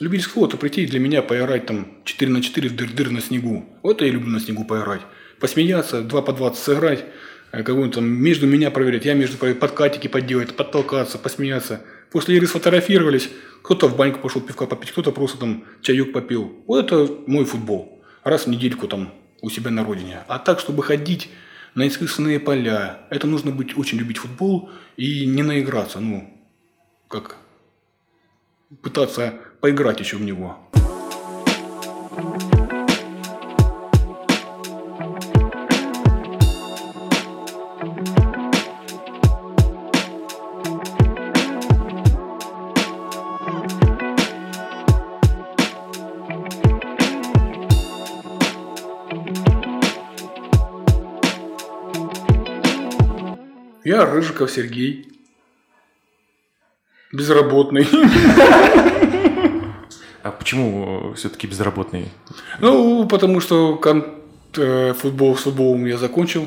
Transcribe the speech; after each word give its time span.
Любительский 0.00 0.34
футбол– 0.34 0.48
это 0.48 0.56
прийти 0.56 0.86
для 0.86 1.00
меня 1.00 1.22
поиграть 1.22 1.66
там 1.66 1.88
4 2.04 2.30
на 2.30 2.40
4 2.40 2.68
в 2.68 2.76
дыр-дыр 2.76 3.10
на 3.10 3.20
снегу. 3.20 3.66
Вот 3.82 4.00
я 4.00 4.08
люблю 4.08 4.30
на 4.30 4.38
снегу 4.38 4.64
поиграть. 4.64 5.00
Посмеяться, 5.40 6.02
2 6.02 6.22
по 6.22 6.32
20 6.32 6.62
сыграть, 6.62 7.04
э, 7.50 7.64
какой-нибудь 7.64 7.94
там 7.94 8.04
между 8.04 8.46
меня 8.46 8.70
проверять, 8.70 9.04
я 9.04 9.14
между 9.14 9.36
подкатики 9.36 10.06
подделать, 10.06 10.54
подтолкаться, 10.54 11.18
посмеяться. 11.18 11.82
После 12.12 12.36
игры 12.36 12.46
сфотографировались, 12.46 13.28
кто-то 13.62 13.88
в 13.88 13.96
баньку 13.96 14.20
пошел 14.20 14.40
пивка 14.40 14.66
попить, 14.66 14.92
кто-то 14.92 15.10
просто 15.10 15.38
там 15.38 15.64
чаек 15.82 16.12
попил. 16.12 16.62
Вот 16.68 16.84
это 16.84 17.08
мой 17.26 17.44
футбол. 17.44 18.00
Раз 18.22 18.46
в 18.46 18.50
недельку 18.50 18.86
там 18.86 19.12
у 19.42 19.50
себя 19.50 19.72
на 19.72 19.84
родине. 19.84 20.20
А 20.28 20.38
так, 20.38 20.60
чтобы 20.60 20.84
ходить 20.84 21.28
на 21.74 21.88
искусственные 21.88 22.38
поля, 22.38 23.00
это 23.10 23.26
нужно 23.26 23.50
быть 23.50 23.76
очень 23.76 23.98
любить 23.98 24.18
футбол 24.18 24.70
и 24.96 25.26
не 25.26 25.42
наиграться, 25.42 25.98
ну, 25.98 26.32
как 27.08 27.36
пытаться 28.82 29.34
поиграть 29.60 30.00
еще 30.00 30.16
в 30.16 30.22
него. 30.22 30.56
Я 53.84 54.04
Рыжиков 54.04 54.50
Сергей. 54.50 55.08
Безработный. 57.10 57.88
А 60.28 60.30
почему 60.30 61.14
все-таки 61.14 61.46
безработный? 61.46 62.10
Ну, 62.60 63.06
потому 63.06 63.40
что 63.40 63.76
кон- 63.76 64.04
э, 64.56 64.92
футбол 64.92 65.34
с 65.36 65.42
футболом 65.44 65.86
я 65.86 65.96
закончил 65.96 66.46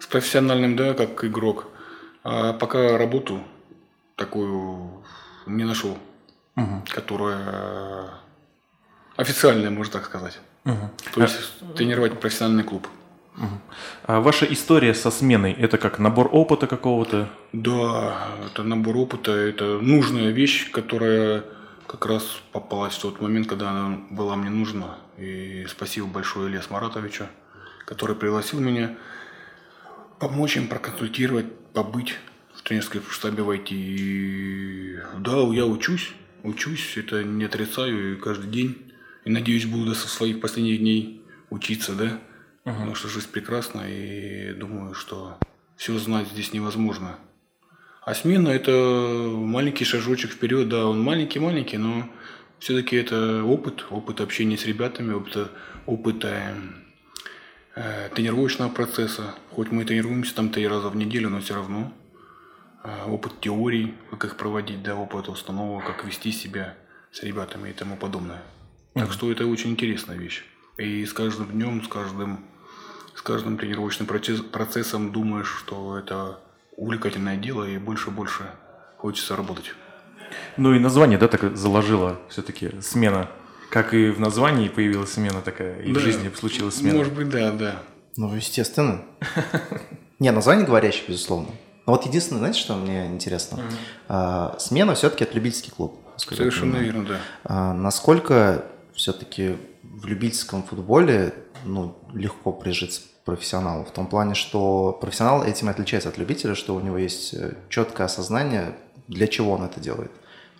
с 0.00 0.06
профессиональным, 0.06 0.74
да, 0.74 0.94
как 0.94 1.24
игрок. 1.24 1.68
А 2.24 2.52
пока 2.52 2.98
работу 2.98 3.40
такую 4.16 4.90
не 5.46 5.64
нашел, 5.64 5.96
которая 6.88 8.10
официальная, 9.16 9.70
можно 9.70 9.92
так 9.92 10.04
сказать. 10.06 10.40
То 10.64 11.22
есть 11.22 11.74
тренировать 11.76 12.18
профессиональный 12.20 12.64
клуб. 12.64 12.88
А 14.06 14.20
ваша 14.20 14.44
история 14.46 14.92
со 14.92 15.10
сменой– 15.10 15.52
это 15.58 15.78
как 15.78 15.98
набор 16.00 16.28
опыта 16.32 16.66
какого-то? 16.66 17.28
Да, 17.52 18.26
это 18.46 18.64
набор 18.64 18.96
опыта, 18.96 19.30
это 19.30 19.78
нужная 19.80 20.30
вещь, 20.30 20.70
которая 20.72 21.44
как 21.90 22.06
раз 22.06 22.40
попалась 22.52 22.94
в 22.94 23.02
тот 23.02 23.20
момент, 23.20 23.48
когда 23.48 23.70
она 23.70 23.98
была 24.10 24.36
мне 24.36 24.48
нужна. 24.48 24.98
И 25.18 25.66
спасибо 25.68 26.06
большое 26.06 26.48
Ильяс 26.48 26.70
Маратовичу, 26.70 27.26
который 27.84 28.14
пригласил 28.14 28.60
меня 28.60 28.96
помочь 30.20 30.56
им 30.56 30.68
проконсультировать, 30.68 31.46
побыть 31.72 32.16
в 32.54 32.62
тренерской 32.62 33.02
штабе 33.10 33.42
войти. 33.42 33.74
И 33.74 34.98
да, 35.18 35.40
я 35.52 35.66
учусь, 35.66 36.12
учусь, 36.44 36.96
это 36.96 37.24
не 37.24 37.42
отрицаю, 37.42 38.12
и 38.12 38.20
каждый 38.20 38.50
день. 38.52 38.92
И 39.24 39.30
надеюсь, 39.30 39.66
буду 39.66 39.86
до 39.86 39.94
своих 39.96 40.40
последних 40.40 40.78
дней 40.78 41.26
учиться, 41.50 41.96
да. 41.96 42.20
Потому 42.62 42.94
что 42.94 43.08
жизнь 43.08 43.32
прекрасна, 43.32 43.82
и 43.88 44.52
думаю, 44.52 44.94
что 44.94 45.38
все 45.74 45.98
знать 45.98 46.28
здесь 46.28 46.52
невозможно. 46.52 47.18
А 48.02 48.14
смена– 48.14 48.48
это 48.50 48.70
маленький 49.30 49.84
шажочек 49.84 50.30
вперед, 50.30 50.68
да, 50.68 50.86
он 50.86 51.02
маленький-маленький, 51.02 51.76
но 51.76 52.08
все-таки 52.58 52.96
это 52.96 53.44
опыт, 53.44 53.86
опыт 53.90 54.20
общения 54.20 54.56
с 54.56 54.64
ребятами, 54.64 55.12
опыт, 55.12 55.50
опыт 55.86 56.24
э, 56.24 56.54
э, 57.76 58.08
тренировочного 58.14 58.70
процесса. 58.70 59.34
Хоть 59.50 59.70
мы 59.70 59.84
тренируемся 59.84 60.34
там 60.34 60.48
три 60.48 60.66
раза 60.66 60.88
в 60.88 60.96
неделю, 60.96 61.28
но 61.28 61.40
все 61.40 61.54
равно 61.54 61.92
э, 62.84 63.04
опыт 63.06 63.38
теорий, 63.40 63.94
как 64.10 64.24
их 64.24 64.36
проводить, 64.36 64.82
да, 64.82 64.96
опыт 64.96 65.28
установок, 65.28 65.86
как 65.86 66.04
вести 66.04 66.32
себя 66.32 66.76
с 67.12 67.22
ребятами 67.22 67.68
и 67.68 67.72
тому 67.74 67.96
подобное. 67.96 68.42
Так 68.94 69.12
что 69.12 69.30
это 69.30 69.46
очень 69.46 69.70
интересная 69.70 70.16
вещь. 70.16 70.42
И 70.78 71.04
с 71.04 71.12
каждым 71.12 71.50
днем, 71.50 71.82
с 71.84 71.88
каждым, 71.88 72.46
с 73.14 73.20
каждым 73.20 73.58
тренировочным 73.58 74.08
процесс- 74.08 74.42
процессом 74.42 75.12
думаешь, 75.12 75.54
что 75.58 75.98
это 75.98 76.40
увлекательное 76.80 77.36
дело 77.36 77.64
и 77.64 77.76
больше 77.76 78.08
и 78.08 78.12
больше 78.12 78.44
хочется 78.96 79.36
работать. 79.36 79.74
Ну 80.56 80.74
и 80.74 80.78
название, 80.78 81.18
да, 81.18 81.28
так 81.28 81.56
заложила 81.56 82.18
все-таки 82.30 82.80
смена. 82.80 83.28
Как 83.70 83.92
и 83.94 84.10
в 84.10 84.18
названии 84.18 84.68
появилась 84.68 85.12
смена 85.12 85.42
такая, 85.42 85.80
и 85.82 85.90
в 85.92 85.94
Да. 85.94 86.00
жизни 86.00 86.30
случилась 86.34 86.76
смена. 86.76 86.96
Может 86.98 87.12
быть, 87.14 87.28
да, 87.28 87.52
да. 87.52 87.82
Ну, 88.16 88.34
естественно. 88.34 89.02
Не, 90.18 90.32
название 90.32 90.66
говорящее, 90.66 91.04
безусловно. 91.08 91.48
Но 91.86 91.92
вот 91.92 92.06
единственное, 92.06 92.40
знаете, 92.40 92.60
что 92.60 92.76
мне 92.76 93.06
интересно? 93.06 93.62
А, 94.08 94.56
смена 94.58 94.94
все-таки 94.94 95.24
это 95.24 95.34
любительский 95.34 95.70
клуб. 95.70 95.98
Совершенно 96.16 96.76
верно, 96.76 97.04
да. 97.04 97.16
А, 97.44 97.74
насколько 97.74 98.64
все-таки 98.94 99.56
в 99.82 100.06
любительском 100.06 100.62
футболе 100.62 101.34
ну, 101.64 101.96
легко 102.14 102.52
прижиться 102.52 103.02
профессионалу? 103.24 103.84
В 103.84 103.90
том 103.90 104.06
плане, 104.06 104.34
что 104.34 104.96
профессионал 105.00 105.44
этим 105.44 105.68
отличается 105.68 106.08
от 106.08 106.18
любителя, 106.18 106.54
что 106.54 106.74
у 106.74 106.80
него 106.80 106.98
есть 106.98 107.34
э, 107.34 107.54
четкое 107.68 108.06
осознание, 108.06 108.76
для 109.08 109.26
чего 109.26 109.52
он 109.52 109.62
это 109.62 109.80
делает. 109.80 110.10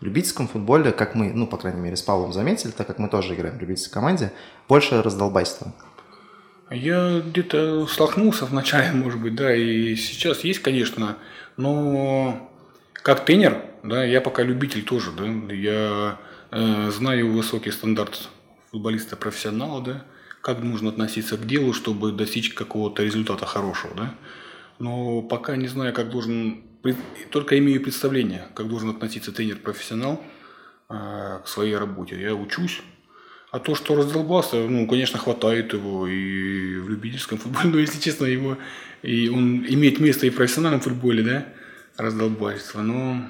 В 0.01 0.05
любительском 0.05 0.49
футболе, 0.49 0.93
как 0.93 1.15
мы, 1.15 1.33
ну, 1.33 1.47
по 1.47 1.59
крайней 1.59 1.81
мере, 1.81 1.97
с 1.97 2.03
Павлом 2.03 2.33
заметили, 2.33 2.71
так 2.71 2.87
как 2.87 2.99
мы 2.99 3.09
тоже 3.09 3.35
играем 3.35 3.59
в 3.59 3.61
любительской 3.61 3.95
команде, 3.95 4.33
больше 4.67 5.03
раздолбайства. 5.03 5.75
Я 6.71 7.21
где-то 7.21 7.87
столкнулся 7.87 8.47
вначале, 8.47 8.93
может 8.95 9.21
быть, 9.21 9.35
да, 9.35 9.55
и 9.55 9.95
сейчас 9.97 10.45
есть, 10.45 10.61
конечно, 10.61 11.17
но 11.57 12.51
как 12.95 13.25
тренер, 13.25 13.63
да, 13.83 14.05
я 14.05 14.21
пока 14.21 14.43
любитель 14.43 14.85
тоже, 14.85 15.11
да, 15.13 15.27
я 15.53 16.19
э, 16.51 16.91
знаю 16.91 17.33
высокий 17.33 17.71
стандарт 17.71 18.29
футболиста-профессионала, 18.71 19.83
да, 19.83 20.05
как 20.41 20.61
нужно 20.63 20.91
относиться 20.91 21.37
к 21.37 21.47
делу, 21.47 21.73
чтобы 21.73 22.13
достичь 22.13 22.55
какого-то 22.55 23.03
результата 23.03 23.47
хорошего, 23.47 23.95
да, 23.95 24.15
но 24.79 25.23
пока 25.23 25.57
не 25.57 25.69
знаю, 25.69 25.93
как 25.93 26.11
должен, 26.11 26.63
только 27.31 27.59
имею 27.59 27.83
представление, 27.83 28.49
как 28.55 28.69
должен 28.69 28.91
относиться 28.91 29.33
тренер-профессионал 29.33 30.23
э, 30.89 31.41
к 31.45 31.49
своей 31.49 31.77
работе. 31.77 32.21
Я 32.21 32.35
учусь, 32.35 32.81
а 33.51 33.59
то, 33.59 33.75
что 33.75 33.97
раздолбался, 33.97 34.57
ну, 34.57 34.87
конечно, 34.87 35.19
хватает 35.19 35.73
его 35.73 36.07
и 36.07 36.79
в 36.79 36.89
любительском 36.89 37.39
футболе, 37.39 37.69
но, 37.73 37.79
если 37.79 38.01
честно, 38.01 38.25
его 38.25 38.57
и 39.03 39.29
он 39.29 39.65
имеет 39.67 39.99
место 39.99 40.27
и 40.27 40.31
в 40.31 40.37
профессиональном 40.37 40.81
футболе, 40.81 41.23
да, 41.23 41.47
раздолбательство. 41.97 42.83
Но 42.83 43.25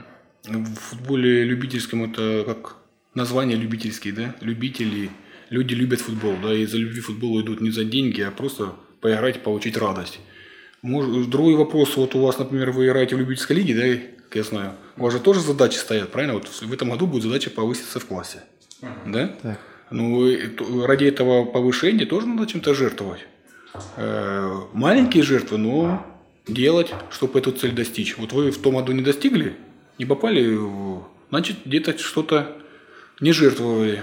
в 0.44 0.74
футболе 0.74 1.44
любительском 1.44 2.04
это 2.04 2.44
как 2.46 2.76
название 3.14 3.56
любительский, 3.56 4.12
да, 4.12 4.34
любители, 4.40 5.10
люди 5.50 5.74
любят 5.74 6.00
футбол, 6.00 6.36
да, 6.42 6.54
и 6.54 6.64
за 6.64 6.78
любви 6.78 7.00
к 7.00 7.04
футболу 7.04 7.42
идут 7.42 7.60
не 7.60 7.70
за 7.70 7.84
деньги, 7.84 8.22
а 8.22 8.30
просто 8.30 8.74
поиграть, 9.00 9.42
получить 9.42 9.76
радость. 9.76 10.20
Может, 10.82 11.28
другой 11.28 11.56
вопрос, 11.56 11.96
вот 11.96 12.14
у 12.14 12.20
вас, 12.20 12.38
например, 12.38 12.70
вы 12.70 12.86
играете 12.86 13.16
в 13.16 13.18
любительской 13.18 13.56
лиге, 13.56 13.74
да, 13.74 14.02
как 14.28 14.36
я 14.36 14.42
знаю, 14.44 14.72
у 14.96 15.02
вас 15.02 15.12
же 15.12 15.20
тоже 15.20 15.40
задачи 15.40 15.76
стоят, 15.76 16.10
правильно? 16.10 16.34
Вот 16.34 16.46
в 16.48 16.72
этом 16.72 16.90
году 16.90 17.06
будет 17.06 17.24
задача 17.24 17.50
повыситься 17.50 18.00
в 18.00 18.06
классе, 18.06 18.42
да? 19.04 19.36
Так. 19.42 19.60
Ну, 19.90 20.32
ради 20.86 21.04
этого 21.04 21.44
повышения 21.44 22.06
тоже 22.06 22.28
надо 22.28 22.46
чем-то 22.46 22.74
жертвовать. 22.74 23.26
Э, 23.96 24.60
Маленькие 24.72 25.24
жертвы, 25.24 25.58
но 25.58 26.06
делать, 26.46 26.92
чтобы 27.10 27.40
эту 27.40 27.50
цель 27.50 27.72
достичь. 27.72 28.16
Вот 28.16 28.32
вы 28.32 28.52
в 28.52 28.58
том 28.58 28.76
году 28.76 28.92
не 28.92 29.02
достигли, 29.02 29.56
не 29.98 30.06
попали, 30.06 30.56
значит, 31.28 31.58
где-то 31.64 31.98
что-то 31.98 32.56
не 33.20 33.32
жертвовали 33.32 34.02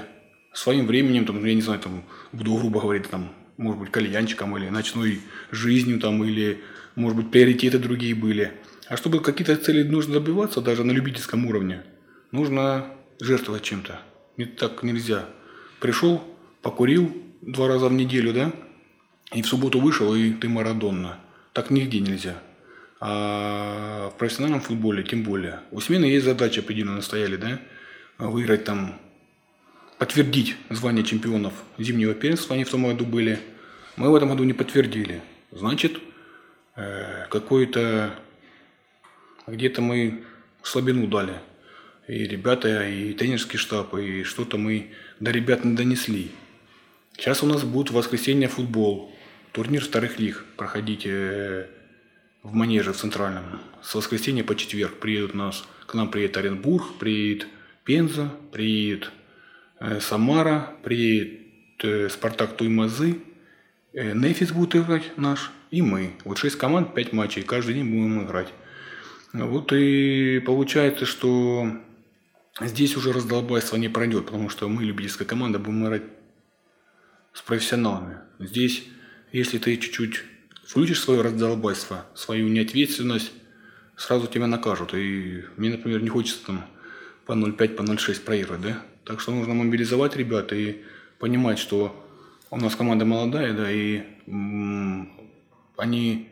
своим 0.57 0.88
временем, 0.88 1.26
там, 1.26 1.43
я 1.46 1.53
не 1.53 1.61
знаю, 1.61 1.79
там, 1.79 2.03
буду 2.32 2.55
грубо 2.55 2.82
говорить, 2.82 3.09
там, 3.09 3.32
может 3.58 3.79
быть, 3.79 3.91
кальянчиком 3.91 4.58
или 4.58 4.70
ночной 4.70 5.22
жизнью, 5.52 5.99
там, 5.99 6.23
или, 6.23 6.64
может 6.96 7.17
быть, 7.17 7.32
приоритеты 7.32 7.78
другие 7.78 8.16
были. 8.16 8.52
А 8.87 8.97
чтобы 8.97 9.20
какие-то 9.20 9.55
цели 9.55 9.84
нужно 9.84 10.16
добиваться, 10.16 10.61
даже 10.61 10.84
на 10.84 10.91
любительском 10.91 11.46
уровне, 11.46 11.84
нужно 12.32 12.87
жертвовать 13.20 13.64
чем-то. 13.64 13.99
Не 14.37 14.46
так 14.46 14.82
нельзя. 14.84 15.26
Пришел, 15.79 16.23
покурил 16.61 17.16
два 17.41 17.67
раза 17.67 17.87
в 17.87 17.93
неделю, 17.93 18.34
да, 18.34 18.52
и 19.34 19.41
в 19.41 19.47
субботу 19.47 19.79
вышел, 19.79 20.16
и 20.16 20.32
ты 20.32 20.49
Марадонна. 20.49 21.20
Так 21.53 21.70
нигде 21.70 21.99
нельзя. 21.99 22.41
А 22.99 24.09
в 24.09 24.17
профессиональном 24.17 24.61
футболе 24.61 25.03
тем 25.03 25.23
более. 25.23 25.59
У 25.70 25.82
смены 25.82 26.05
есть 26.05 26.26
задача, 26.26 26.61
определенно 26.61 27.02
стояли, 27.02 27.35
да, 27.35 27.59
выиграть 28.17 28.64
там, 28.64 28.99
подтвердить 29.97 30.55
звание 30.70 31.03
чемпионов 31.03 31.53
зимнего 31.78 32.14
первенства, 32.14 32.55
они 32.55 32.64
в 32.64 32.70
том 32.70 32.85
году 32.85 33.05
были. 33.05 33.40
Мы 33.96 34.11
в 34.11 34.16
этом 34.16 34.29
году 34.29 34.44
не 34.44 34.53
подтвердили. 34.53 35.22
Значит, 35.52 35.99
э, 36.76 37.26
какой-то 37.29 38.14
где-то 39.47 39.82
мы 39.82 40.23
слабину 40.61 41.08
дали. 41.08 41.35
и 42.08 42.26
ребята, 42.26 42.88
и 42.88 43.14
тренерский 43.14 43.59
штаб, 43.59 43.94
и 43.96 44.23
что-то 44.23 44.58
мы 44.58 44.91
до 45.20 45.32
ребят 45.32 45.66
не 45.66 45.76
донесли. 45.76 46.32
Сейчас 47.17 47.44
у 47.44 47.47
нас 47.47 47.64
будет 47.64 47.90
в 47.90 47.96
воскресенье 47.96 48.47
футбол, 48.47 49.14
турнир 49.52 49.84
вторых 49.84 50.20
лиг 50.20 50.46
проходить 50.55 51.05
э, 51.05 51.67
в 52.44 52.53
Манеже, 52.53 52.94
в 52.94 52.97
Центральном. 52.97 53.59
С 53.82 53.94
воскресенья 53.96 54.44
по 54.44 54.55
четверг 54.55 54.99
приедут 54.99 55.34
нас, 55.34 55.66
к 55.85 55.96
нам 55.96 56.09
приедет 56.09 56.38
Оренбург, 56.38 56.94
приедет 56.97 57.47
Пенза, 57.84 58.32
приедет 58.53 59.11
Самара, 60.00 60.76
приедет 60.84 62.12
Спартак 62.12 62.58
Туймазы, 62.58 63.20
Нефис 63.94 64.52
будет 64.52 64.76
играть 64.76 65.18
наш, 65.18 65.52
и 65.72 65.82
мы. 65.82 66.14
Вот 66.24 66.38
шесть 66.38 66.58
команд, 66.58 66.94
пять 66.94 67.14
матчей, 67.14 67.44
каждый 67.44 67.76
день 67.76 67.90
будем 67.90 68.24
играть. 68.24 68.53
Вот 69.34 69.74
и 69.74 70.40
получается, 70.40 71.06
что 71.06 71.72
здесь 72.59 72.96
уже 72.97 73.12
раздолбайство 73.14 73.76
не 73.78 73.90
пройдет, 73.90 74.26
потому 74.26 74.50
что 74.50 74.68
мы, 74.68 74.84
любительская 74.84 75.28
команда, 75.28 75.59
будем 75.59 75.85
играть 75.85 76.03
с 77.34 77.41
профессионалами. 77.41 78.18
Здесь, 78.40 78.84
если 79.32 79.58
ты 79.58 79.78
чуть-чуть 79.78 80.23
включишь 80.66 81.02
свое 81.02 81.22
раздолбайство, 81.22 82.06
свою 82.14 82.47
неответственность, 82.50 83.32
сразу 83.96 84.28
тебя 84.28 84.47
накажут. 84.47 84.94
И 84.94 85.44
мне, 85.56 85.70
например, 85.70 86.02
не 86.02 86.09
хочется 86.09 86.46
там 86.46 86.66
по 87.26 87.34
0,5, 87.34 87.76
по 87.76 87.82
0,6 87.84 88.22
проиграть, 88.22 88.62
да? 88.62 88.84
Так 89.08 89.22
что 89.22 89.32
нужно 89.32 89.54
мобилизовать 89.54 90.18
ребят 90.18 90.52
и 90.52 90.84
понимать, 91.18 91.59
что 91.59 91.96
у 92.52 92.58
нас 92.58 92.76
команда 92.76 93.06
молодая, 93.06 93.54
да, 93.54 93.72
и 93.72 94.04
они, 95.78 96.28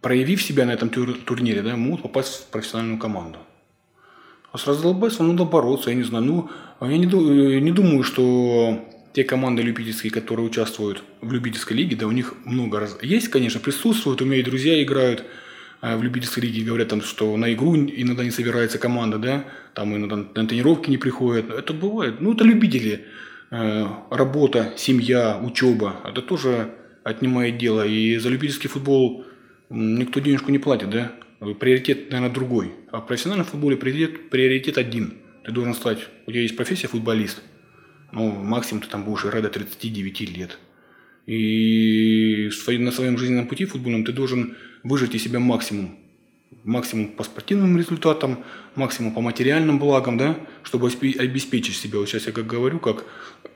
проявив 0.00 0.42
себя 0.42 0.64
на 0.64 0.70
этом 0.70 0.88
турнире, 0.88 1.60
да, 1.60 1.76
могут 1.76 2.02
попасть 2.02 2.44
в 2.44 2.46
профессиональную 2.46 2.98
команду. 2.98 3.38
А 4.50 4.56
с 4.56 4.66
раздолбайством 4.66 5.28
надо 5.28 5.44
бороться, 5.44 5.90
я 5.90 5.96
не 5.96 6.04
знаю. 6.04 6.24
Ну, 6.24 6.50
я 6.80 6.96
не, 6.96 7.60
не 7.60 7.72
думаю, 7.72 8.02
что 8.02 8.82
те 9.12 9.22
команды 9.22 9.60
любительские, 9.60 10.10
которые 10.10 10.46
участвуют 10.46 11.02
в 11.20 11.30
любительской 11.30 11.76
лиге, 11.76 11.96
да, 11.96 12.06
у 12.06 12.12
них 12.12 12.34
много 12.46 12.80
раз... 12.80 12.96
Есть, 13.02 13.28
конечно, 13.28 13.60
присутствуют, 13.60 14.22
у 14.22 14.24
меня 14.24 14.38
и 14.38 14.42
друзья 14.42 14.82
играют 14.82 15.24
в 15.82 16.02
любительской 16.02 16.42
лиге, 16.42 16.64
говорят, 16.64 16.88
там, 16.88 17.02
что 17.02 17.36
на 17.36 17.52
игру 17.52 17.76
иногда 17.76 18.24
не 18.24 18.30
собирается 18.30 18.78
команда, 18.78 19.18
да, 19.18 19.44
там 19.74 19.94
иногда 19.96 20.16
на 20.16 20.48
тренировки 20.48 20.90
не 20.90 20.96
приходят. 20.96 21.50
Это 21.50 21.72
бывает. 21.72 22.20
Ну, 22.20 22.32
это 22.32 22.44
любители. 22.44 23.04
Э, 23.50 23.86
работа, 24.10 24.72
семья, 24.76 25.38
учеба. 25.42 26.00
Это 26.04 26.22
тоже 26.22 26.74
отнимает 27.04 27.58
дело. 27.58 27.86
И 27.86 28.16
за 28.16 28.28
любительский 28.28 28.68
футбол 28.68 29.24
никто 29.70 30.20
денежку 30.20 30.50
не 30.50 30.58
платит, 30.58 30.90
да? 30.90 31.12
Приоритет, 31.60 32.10
наверное, 32.10 32.34
другой. 32.34 32.72
А 32.90 33.00
в 33.00 33.06
профессиональном 33.06 33.46
футболе 33.46 33.76
приоритет, 33.76 34.30
приоритет 34.30 34.78
один. 34.78 35.18
Ты 35.44 35.52
должен 35.52 35.74
стать, 35.74 35.98
у 36.26 36.30
тебя 36.30 36.42
есть 36.42 36.56
профессия 36.56 36.88
футболист. 36.88 37.42
Ну, 38.12 38.30
максимум 38.30 38.82
ты 38.82 38.88
там 38.88 39.04
будешь 39.04 39.24
играть 39.24 39.42
до 39.42 39.50
39 39.50 40.20
лет. 40.36 40.58
И 41.26 42.48
на 42.78 42.92
своем 42.92 43.18
жизненном 43.18 43.46
пути 43.46 43.64
футбольном 43.64 44.04
ты 44.04 44.12
должен 44.12 44.56
выжать 44.88 45.14
из 45.14 45.22
себя 45.22 45.38
максимум. 45.38 45.96
Максимум 46.64 47.08
по 47.08 47.24
спортивным 47.24 47.76
результатам, 47.76 48.44
максимум 48.74 49.12
по 49.12 49.20
материальным 49.20 49.78
благам, 49.78 50.16
да, 50.16 50.36
чтобы 50.62 50.88
обеспечить 50.88 51.76
себя. 51.76 51.98
Вот 51.98 52.08
сейчас 52.08 52.26
я 52.26 52.32
как 52.32 52.46
говорю, 52.46 52.78
как 52.78 53.04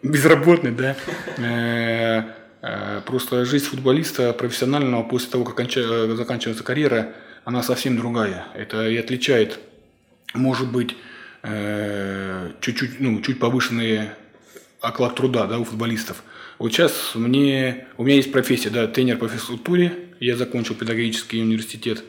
безработный, 0.03 0.73
да, 0.73 0.97
э, 1.39 2.41
Э, 2.63 3.01
просто 3.07 3.45
жизнь 3.45 3.65
футболиста 3.65 4.33
профессионального 4.33 5.03
после 5.03 5.31
того, 5.31 5.45
как 5.45 5.61
э, 5.61 6.15
заканчивается 6.15 6.63
карьера, 6.63 7.15
она 7.45 7.63
совсем 7.63 7.97
другая. 7.97 8.47
Это 8.55 8.89
и 8.89 8.97
отличает, 8.97 9.59
может 10.35 10.71
быть, 10.71 10.97
чуть-чуть, 12.61 13.01
ну, 13.01 13.23
чуть 13.23 13.39
повышенный 13.39 14.11
оклад 14.83 15.15
труда 15.15 15.47
да, 15.47 15.59
у 15.59 15.65
футболистов. 15.65 16.23
Вот 16.59 16.71
сейчас 16.71 17.13
мне, 17.15 17.87
у 17.97 18.05
меня 18.05 18.17
есть 18.17 18.31
профессия, 18.31 18.69
да, 18.69 18.87
тренер 18.87 19.17
по 19.17 19.27
физкультуре, 19.27 20.10
я 20.21 20.37
закончил 20.37 20.75
педагогический 20.75 21.43
университет. 21.43 22.05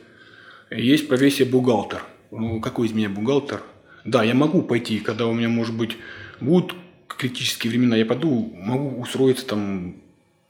Есть 0.69 1.07
профессия 1.07 1.45
бухгалтер. 1.45 2.03
Ну, 2.29 2.59
какой 2.61 2.87
из 2.87 2.93
меня 2.93 3.09
бухгалтер? 3.09 3.63
Да, 4.05 4.23
я 4.23 4.35
могу 4.35 4.61
пойти, 4.61 4.99
когда 4.99 5.27
у 5.27 5.33
меня, 5.33 5.49
может 5.49 5.75
быть, 5.75 5.97
будут 6.39 6.75
критические 7.07 7.71
времена, 7.71 7.95
я 7.95 8.05
пойду, 8.05 8.53
могу 8.57 9.01
устроиться 9.01 9.45
там 9.45 9.95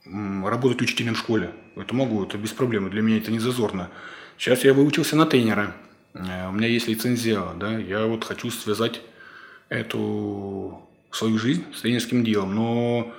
работать 0.04 0.80
учителем 0.82 1.14
в 1.14 1.18
школе. 1.18 1.52
Это 1.76 1.94
могу, 1.94 2.24
это 2.24 2.38
без 2.38 2.50
проблем, 2.50 2.90
для 2.90 3.02
меня 3.02 3.18
это 3.18 3.30
не 3.30 3.38
зазорно. 3.38 3.90
Сейчас 4.38 4.64
я 4.64 4.74
выучился 4.74 5.16
на 5.16 5.26
тренера, 5.26 5.76
э, 6.14 6.48
у 6.48 6.52
меня 6.52 6.66
есть 6.66 6.88
лицензия, 6.88 7.42
да, 7.58 7.78
я 7.78 8.06
вот 8.06 8.24
хочу 8.24 8.50
связать 8.50 9.00
эту 9.68 10.82
свою 11.10 11.38
жизнь 11.38 11.64
с 11.74 11.82
тренерским 11.82 12.24
делом, 12.24 12.54
но 12.54 13.12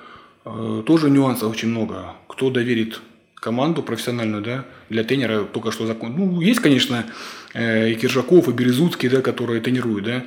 э, 0.46 0.84
тоже 0.86 1.10
нюансов 1.10 1.52
очень 1.52 1.70
много. 1.70 2.16
Кто 2.28 2.50
доверит 2.50 3.02
команду 3.44 3.84
профессиональную, 3.84 4.42
да, 4.42 4.66
для 4.90 5.04
тренера 5.04 5.44
только 5.44 5.72
что 5.72 5.86
закон. 5.86 6.16
Ну, 6.16 6.40
есть, 6.40 6.62
конечно, 6.62 7.06
э, 7.54 7.92
и 7.92 7.96
Киржаков, 7.96 8.48
и 8.48 8.54
Березутский, 8.54 9.10
да, 9.10 9.22
которые 9.22 9.60
тренируют, 9.60 10.06
да. 10.06 10.26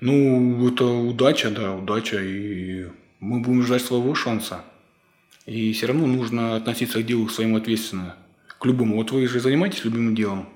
Ну, 0.00 0.68
это 0.68 0.84
удача, 0.84 1.50
да, 1.50 1.74
удача, 1.74 2.20
и 2.20 2.88
мы 3.20 3.40
будем 3.40 3.62
ждать 3.62 3.82
своего 3.82 4.14
шанса. 4.14 4.64
И 5.46 5.72
все 5.72 5.86
равно 5.86 6.06
нужно 6.06 6.56
относиться 6.56 7.02
к 7.02 7.06
делу 7.06 7.30
своему 7.30 7.56
ответственно. 7.56 8.16
К 8.58 8.66
любому. 8.66 8.96
Вот 8.96 9.12
вы 9.12 9.26
же 9.26 9.40
занимаетесь 9.40 9.84
любимым 9.84 10.14
делом. 10.14 10.46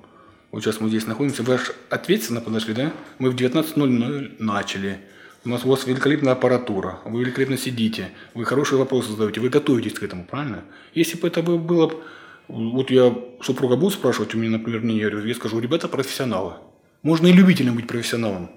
Вот 0.50 0.62
сейчас 0.62 0.80
мы 0.80 0.90
здесь 0.90 1.06
находимся. 1.06 1.42
Вы 1.42 1.56
же 1.56 1.72
ответственно 1.88 2.42
подошли, 2.42 2.74
да? 2.74 2.92
Мы 3.18 3.30
в 3.30 3.36
19.00 3.36 4.36
начали. 4.38 4.98
У 5.44 5.48
нас 5.48 5.64
у 5.64 5.68
вас 5.68 5.86
великолепная 5.88 6.34
аппаратура, 6.34 7.00
вы 7.04 7.22
великолепно 7.22 7.56
сидите, 7.56 8.12
вы 8.32 8.44
хорошие 8.44 8.78
вопросы 8.78 9.10
задаете, 9.10 9.40
вы 9.40 9.48
готовитесь 9.48 9.94
к 9.94 10.02
этому, 10.04 10.24
правильно? 10.24 10.62
Если 10.94 11.18
бы 11.18 11.26
это 11.26 11.42
было 11.42 11.56
бы... 11.56 12.02
Вот 12.46 12.90
я 12.92 13.12
супруга 13.40 13.74
будет 13.74 13.94
спрашивать 13.94 14.36
у 14.36 14.38
меня, 14.38 14.50
например, 14.50 14.82
мне, 14.82 14.98
я 14.98 15.34
скажу, 15.34 15.58
ребята 15.58 15.88
профессионалы. 15.88 16.54
Можно 17.02 17.26
и 17.26 17.32
любителем 17.32 17.74
быть 17.74 17.88
профессионалом. 17.88 18.50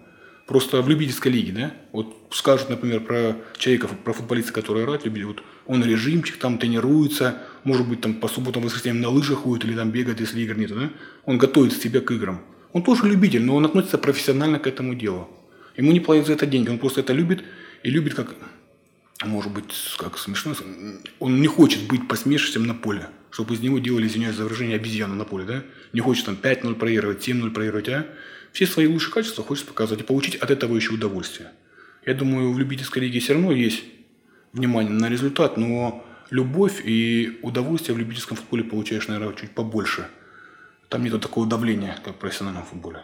Просто 0.46 0.84
в 0.84 0.90
любительской 0.90 1.32
лиге, 1.32 1.54
да? 1.54 1.74
Вот 1.92 2.16
скажут, 2.30 2.70
например, 2.70 3.00
про 3.00 3.36
человека, 3.58 3.88
про 3.88 4.14
футболиста, 4.14 4.54
который 4.54 4.84
играет, 4.84 5.06
любит, 5.06 5.26
вот 5.26 5.44
он 5.66 5.84
режимчик, 5.84 6.38
там 6.38 6.60
тренируется, 6.60 7.42
может 7.64 7.90
быть, 7.90 8.02
там 8.02 8.14
по 8.14 8.28
субботам, 8.28 8.62
воскресеньям 8.62 9.02
на 9.02 9.10
лыжах 9.10 9.40
ходит 9.40 9.66
или 9.66 9.76
там 9.76 9.90
бегает, 9.90 10.20
если 10.20 10.40
игр 10.42 10.56
нет, 10.56 10.70
да? 10.70 10.92
Он 11.26 11.40
готовит 11.40 11.74
себя 11.74 12.00
к 12.00 12.12
играм. 12.12 12.42
Он 12.74 12.84
тоже 12.84 13.08
любитель, 13.08 13.42
но 13.42 13.56
он 13.56 13.66
относится 13.66 13.98
профессионально 13.98 14.60
к 14.60 14.68
этому 14.68 14.94
делу. 14.94 15.28
Ему 15.78 15.92
не 15.92 16.00
платят 16.00 16.28
за 16.28 16.34
это 16.34 16.46
деньги, 16.46 16.70
он 16.70 16.80
просто 16.80 17.02
это 17.02 17.14
любит 17.14 17.44
и 17.84 17.90
любит 17.90 18.14
как, 18.14 18.36
может 19.24 19.52
быть, 19.52 19.74
как 19.98 20.18
смешно, 20.18 20.56
он 21.20 21.42
не 21.42 21.48
хочет 21.48 21.88
быть 21.88 22.08
посмешищем 22.08 22.66
на 22.66 22.74
поле, 22.74 23.08
чтобы 23.30 23.56
из 23.56 23.60
него 23.60 23.80
делали, 23.80 24.08
извиняюсь 24.08 24.36
за 24.36 24.44
выражение, 24.44 24.78
обезьяну 24.78 25.16
на 25.16 25.26
поле, 25.26 25.46
да? 25.46 25.64
Не 25.94 26.00
хочет 26.00 26.26
там 26.26 26.38
5-0 26.42 26.76
проигрывать, 26.76 27.28
7-0 27.28 27.52
проигрывать, 27.52 27.90
а? 27.90 28.08
все 28.56 28.66
свои 28.66 28.88
лучшие 28.88 29.14
качества 29.14 29.44
хочет 29.44 29.66
показать 29.66 30.00
и 30.00 30.04
получить 30.04 30.36
от 30.36 30.50
этого 30.50 30.76
еще 30.78 30.94
удовольствие. 30.94 31.52
Я 32.06 32.14
думаю, 32.14 32.54
в 32.54 32.60
любительской 32.60 33.02
лиге 33.02 33.20
все 33.20 33.34
равно 33.34 33.52
есть 33.52 33.84
внимание 34.54 34.94
на 34.94 35.10
результат, 35.10 35.58
но 35.58 36.06
любовь 36.30 36.82
и 36.86 37.38
удовольствие 37.42 37.96
в 37.96 38.00
любительском 38.00 38.38
футболе 38.38 38.64
получаешь, 38.64 39.10
наверное, 39.10 39.36
чуть 39.36 39.52
побольше. 39.52 40.08
Там 40.88 41.04
нет 41.04 41.20
такого 41.22 41.46
давления, 41.46 42.00
как 42.06 42.16
в 42.16 42.20
профессиональном 42.20 42.64
футболе. 42.64 43.02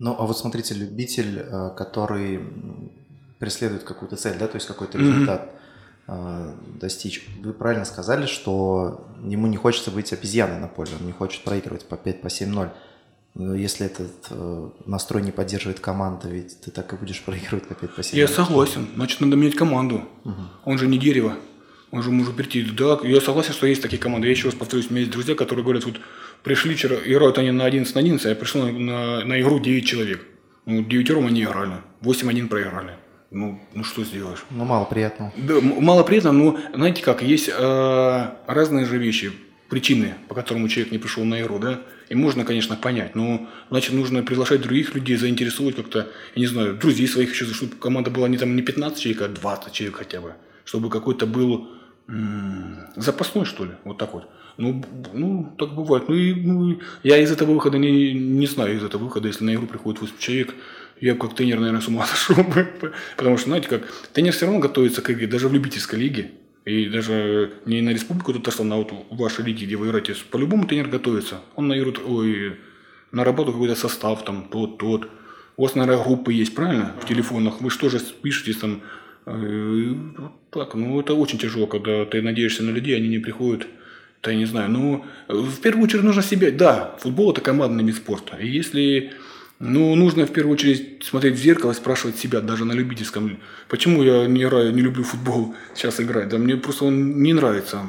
Ну, 0.00 0.16
а 0.18 0.26
вот 0.26 0.36
смотрите, 0.36 0.74
любитель, 0.74 1.38
э, 1.38 1.70
который 1.76 2.40
преследует 3.38 3.84
какую-то 3.84 4.16
цель, 4.16 4.36
да, 4.38 4.48
то 4.48 4.56
есть 4.56 4.66
какой-то 4.66 4.98
результат 4.98 5.54
mm-hmm. 6.06 6.78
достичь. 6.78 7.26
Вы 7.42 7.54
правильно 7.54 7.86
сказали, 7.86 8.26
что 8.26 9.06
ему 9.22 9.46
не 9.46 9.56
хочется 9.56 9.90
быть 9.90 10.12
обезьяной 10.12 10.58
на 10.58 10.68
поле, 10.68 10.90
он 11.00 11.06
не 11.06 11.12
хочет 11.12 11.42
проигрывать 11.42 11.86
по 11.86 11.96
5, 11.96 12.20
по 12.20 12.26
7-0. 12.26 12.70
Но 13.34 13.54
если 13.54 13.86
этот 13.86 14.26
э, 14.30 14.70
настрой 14.86 15.22
не 15.22 15.30
поддерживает 15.30 15.80
команда, 15.80 16.28
ведь 16.28 16.60
ты 16.60 16.70
так 16.70 16.92
и 16.92 16.96
будешь 16.96 17.22
проигрывать 17.22 17.68
по 17.68 17.74
5 17.74 17.94
по 17.94 18.02
7. 18.02 18.18
Я 18.18 18.28
согласен. 18.28 18.88
Значит, 18.96 19.20
надо 19.20 19.36
менять 19.36 19.54
команду. 19.54 20.02
Угу. 20.24 20.42
Он 20.64 20.78
же 20.78 20.88
не 20.88 20.98
дерево. 20.98 21.36
Он 21.92 22.02
же 22.02 22.10
может 22.10 22.36
прийти. 22.36 22.62
Да, 22.62 22.98
я 23.02 23.20
согласен, 23.20 23.52
что 23.52 23.66
есть 23.66 23.82
такие 23.82 23.98
команды. 23.98 24.26
Я 24.26 24.32
еще 24.32 24.46
раз 24.46 24.54
повторюсь, 24.54 24.86
у 24.88 24.90
меня 24.90 25.00
есть 25.00 25.12
друзья, 25.12 25.34
которые 25.34 25.64
говорят, 25.64 25.84
вот 25.84 26.00
пришли 26.42 26.74
вчера, 26.74 26.96
играют 27.04 27.38
они 27.38 27.50
на 27.50 27.64
11 27.64 27.94
на 27.94 28.00
11, 28.00 28.26
а 28.26 28.28
я 28.30 28.34
пришел 28.34 28.62
на, 28.64 28.72
на, 28.72 29.24
на 29.24 29.40
игру 29.40 29.60
9 29.60 29.86
человек. 29.86 30.26
Ну, 30.66 30.84
9 30.84 31.10
они 31.10 31.42
играли. 31.42 31.74
8-1 32.02 32.48
проиграли. 32.48 32.92
Ну, 33.30 33.60
ну 33.74 33.84
что 33.84 34.04
сделаешь? 34.04 34.44
Ну, 34.50 34.64
мало 34.64 34.84
приятно. 34.84 35.32
Да, 35.36 35.60
мало 35.60 36.02
приятно, 36.02 36.32
но 36.32 36.58
знаете 36.74 37.02
как, 37.02 37.22
есть 37.22 37.48
э, 37.48 38.26
разные 38.46 38.86
же 38.86 38.98
вещи 38.98 39.32
причины, 39.68 40.14
по 40.28 40.34
которому 40.34 40.68
человек 40.68 40.92
не 40.92 40.98
пришел 40.98 41.24
на 41.24 41.40
игру, 41.40 41.60
да, 41.60 41.80
и 42.08 42.16
можно, 42.16 42.44
конечно, 42.44 42.74
понять, 42.74 43.14
но 43.14 43.48
значит 43.70 43.92
нужно 43.92 44.24
приглашать 44.24 44.62
других 44.62 44.96
людей, 44.96 45.16
заинтересовать 45.16 45.76
как-то, 45.76 46.08
я 46.34 46.40
не 46.40 46.46
знаю, 46.46 46.74
друзей 46.74 47.06
своих 47.06 47.30
еще, 47.30 47.44
чтобы 47.46 47.76
команда 47.76 48.10
была 48.10 48.28
не 48.28 48.36
там 48.36 48.56
не 48.56 48.62
15 48.62 49.00
человек, 49.00 49.22
а 49.22 49.28
20 49.28 49.72
человек 49.72 49.96
хотя 49.96 50.20
бы, 50.20 50.34
чтобы 50.64 50.90
какой-то 50.90 51.26
был 51.26 51.68
м- 52.08 52.78
запасной, 52.96 53.44
что 53.44 53.64
ли, 53.64 53.72
вот 53.84 53.96
так 53.96 54.12
вот. 54.12 54.28
Ну, 54.60 54.84
ну, 55.14 55.54
так 55.58 55.74
бывает. 55.74 56.08
Ну, 56.08 56.14
и, 56.14 56.34
ну, 56.34 56.78
я 57.02 57.16
из 57.16 57.32
этого 57.32 57.54
выхода 57.54 57.78
не, 57.78 58.12
не 58.12 58.46
знаю, 58.46 58.76
из 58.76 58.84
этого 58.84 59.04
выхода, 59.04 59.28
если 59.28 59.42
на 59.42 59.54
игру 59.54 59.66
приходит 59.66 60.02
8 60.02 60.14
человек, 60.18 60.54
я 61.00 61.14
как 61.14 61.34
тренер, 61.34 61.60
наверное, 61.60 61.80
с 61.80 61.88
ума 61.88 62.04
сошел 62.14 62.44
бы. 62.44 62.68
Потому 63.16 63.38
что, 63.38 63.48
знаете, 63.48 63.68
как 63.68 63.90
тренер 64.12 64.32
все 64.32 64.44
равно 64.44 64.60
готовится 64.60 65.00
к 65.00 65.10
игре, 65.10 65.26
даже 65.26 65.48
в 65.48 65.54
любительской 65.54 65.98
лиге. 65.98 66.32
И 66.66 66.90
даже 66.90 67.52
не 67.64 67.80
на 67.80 67.88
республику 67.88 68.34
Татарстан, 68.34 68.70
а 68.72 68.76
вот 68.76 68.92
в 69.10 69.16
вашей 69.16 69.46
лиге, 69.46 69.64
где 69.64 69.76
вы 69.76 69.88
играете, 69.88 70.14
по-любому 70.30 70.66
тренер 70.66 70.88
готовится. 70.88 71.40
Он 71.56 71.68
наиграет, 71.68 71.98
ой, 72.04 72.58
на 73.12 73.24
работу 73.24 73.52
какой-то 73.52 73.74
состав, 73.74 74.22
там, 74.24 74.46
тот, 74.50 74.76
тот. 74.76 75.08
У 75.56 75.62
вас, 75.62 75.74
наверное, 75.74 76.04
группы 76.04 76.34
есть, 76.34 76.54
правильно? 76.54 76.94
В 77.00 77.08
телефонах. 77.08 77.62
Вы 77.62 77.70
что 77.70 77.88
же 77.88 77.98
пишете 77.98 78.52
там? 78.60 78.82
Э, 79.24 79.94
так, 80.50 80.74
ну 80.74 81.00
это 81.00 81.14
очень 81.14 81.38
тяжело, 81.38 81.66
когда 81.66 82.04
ты 82.04 82.20
надеешься 82.20 82.62
на 82.62 82.70
людей, 82.70 82.94
они 82.94 83.08
не 83.08 83.18
приходят. 83.18 83.66
Да 84.22 84.30
я 84.30 84.36
не 84.36 84.44
знаю. 84.44 84.70
Ну, 84.70 85.04
в 85.28 85.60
первую 85.60 85.84
очередь 85.84 86.04
нужно 86.04 86.22
себя. 86.22 86.50
Да, 86.50 86.96
футбол 87.00 87.32
это 87.32 87.40
командный 87.40 87.84
вид 87.84 87.96
спорта. 87.96 88.36
И 88.36 88.48
если 88.48 89.12
ну, 89.60 89.94
нужно 89.94 90.26
в 90.26 90.32
первую 90.32 90.54
очередь 90.54 91.04
смотреть 91.04 91.34
в 91.34 91.42
зеркало 91.42 91.72
и 91.72 91.74
спрашивать 91.74 92.16
себя, 92.16 92.40
даже 92.40 92.64
на 92.64 92.72
любительском, 92.72 93.38
почему 93.68 94.02
я 94.02 94.26
не 94.26 94.42
играю, 94.42 94.72
не 94.72 94.80
люблю 94.80 95.04
футбол 95.04 95.54
сейчас 95.74 96.00
играть. 96.00 96.28
Да 96.28 96.38
мне 96.38 96.56
просто 96.56 96.86
он 96.86 97.22
не 97.22 97.34
нравится. 97.34 97.82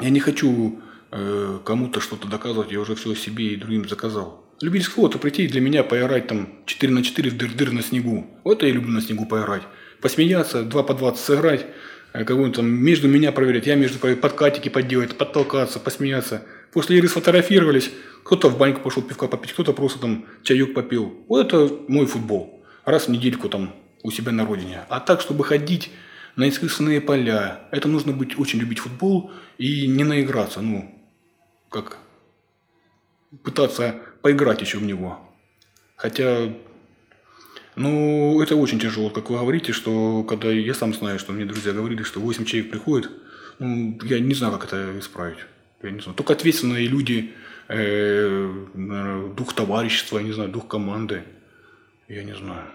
Я 0.00 0.10
не 0.10 0.20
хочу 0.20 0.80
э, 1.10 1.58
кому-то 1.64 2.00
что-то 2.00 2.28
доказывать, 2.28 2.70
я 2.70 2.80
уже 2.80 2.94
все 2.94 3.14
себе 3.14 3.54
и 3.54 3.56
другим 3.56 3.88
заказал. 3.88 4.44
Любительский 4.60 4.94
футбол– 4.94 5.10
это 5.10 5.18
прийти 5.18 5.48
для 5.48 5.60
меня 5.60 5.82
поиграть 5.82 6.28
там 6.28 6.48
4 6.66 6.92
на 6.92 7.02
4 7.02 7.30
в 7.30 7.36
дыр-дыр 7.36 7.72
на 7.72 7.82
снегу. 7.82 8.26
Вот 8.44 8.62
я 8.62 8.70
люблю 8.70 8.92
на 8.92 9.00
снегу 9.00 9.26
поиграть. 9.26 9.62
Посмеяться, 10.00 10.62
2 10.62 10.82
по 10.84 10.94
20 10.94 11.24
сыграть, 11.24 11.66
э, 12.14 12.24
кого-нибудь 12.24 12.56
там 12.56 12.66
между 12.66 13.08
меня 13.08 13.30
проверять, 13.32 13.66
я 13.66 13.74
между 13.74 13.98
подкатики 14.16 14.70
подделать, 14.70 15.18
подтолкаться, 15.18 15.78
посмеяться. 15.78 16.42
После 16.72 16.96
игры 16.96 17.08
сфотографировались, 17.08 17.90
кто-то 18.24 18.48
в 18.48 18.56
баньку 18.56 18.80
пошел 18.80 19.02
пивка 19.02 19.28
попить, 19.28 19.52
кто-то 19.52 19.74
просто 19.74 19.98
там 19.98 20.24
чаек 20.42 20.72
попил. 20.72 21.24
Вот 21.28 21.46
это 21.46 21.70
мой 21.88 22.06
футбол. 22.06 22.64
Раз 22.86 23.06
в 23.06 23.10
недельку 23.10 23.48
там 23.48 23.74
у 24.02 24.10
себя 24.10 24.32
на 24.32 24.46
родине. 24.46 24.84
А 24.88 25.00
так, 25.00 25.20
чтобы 25.20 25.44
ходить 25.44 25.90
на 26.36 26.48
искусственные 26.48 27.00
поля, 27.00 27.68
это 27.70 27.88
нужно 27.88 28.12
быть 28.12 28.38
очень 28.38 28.58
любить 28.58 28.78
футбол 28.78 29.30
и 29.58 29.86
не 29.86 30.04
наиграться, 30.04 30.60
ну, 30.60 30.90
как 31.70 31.98
пытаться 33.42 33.96
поиграть 34.22 34.60
еще 34.60 34.78
в 34.78 34.82
него. 34.82 35.18
Хотя, 35.96 36.52
ну, 37.76 38.40
это 38.40 38.56
очень 38.56 38.78
тяжело, 38.78 39.10
как 39.10 39.30
вы 39.30 39.38
говорите, 39.38 39.72
что 39.72 40.22
когда 40.24 40.50
я 40.50 40.74
сам 40.74 40.94
знаю, 40.94 41.18
что 41.18 41.32
мне 41.32 41.44
друзья 41.44 41.72
говорили, 41.72 42.02
что 42.02 42.20
8 42.20 42.44
человек 42.44 42.70
приходит, 42.70 43.10
ну, 43.58 43.98
я 44.04 44.20
не 44.20 44.34
знаю, 44.34 44.52
как 44.52 44.64
это 44.64 44.98
исправить. 44.98 45.38
Я 45.82 45.90
не 45.90 46.00
знаю. 46.00 46.16
Только 46.16 46.32
ответственные 46.32 46.86
люди, 46.86 47.32
э, 47.68 49.32
дух 49.36 49.52
товарищества, 49.52 50.18
я 50.18 50.24
не 50.24 50.32
знаю, 50.32 50.50
дух 50.50 50.68
команды. 50.68 51.24
Я 52.08 52.24
не 52.24 52.34
знаю. 52.34 52.66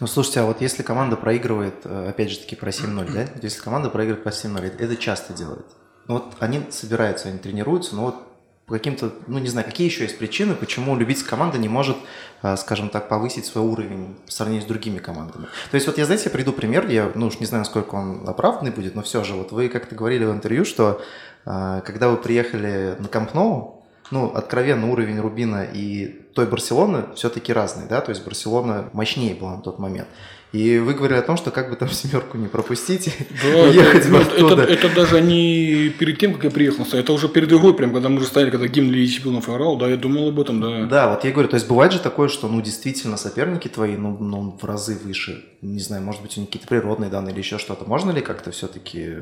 Ну, 0.00 0.06
слушайте, 0.06 0.40
а 0.40 0.46
вот 0.46 0.60
если 0.60 0.82
команда 0.82 1.16
проигрывает, 1.16 1.74
э, 1.84 2.08
опять 2.08 2.30
же 2.30 2.38
таки 2.38 2.56
про 2.56 2.70
7-0, 2.70 3.12
да? 3.12 3.28
Если 3.42 3.60
команда 3.60 3.90
проигрывает 3.90 4.24
по 4.24 4.30
7-0, 4.30 4.76
это 4.78 4.96
часто 4.96 5.32
делает. 5.32 5.66
Ну, 6.08 6.14
вот 6.14 6.34
они 6.40 6.62
собираются, 6.70 7.28
они 7.28 7.38
тренируются, 7.38 7.94
но 7.94 8.06
вот 8.06 8.31
по 8.66 8.74
каким-то, 8.74 9.12
ну 9.26 9.38
не 9.38 9.48
знаю, 9.48 9.66
какие 9.66 9.88
еще 9.88 10.04
есть 10.04 10.18
причины, 10.18 10.54
почему 10.54 10.96
любительская 10.96 11.30
команда 11.30 11.58
не 11.58 11.68
может, 11.68 11.96
э, 12.42 12.56
скажем 12.56 12.88
так, 12.88 13.08
повысить 13.08 13.44
свой 13.44 13.64
уровень 13.64 14.16
в 14.26 14.32
сравнении 14.32 14.62
с 14.62 14.66
другими 14.66 14.98
командами. 14.98 15.46
То 15.70 15.74
есть 15.74 15.86
вот 15.86 15.98
я, 15.98 16.04
знаете, 16.04 16.24
я 16.26 16.30
приду 16.30 16.52
пример, 16.52 16.88
я, 16.88 17.10
ну 17.14 17.26
уж 17.26 17.40
не 17.40 17.46
знаю, 17.46 17.62
насколько 17.62 17.96
он 17.96 18.28
оправданный 18.28 18.70
будет, 18.70 18.94
но 18.94 19.02
все 19.02 19.24
же, 19.24 19.34
вот 19.34 19.52
вы 19.52 19.68
как-то 19.68 19.94
говорили 19.94 20.24
в 20.24 20.32
интервью, 20.32 20.64
что 20.64 21.02
а, 21.44 21.80
когда 21.80 22.08
вы 22.08 22.16
приехали 22.16 22.96
на 22.98 23.08
Камп 23.08 23.34
Ноу, 23.34 23.82
ну, 24.10 24.26
откровенно 24.34 24.90
уровень 24.90 25.18
Рубина 25.20 25.64
и 25.64 26.06
той 26.34 26.46
Барселоны 26.46 27.04
все-таки 27.14 27.52
разный, 27.52 27.86
да, 27.88 28.00
то 28.00 28.10
есть 28.10 28.24
Барселона 28.24 28.90
мощнее 28.92 29.34
была 29.34 29.56
на 29.56 29.62
тот 29.62 29.78
момент. 29.78 30.08
И 30.52 30.78
вы 30.78 30.92
говорили 30.92 31.18
о 31.18 31.22
том, 31.22 31.38
что 31.38 31.50
как 31.50 31.70
бы 31.70 31.76
там 31.76 31.88
семерку 31.92 32.36
не 32.36 32.46
пропустить, 32.48 33.14
да, 33.42 33.62
уехать 33.62 34.06
это, 34.06 34.18
оттуда. 34.20 34.62
Это, 34.62 34.72
это 34.72 34.94
даже 34.94 35.20
не 35.20 35.88
перед 35.98 36.18
тем, 36.18 36.34
как 36.34 36.44
я 36.44 36.50
приехал, 36.50 36.86
это 36.92 37.12
уже 37.12 37.28
перед 37.28 37.50
игрой, 37.50 37.74
прям 37.74 37.92
когда 37.92 38.08
мы 38.08 38.18
уже 38.18 38.26
стояли, 38.26 38.50
когда 38.50 38.66
гимн 38.66 38.90
Лиги 38.90 39.10
Чемпионов 39.10 39.48
играл, 39.48 39.76
да, 39.78 39.88
я 39.88 39.96
думал 39.96 40.28
об 40.28 40.38
этом, 40.38 40.60
да. 40.60 40.86
Да, 40.86 41.10
вот 41.10 41.24
я 41.24 41.32
говорю, 41.32 41.48
то 41.48 41.56
есть 41.56 41.66
бывает 41.66 41.92
же 41.92 42.00
такое, 42.00 42.28
что, 42.28 42.48
ну, 42.48 42.60
действительно, 42.60 43.16
соперники 43.16 43.68
твои, 43.68 43.96
ну, 43.96 44.18
ну 44.18 44.58
в 44.60 44.64
разы 44.64 44.98
выше, 45.02 45.42
не 45.62 45.80
знаю, 45.80 46.02
может 46.02 46.20
быть, 46.20 46.36
у 46.36 46.40
них 46.40 46.50
какие-то 46.50 46.68
природные 46.68 47.10
данные 47.10 47.32
или 47.32 47.40
еще 47.40 47.58
что-то. 47.58 47.86
Можно 47.86 48.10
ли 48.10 48.20
как-то 48.20 48.50
все-таки 48.50 49.16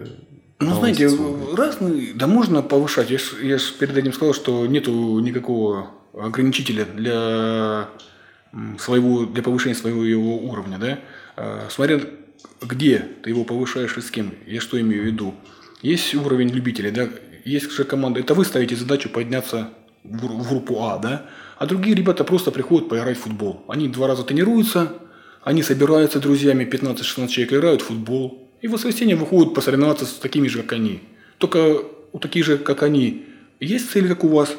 ну, 0.59 0.75
знаете, 0.75 1.09
разные, 1.57 2.13
да 2.15 2.27
можно 2.27 2.61
повышать. 2.61 3.09
Я 3.09 3.17
же, 3.17 3.25
я 3.43 3.57
ж 3.57 3.73
перед 3.79 3.97
этим 3.97 4.13
сказал, 4.13 4.35
что 4.35 4.67
нету 4.67 5.19
никакого 5.21 5.91
ограничителя 6.13 6.85
для 6.85 7.89
своего, 8.79 9.25
для 9.25 9.43
повышения 9.43 9.75
своего 9.75 10.05
его 10.05 10.37
уровня, 10.37 10.79
да. 10.79 10.99
А, 11.41 11.69
смотря 11.71 12.01
где 12.63 12.99
ты 13.23 13.31
его 13.31 13.45
повышаешь 13.45 13.97
и 13.97 14.01
с 14.01 14.11
кем. 14.11 14.35
Я 14.47 14.61
что 14.61 14.81
имею 14.81 15.03
в 15.03 15.07
виду? 15.07 15.35
Есть 15.81 16.15
уровень 16.15 16.51
любителей, 16.51 16.91
да, 16.91 17.09
есть 17.45 17.71
же 17.71 17.85
команда. 17.85 18.21
Это 18.21 18.35
вы 18.35 18.45
ставите 18.45 18.77
задачу 18.77 19.09
подняться 19.09 19.71
в 20.05 20.49
группу 20.49 20.83
А, 20.83 20.99
да, 20.99 21.27
а 21.59 21.67
другие 21.67 21.97
ребята 21.97 22.25
просто 22.25 22.51
приходят 22.51 22.89
поиграть 22.89 23.17
в 23.17 23.23
футбол. 23.23 23.65
Они 23.69 23.89
два 23.89 24.07
раза 24.07 24.25
тренируются, 24.25 24.93
они 25.43 25.63
собираются 25.63 26.21
друзьями, 26.21 26.65
15-16 26.65 27.29
человек 27.29 27.53
играют 27.55 27.83
в 27.83 27.87
футбол, 27.87 28.51
и 28.61 28.69
в 28.69 28.73
воскресенье 28.73 29.17
выходят 29.17 29.55
посоревноваться 29.55 30.05
с 30.05 30.13
такими 30.13 30.49
же, 30.49 30.63
как 30.63 30.75
они. 30.75 31.01
Только 31.39 31.83
у 32.13 32.19
таких 32.19 32.45
же, 32.45 32.59
как 32.59 32.83
они, 32.83 33.25
есть 33.59 33.91
цели, 33.91 34.09
как 34.09 34.25
у 34.25 34.29
вас, 34.29 34.55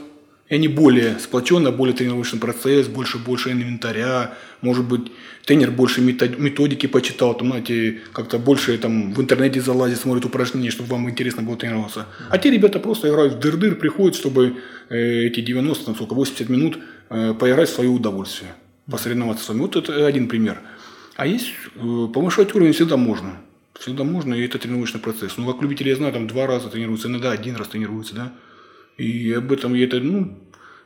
и 0.51 0.55
они 0.55 0.67
более 0.67 1.17
сплоченно, 1.17 1.71
более 1.71 1.95
тренировочный 1.95 2.37
процесс, 2.37 2.87
больше 2.87 3.17
больше 3.17 3.51
инвентаря, 3.51 4.33
может 4.59 4.85
быть, 4.85 5.09
тренер 5.45 5.71
больше 5.71 6.01
методики 6.01 6.87
почитал, 6.87 7.37
там, 7.37 7.47
знаете, 7.47 8.01
как-то 8.11 8.37
больше 8.37 8.77
там 8.77 9.13
в 9.13 9.21
интернете 9.21 9.61
залазит, 9.61 9.99
смотрит 9.99 10.25
упражнения, 10.25 10.69
чтобы 10.69 10.89
вам 10.89 11.09
интересно 11.09 11.41
было 11.41 11.55
тренироваться. 11.55 12.07
А 12.29 12.37
те 12.37 12.51
ребята 12.51 12.79
просто 12.79 13.07
играют 13.07 13.35
в 13.35 13.39
дыр-дыр, 13.39 13.75
приходят, 13.75 14.17
чтобы 14.17 14.57
э, 14.89 15.27
эти 15.27 15.39
90, 15.39 15.85
там, 15.85 15.95
сколько, 15.95 16.15
80 16.15 16.49
минут 16.49 16.79
э, 17.09 17.33
поиграть 17.33 17.69
в 17.69 17.73
свое 17.73 17.89
удовольствие, 17.89 18.53
посоревноваться 18.91 19.45
с 19.45 19.47
вами. 19.47 19.61
Вот 19.61 19.77
это 19.77 20.05
один 20.05 20.27
пример. 20.27 20.59
А 21.15 21.27
есть, 21.27 21.53
э, 21.75 22.07
повышать 22.13 22.53
уровень 22.53 22.73
всегда 22.73 22.97
можно. 22.97 23.37
Всегда 23.79 24.03
можно, 24.03 24.33
и 24.33 24.43
это 24.43 24.59
тренировочный 24.59 24.99
процесс. 24.99 25.37
Ну, 25.37 25.49
как 25.49 25.61
любители, 25.61 25.87
я 25.87 25.95
знаю, 25.95 26.11
там 26.11 26.27
два 26.27 26.45
раза 26.45 26.67
тренируются, 26.67 27.07
иногда 27.07 27.31
один 27.31 27.55
раз 27.55 27.69
тренируются, 27.69 28.15
да. 28.15 28.33
И 28.97 29.31
об 29.33 29.51
этом 29.51 29.73
я 29.73 29.85
это, 29.85 29.99
ну, 29.99 30.37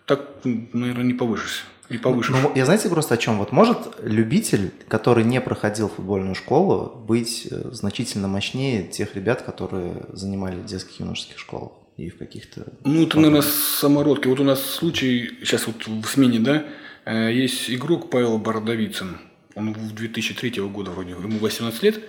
так, 0.05 0.21
наверное, 0.43 1.03
не 1.03 1.13
повышишься. 1.13 1.63
Не 1.89 1.97
повышишь. 1.97 2.33
Ну, 2.33 2.51
я 2.55 2.65
знаете 2.65 2.89
просто 2.89 3.13
о 3.13 3.17
чем? 3.17 3.37
Вот 3.37 3.51
может 3.51 3.77
любитель, 4.01 4.71
который 4.87 5.23
не 5.23 5.39
проходил 5.39 5.89
футбольную 5.89 6.33
школу, 6.33 7.03
быть 7.07 7.47
э, 7.51 7.69
значительно 7.71 8.27
мощнее 8.27 8.83
тех 8.83 9.15
ребят, 9.15 9.43
которые 9.43 10.05
занимали 10.13 10.55
в 10.55 10.65
детских 10.65 10.99
юношеских 10.99 11.37
школах 11.37 11.73
и 11.97 12.09
в 12.09 12.17
каких-то... 12.17 12.73
Ну, 12.83 13.03
это, 13.03 13.17
наверное, 13.17 13.43
самородки. 13.43 14.27
Вот 14.27 14.39
у 14.39 14.43
нас 14.43 14.61
случай, 14.61 15.37
сейчас 15.43 15.67
вот 15.67 15.87
в 15.87 16.05
смене, 16.05 16.39
да, 16.39 16.65
э, 17.05 17.31
есть 17.31 17.69
игрок 17.69 18.09
Павел 18.09 18.39
Бородовицын. 18.39 19.17
Он 19.53 19.73
в 19.73 19.93
2003 19.93 20.61
года 20.63 20.91
вроде, 20.91 21.11
ему 21.11 21.39
18 21.39 21.83
лет. 21.83 21.99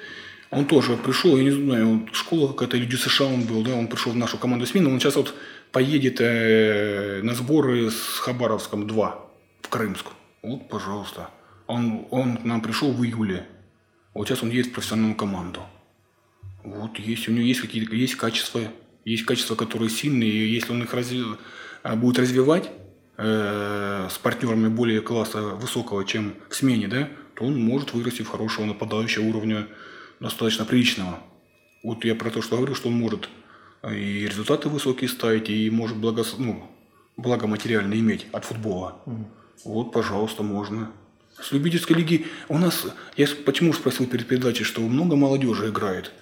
Он 0.51 0.65
тоже 0.65 0.97
пришел, 0.97 1.37
я 1.37 1.45
не 1.45 1.51
знаю, 1.51 2.09
школа 2.13 2.49
какая-то 2.49 2.77
или 2.77 2.97
США 2.97 3.27
он 3.27 3.43
был, 3.43 3.63
да, 3.63 3.75
он 3.75 3.89
пришел 3.89 4.13
в 4.13 4.17
нашу 4.17 4.39
команду 4.39 4.65
смены, 4.65 4.89
он 4.89 5.01
сейчас 5.01 5.17
вот 5.17 5.35
поедет 5.73 6.21
э, 6.21 7.21
на 7.23 7.35
сборы 7.35 7.91
с 7.91 8.19
Хабаровском 8.19 8.87
2 8.87 9.27
в 9.63 9.69
Крымск. 9.69 10.07
Вот, 10.43 10.69
пожалуйста. 10.69 11.31
Он, 11.67 12.07
он 12.11 12.37
к 12.37 12.45
нам 12.45 12.61
пришел 12.61 12.93
в 12.93 13.05
июле. 13.05 13.47
Вот 14.15 14.29
сейчас 14.29 14.43
он 14.43 14.51
едет 14.51 14.69
в 14.69 14.73
профессиональную 14.73 15.17
команду. 15.17 15.61
Вот 16.65 16.99
есть, 16.99 17.29
у 17.29 17.33
него 17.33 17.45
есть 17.45 17.61
какие-то, 17.61 17.95
есть 17.95 18.17
качества, 18.17 18.61
есть 19.05 19.25
качества, 19.25 19.55
которые 19.55 19.91
сильные, 19.91 20.31
и 20.31 20.49
если 20.49 20.73
он 20.73 20.83
их 20.83 20.95
разви, 20.95 21.23
а, 21.83 21.95
будет 21.95 22.19
развивать 22.19 22.71
э, 23.19 24.09
с 24.11 24.19
партнерами 24.19 24.69
более 24.69 25.01
класса 25.01 25.41
высокого, 25.41 26.05
чем 26.05 26.35
в 26.49 26.57
смене, 26.57 26.89
да, 26.89 27.09
то 27.35 27.45
он 27.45 27.61
может 27.61 27.93
вырасти 27.93 28.23
в 28.23 28.29
хорошего 28.29 28.65
нападающего 28.65 29.25
уровня 29.25 29.69
достаточно 30.19 30.65
приличного. 30.65 31.21
Вот 31.85 32.05
я 32.05 32.15
про 32.15 32.31
то, 32.31 32.43
что 32.43 32.57
говорю, 32.57 32.75
что 32.75 32.89
он 32.89 32.95
может 32.95 33.29
и 33.91 34.27
результаты 34.27 34.69
высокие 34.69 35.09
ставить, 35.09 35.49
и 35.49 35.71
может 35.71 35.97
благо, 35.97 36.25
ну, 36.39 36.63
благо 37.17 37.47
материально 37.47 37.95
иметь 37.95 38.27
от 38.33 38.45
футбола. 38.45 38.97
Mm. 39.07 39.25
Вот, 39.65 39.93
пожалуйста, 39.93 40.43
можно. 40.43 40.91
С 41.41 41.53
любительской 41.53 41.97
лиги 41.97 42.27
у 42.49 42.59
нас, 42.59 42.87
я 43.17 43.27
почему 43.45 43.73
спросил 43.73 44.07
перед 44.07 44.27
передачей, 44.27 44.65
что 44.65 44.81
много 44.81 45.17
молодежи 45.17 45.69
играет. 45.69 46.13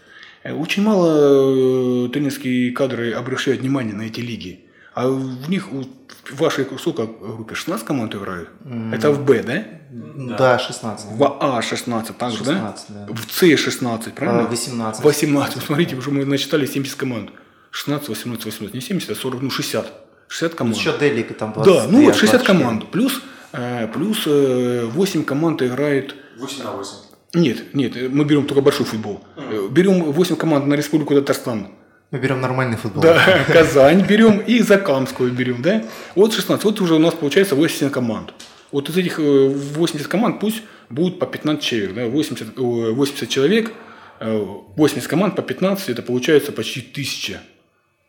Э, 0.42 0.52
очень 0.52 0.82
мало 0.82 2.06
э, 2.06 2.08
тренерские 2.10 2.72
кадры 2.72 3.12
обращают 3.12 3.60
внимание 3.60 3.94
на 3.94 4.02
эти 4.02 4.20
лиги. 4.20 4.60
А 4.94 5.08
в 5.08 5.50
них, 5.50 5.68
в 5.70 6.36
вашей 6.36 6.66
сколько 6.78 7.06
группе, 7.06 7.54
16 7.54 7.86
команд 7.86 8.14
играют? 8.14 8.48
Mm. 8.64 8.94
Это 8.94 9.10
в 9.10 9.24
Б, 9.24 9.42
да? 9.42 9.64
Да, 9.90 10.58
16. 10.58 11.06
В 11.12 11.38
А 11.40 11.62
16, 11.62 12.16
так 12.16 12.32
же, 12.32 12.44
да? 12.44 12.76
да? 12.88 13.06
В 13.08 13.32
С 13.32 13.56
16, 13.56 14.14
правильно? 14.14 14.48
18. 14.48 15.04
18. 15.04 15.62
Смотрите, 15.66 15.96
уже 15.96 16.10
мы 16.10 16.24
насчитали 16.24 16.66
70 16.66 16.94
команд. 16.96 17.30
16, 17.74 18.08
18, 18.08 18.44
18, 18.44 18.74
не 18.74 18.80
70, 18.80 19.10
а 19.10 19.14
40, 19.14 19.42
ну 19.42 19.50
60. 19.50 19.92
60 20.28 20.54
команд. 20.54 20.76
Еще 20.76 20.94
Делика 20.98 21.34
там 21.34 21.52
20. 21.52 21.72
Да, 21.72 21.86
ну 21.90 22.04
вот 22.04 22.14
60 22.14 22.42
команд. 22.42 22.90
Плюс 22.90 23.20
Э, 23.54 23.86
Плюс 23.86 24.26
э, 24.26 24.84
8 24.92 25.24
команд 25.24 25.62
играет 25.62 26.14
8 26.38 26.64
на 26.64 26.72
8. 26.72 26.92
Нет, 27.34 27.74
нет, 27.74 27.96
э, 27.96 28.08
мы 28.08 28.24
берем 28.24 28.46
только 28.46 28.62
большой 28.62 28.84
футбол. 28.84 29.20
Э, 29.36 29.68
Берем 29.70 30.02
8 30.12 30.36
команд 30.36 30.66
на 30.66 30.74
Республику 30.74 31.14
Татарстан. 31.14 31.68
Мы 32.10 32.18
берем 32.18 32.40
нормальный 32.40 32.76
футбол. 32.76 33.02
Да, 33.02 33.44
Казань 33.52 34.04
берем 34.06 34.38
и 34.38 34.60
Закамскую 34.60 35.32
берем, 35.32 35.62
да? 35.62 35.84
Вот 36.16 36.34
16, 36.34 36.64
вот 36.64 36.80
уже 36.80 36.94
у 36.94 36.98
нас 36.98 37.14
получается 37.14 37.54
80 37.54 37.92
команд. 37.92 38.34
Вот 38.72 38.88
из 38.88 38.96
этих 38.96 39.20
э, 39.20 39.48
80 39.48 40.08
команд 40.08 40.40
пусть 40.40 40.62
будут 40.90 41.20
по 41.20 41.26
15 41.26 41.62
человек, 41.62 41.94
да? 41.94 42.06
80, 42.06 42.58
э, 42.58 42.60
80 42.60 43.28
человек, 43.28 43.72
э, 44.18 44.46
80 44.76 45.08
команд 45.08 45.36
по 45.36 45.42
15, 45.42 45.90
это 45.90 46.02
получается 46.02 46.50
почти 46.50 46.80
1000. 46.80 47.40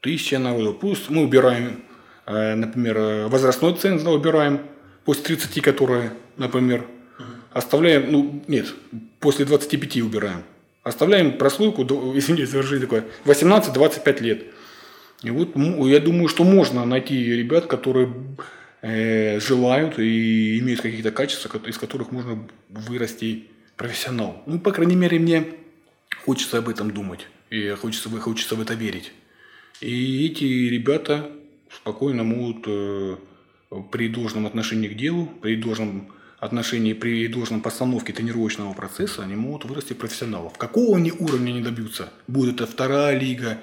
1000 0.05 0.37
народу. 0.39 0.73
Плюс 0.73 1.09
мы 1.09 1.23
убираем, 1.23 1.81
э, 2.25 2.55
например, 2.55 2.97
э, 2.97 3.27
возрастной 3.27 3.75
ценз, 3.75 4.03
да, 4.03 4.11
убираем, 4.11 4.59
после 5.03 5.23
30, 5.35 5.61
которые, 5.61 6.11
например, 6.37 6.85
оставляем, 7.51 8.11
ну, 8.11 8.43
нет, 8.47 8.67
после 9.19 9.45
25 9.45 10.01
убираем. 10.01 10.43
Оставляем 10.83 11.37
прослойку, 11.37 11.83
извините 12.15 12.45
выражение 12.45 12.81
такое, 12.81 13.05
18-25 13.25 14.21
лет. 14.21 14.43
И 15.23 15.31
вот 15.31 15.55
я 15.87 15.99
думаю, 15.99 16.27
что 16.27 16.43
можно 16.43 16.85
найти 16.85 17.15
ребят, 17.15 17.65
которые 17.65 18.13
э, 18.81 19.39
желают 19.39 19.97
и 19.97 20.59
имеют 20.59 20.81
какие-то 20.81 21.11
качества, 21.11 21.59
из 21.65 21.77
которых 21.77 22.11
можно 22.11 22.47
вырасти 22.69 23.45
профессионал. 23.75 24.43
Ну, 24.45 24.59
по 24.59 24.71
крайней 24.71 24.95
мере, 24.95 25.17
мне 25.17 25.45
хочется 26.25 26.59
об 26.59 26.69
этом 26.69 26.91
думать. 26.91 27.27
И 27.49 27.69
хочется, 27.69 28.09
хочется 28.09 28.55
в 28.55 28.61
это 28.61 28.73
верить. 28.73 29.11
И 29.81 30.25
эти 30.25 30.43
ребята 30.43 31.31
спокойно 31.69 32.23
могут 32.23 32.63
э, 32.67 33.17
при 33.91 34.07
должном 34.07 34.45
отношении 34.45 34.87
к 34.87 34.95
делу, 34.95 35.27
при 35.41 35.55
должном 35.55 36.11
отношении, 36.39 36.93
при 36.93 37.27
должном 37.27 37.61
постановке 37.61 38.13
тренировочного 38.13 38.73
процесса, 38.73 39.23
они 39.23 39.35
могут 39.35 39.65
вырасти 39.65 39.93
профессионалов. 39.93 40.57
Какого 40.57 40.97
они 40.97 41.11
уровня 41.11 41.51
не 41.51 41.61
добьются? 41.61 42.11
Будет 42.27 42.55
это 42.55 42.67
вторая 42.67 43.17
лига, 43.17 43.57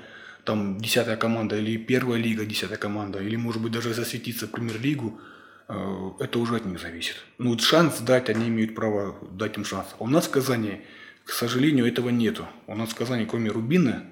там 0.44 0.78
десятая 0.78 1.16
команда, 1.16 1.58
или 1.58 1.76
первая 1.76 2.18
лига, 2.20 2.44
десятая 2.44 2.78
команда, 2.78 3.20
или, 3.20 3.36
может 3.36 3.62
быть, 3.62 3.72
даже 3.72 3.94
засветиться 3.94 4.46
в 4.46 4.50
премьер-лигу, 4.50 5.20
э, 5.68 6.10
это 6.20 6.38
уже 6.38 6.56
от 6.56 6.66
них 6.66 6.80
зависит. 6.80 7.16
Ну, 7.38 7.50
вот 7.50 7.60
шанс 7.62 8.00
дать, 8.00 8.28
они 8.28 8.48
имеют 8.48 8.74
право 8.74 9.16
дать 9.30 9.56
им 9.56 9.64
шанс. 9.64 9.86
А 9.98 10.04
у 10.04 10.08
нас 10.08 10.26
в 10.26 10.30
Казани, 10.30 10.82
к 11.24 11.30
сожалению, 11.30 11.86
этого 11.86 12.10
нету. 12.10 12.46
У 12.66 12.74
нас 12.74 12.90
в 12.90 12.94
Казани, 12.94 13.24
кроме 13.26 13.50
Рубина, 13.50 14.11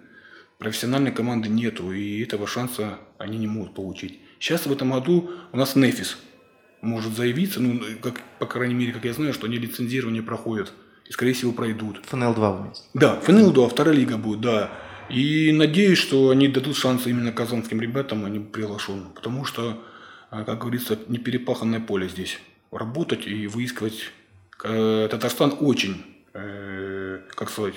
профессиональной 0.61 1.11
команды 1.11 1.49
нету, 1.49 1.91
и 1.91 2.23
этого 2.23 2.47
шанса 2.47 2.99
они 3.19 3.39
не 3.39 3.49
могут 3.49 3.75
получить. 3.75 4.21
Сейчас 4.39 4.67
в 4.67 4.73
этом 4.73 4.93
году 4.93 5.31
у 5.53 5.57
нас 5.57 5.75
Нефис 5.75 6.19
может 6.83 7.17
заявиться, 7.17 7.61
ну, 7.61 7.81
как, 8.03 8.21
по 8.39 8.47
крайней 8.47 8.75
мере, 8.75 8.93
как 8.93 9.05
я 9.05 9.15
знаю, 9.15 9.33
что 9.33 9.47
они 9.47 9.57
лицензирование 9.57 10.23
проходят, 10.23 10.73
и, 11.09 11.13
скорее 11.13 11.33
всего, 11.33 11.53
пройдут. 11.53 12.03
ФНЛ-2 12.11 12.53
вы 12.53 12.63
имеете? 12.63 12.81
Да, 12.95 13.19
ФНЛ, 13.21 13.53
да, 13.53 13.69
вторая 13.69 13.95
лига 13.95 14.17
будет, 14.19 14.43
да. 14.43 14.71
И 15.09 15.51
надеюсь, 15.51 15.99
что 15.99 16.29
они 16.29 16.47
дадут 16.47 16.77
шанс 16.77 17.07
именно 17.07 17.33
казанским 17.33 17.81
ребятам, 17.81 18.25
а 18.25 18.29
не 18.29 18.39
приглашенным. 18.39 19.11
Потому 19.13 19.45
что, 19.45 19.83
а, 20.31 20.45
как 20.45 20.61
говорится, 20.61 20.99
не 21.09 21.19
перепаханное 21.19 21.81
поле 21.81 22.09
здесь. 22.09 22.39
Работать 22.71 23.27
и 23.27 23.49
выискивать. 23.49 24.13
Э, 24.63 25.09
Татарстан 25.11 25.57
очень, 25.59 26.05
э, 26.33 27.23
как 27.35 27.51
сказать, 27.51 27.75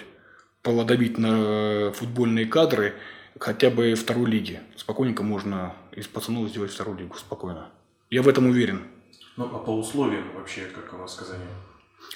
плодовит 0.64 1.18
на 1.18 1.92
футбольные 1.92 2.46
кадры 2.46 2.96
хотя 3.40 3.70
бы 3.70 3.94
второй 3.96 4.32
лиги. 4.32 4.62
Спокойненько 4.76 5.22
можно 5.22 5.76
из 5.92 6.08
пацанов 6.08 6.50
сделать 6.50 6.72
вторую 6.72 6.98
лигу, 6.98 7.16
спокойно. 7.18 7.70
Я 8.10 8.22
в 8.22 8.28
этом 8.28 8.48
уверен. 8.48 8.84
Ну, 9.38 9.46
а 9.46 9.60
по 9.60 9.72
условиям 9.72 10.32
вообще, 10.36 10.62
как 10.74 10.94
у 10.94 10.98
нас 10.98 11.14
в 11.16 11.20
Казани? 11.20 11.44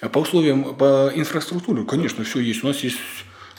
А 0.02 0.10
по 0.10 0.20
условиям, 0.20 0.76
по 0.76 1.12
инфраструктуре, 1.14 1.84
конечно, 1.84 2.24
все 2.24 2.40
есть. 2.40 2.64
У 2.64 2.68
нас 2.68 2.78
есть 2.80 3.00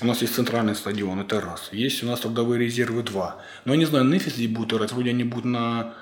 у 0.00 0.07
нас 0.07 0.23
есть 0.23 0.35
центральный 0.35 0.76
стадион, 0.76 1.18
это 1.18 1.40
раз. 1.40 1.71
Есть 1.73 2.04
у 2.04 2.07
нас 2.07 2.21
трудовые 2.21 2.61
резервы 2.61 3.02
два. 3.02 3.42
Но 3.64 3.73
я 3.73 3.78
не 3.78 3.84
знаю, 3.84 4.04
Нефис 4.04 4.34
здесь 4.34 4.49
будет 4.49 4.73
играть. 4.73 4.93
Вроде 4.93 5.10
они 5.10 5.25
будут 5.25 5.47
на... 5.47 5.95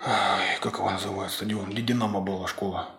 Ай, 0.00 0.56
как 0.60 0.74
его 0.74 0.88
называют 0.88 1.32
стадион? 1.32 1.70
Где 1.70 1.82
Динамо 1.82 2.20
была 2.20 2.46
школа. 2.46 2.90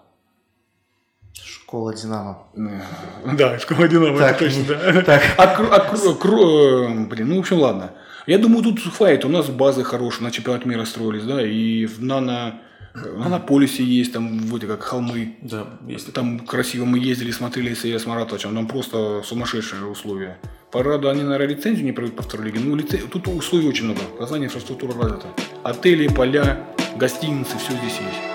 Школа 1.34 1.94
Динамо. 1.96 2.48
Да, 3.38 3.58
школа 3.60 3.88
Динамо, 3.88 4.18
Так, 4.18 4.42
это 4.42 4.46
точно, 4.56 4.64
да. 4.94 5.02
так. 5.06 5.22
А, 5.38 5.56
кру- 5.56 5.70
а 5.72 5.94
кру- 5.94 6.18
кру- 6.20 7.04
э, 7.04 7.06
блин, 7.08 7.30
ну, 7.30 7.36
в 7.38 7.40
общем, 7.40 7.60
ладно. 7.60 7.92
Я 8.28 8.38
думаю, 8.38 8.64
тут 8.64 8.80
файт. 8.80 9.26
У 9.26 9.30
нас 9.30 9.48
базы 9.48 9.84
хорошие, 9.84 10.24
на 10.24 10.32
чемпионат 10.32 10.66
мира 10.66 10.86
строились, 10.86 11.24
да, 11.24 11.42
и 11.46 11.86
в 11.86 12.04
нано, 12.04 12.62
на 12.94 13.40
полюсе 13.40 13.84
есть 13.84 14.14
там 14.14 14.40
вроде 14.48 14.68
как 14.68 14.84
холмы. 14.84 15.38
Да, 15.42 15.66
есть. 15.88 16.14
Там 16.14 16.40
красиво 16.40 16.86
мы 16.86 17.00
ездили, 17.00 17.32
смотрели 17.32 17.74
с 17.74 17.84
Ильяс 17.86 18.06
Маратовичем, 18.06 18.54
там 18.54 18.68
просто 18.68 19.22
сумасшедшие 19.24 19.86
условия. 19.86 20.38
Парада, 20.72 21.10
они, 21.12 21.24
наверное, 21.24 21.48
лицензию 21.56 21.86
не 21.86 21.92
проведут 21.94 22.18
по 22.18 22.24
второй 22.24 22.48
лиге. 22.48 22.60
Ну, 22.60 22.76
лице- 22.76 22.98
тут 23.00 23.28
условий 23.28 23.68
очень 23.68 23.86
много. 23.86 24.02
В 24.02 24.18
Казани 24.20 24.46
инфраструктура 24.46 24.94
развита. 24.94 25.28
Отели, 25.64 26.08
поля, 26.08 26.60
гостиницы, 26.96 27.58
все 27.58 27.72
здесь 27.74 27.98
есть. 28.00 28.31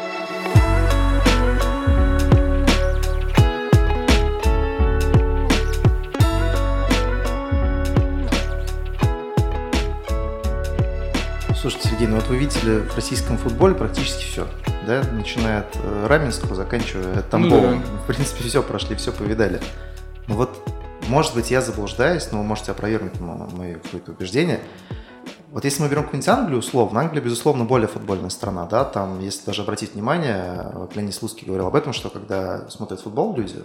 Слушайте, 11.66 11.88
Сергей, 11.88 12.07
ну 12.07 12.14
вот 12.14 12.29
вы 12.29 12.37
видели 12.37 12.79
в 12.79 12.94
российском 12.94 13.38
футболе 13.38 13.74
практически 13.74 14.22
все, 14.22 14.46
да? 14.87 15.02
Начиная 15.11 15.62
от 15.62 15.76
э, 15.83 16.07
Раменского, 16.07 16.55
заканчивая 16.55 17.22
Тамбовым. 17.22 17.81
Ну 17.81 17.81
да. 17.81 18.02
В 18.05 18.07
принципе, 18.07 18.44
все 18.44 18.62
прошли, 18.62 18.94
все 18.94 19.11
повидали. 19.11 19.61
Ну 20.29 20.37
вот, 20.37 20.57
может 21.09 21.35
быть, 21.35 21.50
я 21.50 21.61
заблуждаюсь, 21.61 22.29
но 22.31 22.38
вы 22.38 22.44
можете 22.44 22.70
опровергнуть 22.70 23.18
мо- 23.18 23.48
мое 23.50 23.81
какое-то 23.81 24.12
убеждение. 24.12 24.61
Вот 25.50 25.64
если 25.64 25.83
мы 25.83 25.88
берем 25.88 26.05
какую-нибудь 26.05 26.29
Англию, 26.29 26.61
условно, 26.61 27.00
Англия, 27.00 27.20
безусловно, 27.20 27.64
более 27.64 27.88
футбольная 27.88 28.31
страна, 28.31 28.66
да, 28.66 28.85
там, 28.85 29.18
если 29.18 29.44
даже 29.46 29.62
обратить 29.62 29.94
внимание, 29.94 30.72
Ленис 30.94 31.16
Слуцкий 31.16 31.48
говорил 31.48 31.66
об 31.66 31.74
этом, 31.74 31.92
что 31.92 32.11
когда 32.11 32.70
смотрят 32.70 33.00
футбол 33.00 33.35
люди, 33.37 33.57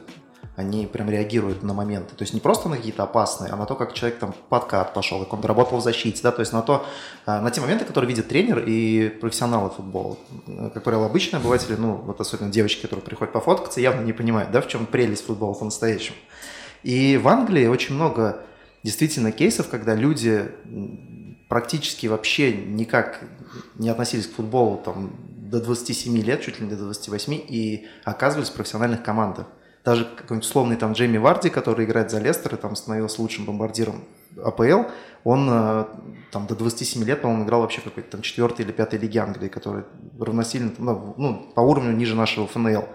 они 0.62 0.86
прям 0.86 1.10
реагируют 1.10 1.64
на 1.64 1.74
моменты. 1.74 2.16
То 2.16 2.24
есть 2.24 2.34
не 2.34 2.40
просто 2.40 2.70
на 2.70 2.78
какие-то 2.78 3.04
опасные, 3.04 3.52
а 3.52 3.56
на 3.56 3.66
то, 3.66 3.76
как 3.76 3.94
человек 3.94 4.20
там 4.20 4.34
подкат 4.50 4.94
пошел, 4.94 5.20
как 5.20 5.34
он 5.34 5.42
работал 5.42 5.80
в 5.80 5.84
защите, 5.84 6.22
да, 6.24 6.32
то 6.32 6.40
есть 6.40 6.54
на 6.54 6.62
то, 6.62 6.86
э, 7.26 7.40
на 7.40 7.52
те 7.52 7.62
моменты, 7.62 7.86
которые 7.86 8.08
видит 8.08 8.28
тренер 8.28 8.64
и 8.66 9.10
профессионалы 9.10 9.70
футбола. 9.70 10.18
Как 10.74 10.84
правило, 10.84 11.06
обычные 11.06 11.40
обыватели, 11.40 11.76
ну, 11.76 11.96
вот 11.96 12.22
особенно 12.22 12.52
девочки, 12.52 12.82
которые 12.82 13.04
приходят 13.04 13.34
пофоткаться, 13.34 13.82
явно 13.82 14.02
не 14.02 14.14
понимают, 14.14 14.52
да, 14.52 14.62
в 14.62 14.68
чем 14.68 14.86
прелесть 14.86 15.26
футбола 15.26 15.54
по-настоящему. 15.54 16.18
И 16.84 17.18
в 17.18 17.28
Англии 17.28 17.68
очень 17.68 17.96
много 17.96 18.44
действительно 18.84 19.32
кейсов, 19.32 19.70
когда 19.70 19.96
люди 19.96 20.52
практически 21.48 22.08
вообще 22.08 22.54
никак 22.54 23.22
не 23.76 23.90
относились 23.90 24.28
к 24.28 24.36
футболу 24.36 24.82
там, 24.84 25.12
до 25.52 25.60
27 25.60 26.18
лет, 26.20 26.42
чуть 26.42 26.60
ли 26.60 26.66
не 26.66 26.72
до 26.72 26.84
28, 26.86 27.34
и 27.34 27.88
оказывались 28.06 28.50
в 28.50 28.54
профессиональных 28.54 29.04
командах. 29.04 29.48
Даже 29.84 30.06
какой-нибудь 30.06 30.48
условный 30.48 30.76
там 30.76 30.94
Джейми 30.94 31.18
Варди, 31.18 31.50
который 31.50 31.86
играет 31.86 32.12
за 32.12 32.20
Лестер 32.20 32.54
и 32.54 32.58
там 32.58 32.76
становился 32.76 33.22
лучшим 33.22 33.46
бомбардиром 33.46 34.04
АПЛ, 34.44 34.90
он 35.24 35.48
э, 35.52 35.86
там 36.32 36.48
до 36.48 36.56
27 36.56 37.04
лет, 37.04 37.22
по-моему, 37.22 37.46
играл 37.46 37.62
вообще 37.62 37.82
какой-то 37.82 38.12
там 38.12 38.22
четвертой 38.22 38.66
или 38.66 38.72
пятой 38.72 39.00
лиге 39.00 39.20
Англии, 39.20 39.50
которая 39.50 39.86
равносильно, 40.20 40.72
ну, 40.78 41.14
ну, 41.18 41.52
по 41.56 41.62
уровню 41.62 41.92
ниже 41.92 42.16
нашего 42.16 42.48
ФНЛ. 42.48 42.88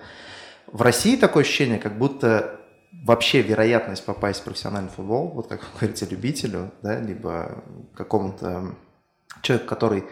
В 0.67 0.83
России 0.83 1.17
такое 1.17 1.43
ощущение, 1.43 1.79
как 1.79 1.99
будто 1.99 2.61
вообще 3.05 3.43
вероятность 3.43 4.05
попасть 4.05 4.41
в 4.41 4.45
профессиональный 4.45 4.91
футбол, 4.91 5.29
вот 5.29 5.49
как 5.49 5.61
вы 5.61 5.67
говорите, 5.79 6.07
любителю, 6.07 6.73
да, 6.83 6.99
либо 6.99 7.63
какому-то 7.95 8.75
человеку, 9.43 9.69
который, 9.69 10.05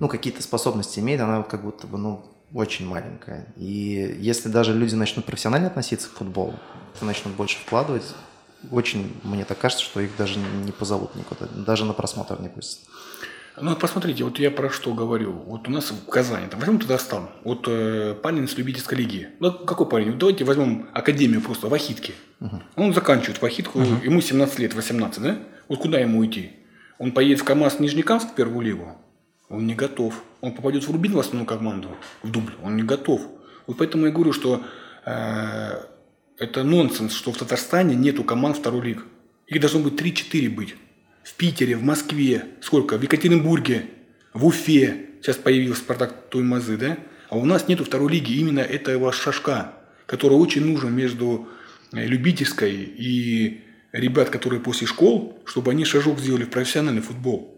ну, 0.00 0.08
какие-то 0.08 0.42
способности 0.42 1.00
имеет, 1.00 1.20
она 1.20 1.38
вот 1.38 1.48
как 1.48 1.62
будто 1.62 1.86
бы, 1.86 1.98
ну, 1.98 2.24
очень 2.54 2.86
маленькая. 2.86 3.46
И 3.56 4.16
если 4.20 4.48
даже 4.48 4.72
люди 4.72 4.94
начнут 4.94 5.26
профессионально 5.26 5.66
относиться 5.66 6.08
к 6.08 6.12
футболу, 6.12 6.54
начнут 7.02 7.34
больше 7.34 7.58
вкладывать, 7.58 8.14
очень, 8.70 9.12
мне 9.24 9.44
так 9.44 9.58
кажется, 9.58 9.84
что 9.84 10.00
их 10.00 10.16
даже 10.16 10.38
не 10.38 10.72
позовут 10.72 11.14
никуда, 11.16 11.46
даже 11.46 11.84
на 11.84 11.92
просмотр 11.92 12.40
не 12.40 12.48
пустят. 12.48 12.88
Ну, 13.60 13.76
посмотрите, 13.76 14.24
вот 14.24 14.38
я 14.40 14.50
про 14.50 14.68
что 14.68 14.94
говорю. 14.94 15.32
Вот 15.32 15.68
у 15.68 15.70
нас 15.70 15.92
в 15.92 16.06
Казани, 16.08 16.48
там, 16.48 16.58
возьмем 16.58 16.80
Татарстан. 16.80 17.28
Вот 17.44 17.66
э, 17.68 18.16
парень 18.20 18.48
с 18.48 18.56
любительской 18.56 18.98
лиги. 18.98 19.28
Ну, 19.38 19.52
какой 19.52 19.88
парень? 19.88 20.10
Вот 20.10 20.18
Давайте 20.18 20.44
возьмем 20.44 20.88
академию 20.92 21.40
просто, 21.40 21.68
Вахитки. 21.68 22.14
Он 22.74 22.92
заканчивает 22.92 23.40
Вахитку, 23.40 23.80
ему 23.80 24.20
17 24.20 24.58
лет, 24.58 24.74
18, 24.74 25.22
да? 25.22 25.38
Вот 25.68 25.78
куда 25.78 26.00
ему 26.00 26.24
идти? 26.26 26.52
Он 26.98 27.12
поедет 27.12 27.40
в 27.40 27.44
КАМАЗ 27.44 27.78
Нижнекамск 27.78 28.30
в 28.30 28.34
первую 28.34 28.62
лигу? 28.62 28.96
Он 29.54 29.66
не 29.66 29.74
готов. 29.74 30.22
Он 30.40 30.52
попадет 30.52 30.84
в 30.84 30.90
Рубин 30.90 31.12
в 31.12 31.18
основную 31.18 31.46
команду, 31.46 31.88
в 32.22 32.30
дубль. 32.30 32.52
Он 32.62 32.76
не 32.76 32.82
готов. 32.82 33.22
Вот 33.66 33.78
поэтому 33.78 34.06
я 34.06 34.12
говорю, 34.12 34.32
что 34.32 34.62
э, 35.04 35.80
это 36.38 36.64
нонсенс, 36.64 37.12
что 37.14 37.32
в 37.32 37.38
Татарстане 37.38 37.94
нету 37.94 38.24
команд 38.24 38.56
второй 38.56 38.82
лиг. 38.82 39.06
Их 39.46 39.60
должно 39.60 39.80
быть 39.80 39.94
3-4 39.94 40.48
быть. 40.50 40.74
В 41.22 41.34
Питере, 41.34 41.76
в 41.76 41.82
Москве, 41.82 42.46
сколько? 42.60 42.98
В 42.98 43.02
Екатеринбурге, 43.02 43.86
в 44.32 44.44
Уфе. 44.44 45.06
Сейчас 45.22 45.36
появился 45.36 45.80
Спартак 45.80 46.28
Туймазы, 46.28 46.76
да? 46.76 46.98
А 47.30 47.36
у 47.36 47.44
нас 47.44 47.68
нету 47.68 47.84
второй 47.84 48.12
лиги 48.12 48.34
именно 48.34 48.60
этого 48.60 49.12
шажка, 49.12 49.72
который 50.06 50.34
очень 50.34 50.64
нужен 50.64 50.92
между 50.92 51.48
э, 51.92 52.04
любительской 52.04 52.72
и 52.72 53.62
ребят, 53.92 54.30
которые 54.30 54.60
после 54.60 54.86
школ, 54.86 55.40
чтобы 55.46 55.70
они 55.70 55.84
шажок 55.84 56.18
сделали 56.18 56.44
в 56.44 56.50
профессиональный 56.50 57.00
футбол. 57.00 57.53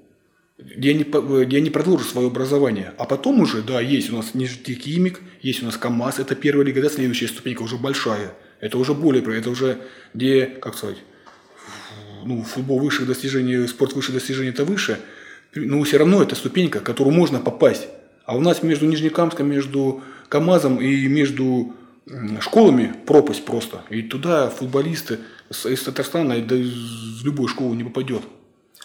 Они, 0.59 1.05
по- 1.05 1.19
э, 1.19 1.45
где 1.45 1.59
они 1.59 1.71
продолжат 1.71 2.09
свое 2.09 2.29
образование. 2.29 2.95
А 2.99 3.05
потом 3.05 3.41
уже, 3.41 3.63
да, 3.63 3.81
есть 3.81 4.11
у 4.11 4.17
нас 4.17 4.35
нефтехимик, 4.35 5.21
есть 5.43 5.63
у 5.63 5.67
нас 5.67 5.77
КАМАЗ, 5.77 6.21
это 6.21 6.35
первая 6.35 6.67
лига, 6.67 6.81
да, 6.81 6.89
следующая 6.89 7.29
ступенька 7.29 7.63
уже 7.63 7.77
большая. 7.77 8.35
Это 8.61 8.79
уже 8.79 8.95
более, 8.95 9.23
это 9.37 9.51
уже 9.51 9.79
где, 10.15 10.47
как 10.47 10.77
сказать, 10.77 10.97
ну, 12.25 12.43
футбол 12.43 12.79
высших 12.81 13.07
достижений, 13.07 13.67
спорт 13.69 13.93
высших 13.93 14.15
достижений 14.15 14.49
это 14.49 14.65
выше, 14.65 14.99
но 15.55 15.83
все 15.83 15.99
равно 15.99 16.23
это 16.23 16.35
ступенька, 16.35 16.81
которую 16.81 17.15
можно 17.15 17.39
попасть. 17.39 17.89
А 18.25 18.37
у 18.37 18.41
нас 18.41 18.63
между 18.63 18.87
Нижнекамском, 18.87 19.49
между 19.49 20.03
КАМАЗом 20.29 20.81
и 20.81 21.07
между 21.07 21.75
школами 22.41 22.95
пропасть 23.07 23.45
просто. 23.45 23.83
И 23.91 24.03
туда 24.03 24.49
футболисты 24.49 25.19
из 25.51 25.83
Татарстана 25.83 26.41
да 26.41 26.57
из 26.57 27.25
любой 27.25 27.49
школы 27.49 27.77
не 27.77 27.85
попадет. 27.85 28.23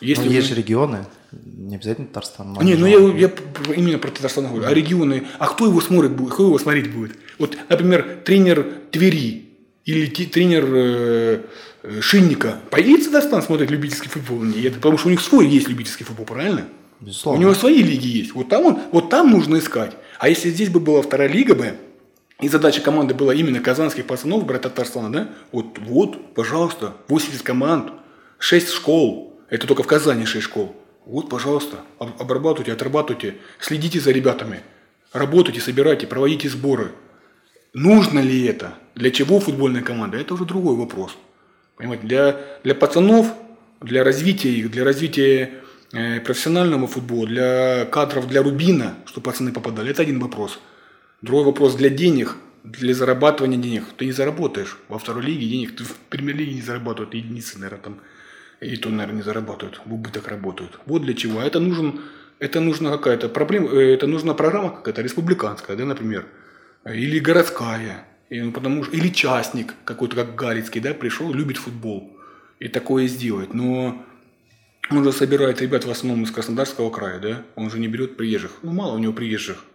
Если 0.01 0.23
Ну, 0.23 0.29
вы- 0.29 0.35
есть 0.35 0.49
же 0.49 0.55
регионы, 0.55 1.05
не 1.31 1.75
обязательно 1.75 2.07
Татарстан. 2.07 2.57
не, 2.61 2.75
ну 2.75 2.85
я, 2.87 2.97
я 3.19 3.31
именно 3.75 3.99
про 3.99 4.09
Татарстан 4.09 4.47
говорю. 4.47 4.65
А 4.65 4.73
регионы, 4.73 5.27
а 5.39 5.47
кто 5.47 5.65
его 5.67 5.79
смотрит 5.79 6.11
будет, 6.11 6.33
кто 6.33 6.47
его 6.47 6.57
смотреть 6.57 6.91
будет? 6.91 7.15
Вот, 7.37 7.55
например, 7.69 8.17
тренер 8.25 8.65
Твери 8.91 9.45
или 9.85 10.07
тренер 10.07 10.65
э, 10.67 11.41
э, 11.83 12.01
Шинника. 12.01 12.59
Поедет 12.71 13.03
в 13.03 13.11
Татарстан 13.11 13.41
смотреть 13.43 13.69
любительский 13.69 14.09
футбол? 14.09 14.43
Нет, 14.43 14.75
потому 14.75 14.97
что 14.97 15.07
у 15.07 15.11
них 15.11 15.21
свой 15.21 15.47
есть 15.47 15.69
любительский 15.69 16.03
футбол, 16.03 16.25
правильно? 16.25 16.65
Безусловно. 16.99 17.39
У 17.39 17.41
него 17.43 17.53
свои 17.53 17.81
лиги 17.81 18.07
есть. 18.07 18.33
Вот 18.33 18.49
там, 18.49 18.65
он, 18.65 18.79
вот 18.91 19.09
там 19.09 19.31
нужно 19.31 19.57
искать. 19.57 19.93
А 20.19 20.29
если 20.29 20.49
здесь 20.49 20.69
бы 20.69 20.79
была 20.79 21.01
вторая 21.01 21.27
лига 21.29 21.55
бы, 21.55 21.73
и 22.39 22.47
задача 22.47 22.81
команды 22.81 23.13
была 23.13 23.33
именно 23.33 23.59
казанских 23.59 24.05
пацанов 24.05 24.45
брать 24.45 24.63
Татарстана, 24.63 25.11
да? 25.11 25.29
Вот, 25.51 25.77
вот, 25.79 26.33
пожалуйста, 26.33 26.93
80 27.07 27.41
команд, 27.43 27.91
6 28.39 28.69
школ. 28.69 29.30
Это 29.51 29.67
только 29.67 29.83
в 29.83 29.87
Казани 29.87 30.25
6 30.25 30.43
школ. 30.45 30.75
Вот, 31.05 31.29
пожалуйста, 31.29 31.81
об- 31.99 32.19
обрабатывайте, 32.21 32.71
отрабатывайте, 32.71 33.35
следите 33.59 33.99
за 33.99 34.11
ребятами, 34.11 34.61
работайте, 35.11 35.59
собирайте, 35.59 36.07
проводите 36.07 36.47
сборы. 36.47 36.93
Нужно 37.73 38.19
ли 38.19 38.45
это? 38.45 38.75
Для 38.95 39.11
чего 39.11 39.39
футбольная 39.39 39.81
команда? 39.81 40.17
Это 40.17 40.33
уже 40.33 40.45
другой 40.45 40.75
вопрос. 40.77 41.17
Понимаете, 41.75 42.07
для, 42.07 42.39
для 42.63 42.75
пацанов, 42.75 43.27
для 43.81 44.03
развития 44.05 44.51
их, 44.51 44.71
для 44.71 44.85
развития 44.85 45.51
э, 45.91 46.21
профессионального 46.21 46.87
футбола, 46.87 47.27
для 47.27 47.85
кадров, 47.85 48.27
для 48.29 48.41
Рубина, 48.43 48.95
чтобы 49.05 49.25
пацаны 49.25 49.51
попадали, 49.51 49.91
это 49.91 50.01
один 50.01 50.19
вопрос. 50.19 50.59
Другой 51.21 51.43
вопрос 51.45 51.75
для 51.75 51.89
денег, 51.89 52.37
для 52.63 52.93
зарабатывания 52.93 53.57
денег. 53.57 53.83
Ты 53.97 54.05
не 54.05 54.11
заработаешь 54.13 54.77
во 54.87 54.97
второй 54.97 55.23
лиге 55.23 55.45
денег, 55.47 55.75
ты 55.75 55.83
в 55.83 55.93
премьер-лиге 56.09 56.53
не 56.53 56.61
зарабатывают, 56.61 57.13
единицы, 57.15 57.57
наверное, 57.57 57.81
там, 57.83 57.97
и 58.61 58.77
то, 58.77 58.89
наверное, 58.89 59.17
не 59.17 59.21
зарабатывают, 59.23 59.81
в 59.85 59.93
убыток 59.93 60.27
работают. 60.27 60.79
Вот 60.85 61.01
для 61.01 61.13
чего. 61.13 61.39
А 61.39 61.43
это 61.43 61.59
нужен, 61.59 62.01
это 62.39 62.59
нужна 62.59 62.91
какая-то 62.91 63.27
проблема, 63.27 63.69
э, 63.69 63.93
это 63.93 64.07
нужна 64.07 64.33
программа 64.33 64.69
какая-то 64.69 65.01
республиканская, 65.01 65.75
да, 65.75 65.85
например, 65.85 66.27
или 66.85 67.19
городская, 67.19 68.05
и, 68.29 68.39
ну, 68.39 68.51
потому 68.51 68.83
что, 68.83 68.95
или 68.95 69.09
частник 69.09 69.73
какой-то, 69.83 70.15
как 70.15 70.35
Галицкий, 70.35 70.79
да, 70.79 70.93
пришел, 70.93 71.33
любит 71.33 71.57
футбол, 71.57 72.15
и 72.59 72.67
такое 72.67 73.07
сделать. 73.07 73.53
Но 73.53 74.05
он 74.91 75.03
же 75.03 75.11
собирает 75.11 75.61
ребят 75.61 75.83
в 75.85 75.89
основном 75.89 76.23
из 76.23 76.31
Краснодарского 76.31 76.91
края, 76.91 77.19
да, 77.19 77.43
он 77.55 77.71
же 77.71 77.79
не 77.79 77.87
берет 77.87 78.15
приезжих. 78.15 78.51
Ну, 78.61 78.71
мало 78.71 78.95
у 78.95 78.99
него 78.99 79.13
приезжих. 79.13 79.65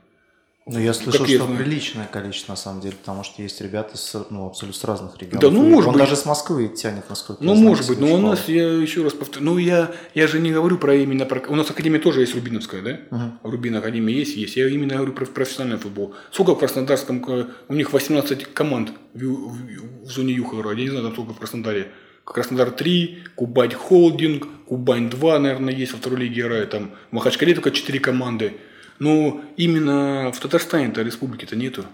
Ну, 0.68 0.81
я 0.81 0.92
слышал, 0.94 1.20
Как 1.20 1.29
я 1.29 1.37
что 1.38 1.46
знаю. 1.46 1.62
приличное 1.62 2.07
количество, 2.12 2.52
на 2.52 2.57
самом 2.57 2.81
деле, 2.81 2.96
потому 2.96 3.22
что 3.22 3.40
есть 3.40 3.61
ребята 3.61 3.96
с, 3.96 4.26
ну, 4.31 4.48
абсолютно 4.48 4.81
с 4.81 4.83
разных 4.83 5.16
регионов. 5.16 5.40
Да, 5.40 5.50
ну, 5.50 5.64
И 5.64 5.70
может 5.70 5.87
Он 5.87 5.94
быть. 5.94 6.02
даже 6.02 6.16
с 6.16 6.24
Москвы 6.26 6.66
тянет, 6.66 7.09
насколько 7.09 7.44
Ну, 7.44 7.50
я 7.52 7.57
знаю, 7.57 7.68
может 7.70 7.87
быть, 7.88 8.00
но 8.00 8.12
у 8.12 8.18
нас, 8.18 8.48
я 8.48 8.64
еще 8.72 9.05
раз 9.05 9.12
повторю, 9.12 9.44
ну, 9.44 9.59
я, 9.59 9.92
я 10.14 10.26
же 10.26 10.40
не 10.40 10.50
говорю 10.50 10.76
про 10.79 10.96
именно 10.96 11.24
про... 11.24 11.40
У 11.48 11.55
нас 11.55 11.70
Академия 11.70 12.00
тоже 12.00 12.22
есть 12.22 12.35
Рубиновская, 12.35 12.83
да? 12.83 12.98
Мгм. 13.16 13.38
Рубин 13.44 13.76
Академия 13.76 14.12
есть, 14.12 14.35
есть. 14.37 14.57
Я 14.57 14.66
именно 14.68 14.96
говорю 14.96 15.12
про 15.12 15.24
профессиональный 15.26 15.79
футбол. 15.79 16.16
Сколько 16.33 16.57
в 16.57 16.59
Краснодарском, 16.59 17.24
э, 17.29 17.44
у 17.68 17.74
них 17.74 17.92
18 17.92 18.52
команд 18.52 18.90
в, 19.14 19.18
в- 19.22 20.05
в 20.07 20.11
зоне 20.11 20.33
Юхора, 20.35 20.70
я 20.72 20.83
не 20.83 20.88
знаю, 20.90 21.05
там 21.05 21.12
сколько 21.12 21.33
в 21.35 21.38
Краснодаре. 21.38 21.92
Краснодар 22.24 22.72
3, 22.72 23.18
Кубань 23.37 23.72
Холдинг, 23.72 24.48
Кубань 24.66 25.09
2, 25.11 25.38
наверное, 25.38 25.72
есть 25.72 25.92
во 25.92 25.98
второй 25.98 26.18
лиге 26.22 26.40
играет, 26.40 26.70
там 26.70 26.90
в 27.12 27.14
Махачкале 27.14 27.55
только 27.55 27.70
4 27.70 28.00
команды. 28.00 28.55
Но 28.98 29.40
именно 29.56 30.32
в 30.32 30.40
Татарстане-то 30.40 31.02
республики-то 31.02 31.56
нету. 31.56 31.85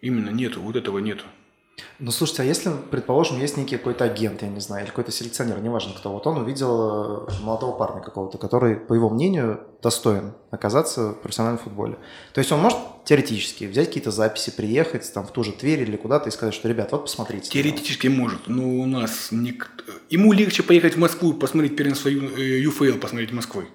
Именно 0.00 0.30
нету, 0.30 0.60
вот 0.62 0.76
этого 0.76 0.98
нету. 0.98 1.24
Ну, 1.98 2.10
слушайте, 2.10 2.42
а 2.42 2.44
если, 2.44 2.70
предположим, 2.90 3.38
есть 3.40 3.56
некий 3.56 3.76
какой-то 3.78 4.04
агент, 4.04 4.42
я 4.42 4.48
не 4.48 4.60
знаю, 4.60 4.82
или 4.84 4.90
какой-то 4.90 5.12
селекционер, 5.12 5.60
неважно 5.60 5.94
кто, 5.96 6.12
вот 6.12 6.26
он 6.26 6.36
увидел 6.38 7.26
э, 7.26 7.42
молодого 7.42 7.72
парня 7.72 8.02
какого-то, 8.02 8.36
который, 8.36 8.76
по 8.76 8.92
его 8.92 9.08
мнению, 9.08 9.60
достоин 9.82 10.32
оказаться 10.50 11.10
в 11.12 11.22
профессиональном 11.22 11.62
футболе. 11.62 11.96
То 12.34 12.40
есть 12.40 12.52
он 12.52 12.60
может 12.60 12.78
теоретически 13.06 13.64
взять 13.64 13.86
какие-то 13.88 14.10
записи, 14.10 14.50
приехать 14.54 15.10
там 15.14 15.26
в 15.26 15.32
ту 15.32 15.42
же 15.42 15.52
Тверь 15.52 15.80
или 15.82 15.96
куда-то 15.96 16.28
и 16.28 16.32
сказать, 16.32 16.54
что, 16.54 16.68
ребят, 16.68 16.92
вот 16.92 17.02
посмотрите. 17.04 17.50
Теоретически 17.50 18.08
может, 18.08 18.46
но 18.46 18.62
у 18.68 18.84
нас 18.86 19.28
ник- 19.30 19.70
ему 20.10 20.32
легче 20.32 20.62
поехать 20.62 20.94
в 20.94 20.98
Москву 20.98 21.32
посмотреть 21.32 21.76
первенство 21.76 22.10
Ю- 22.10 22.36
э, 22.36 22.60
ЮФЛ, 22.60 22.98
посмотреть 22.98 23.32
Москвы, 23.32 23.68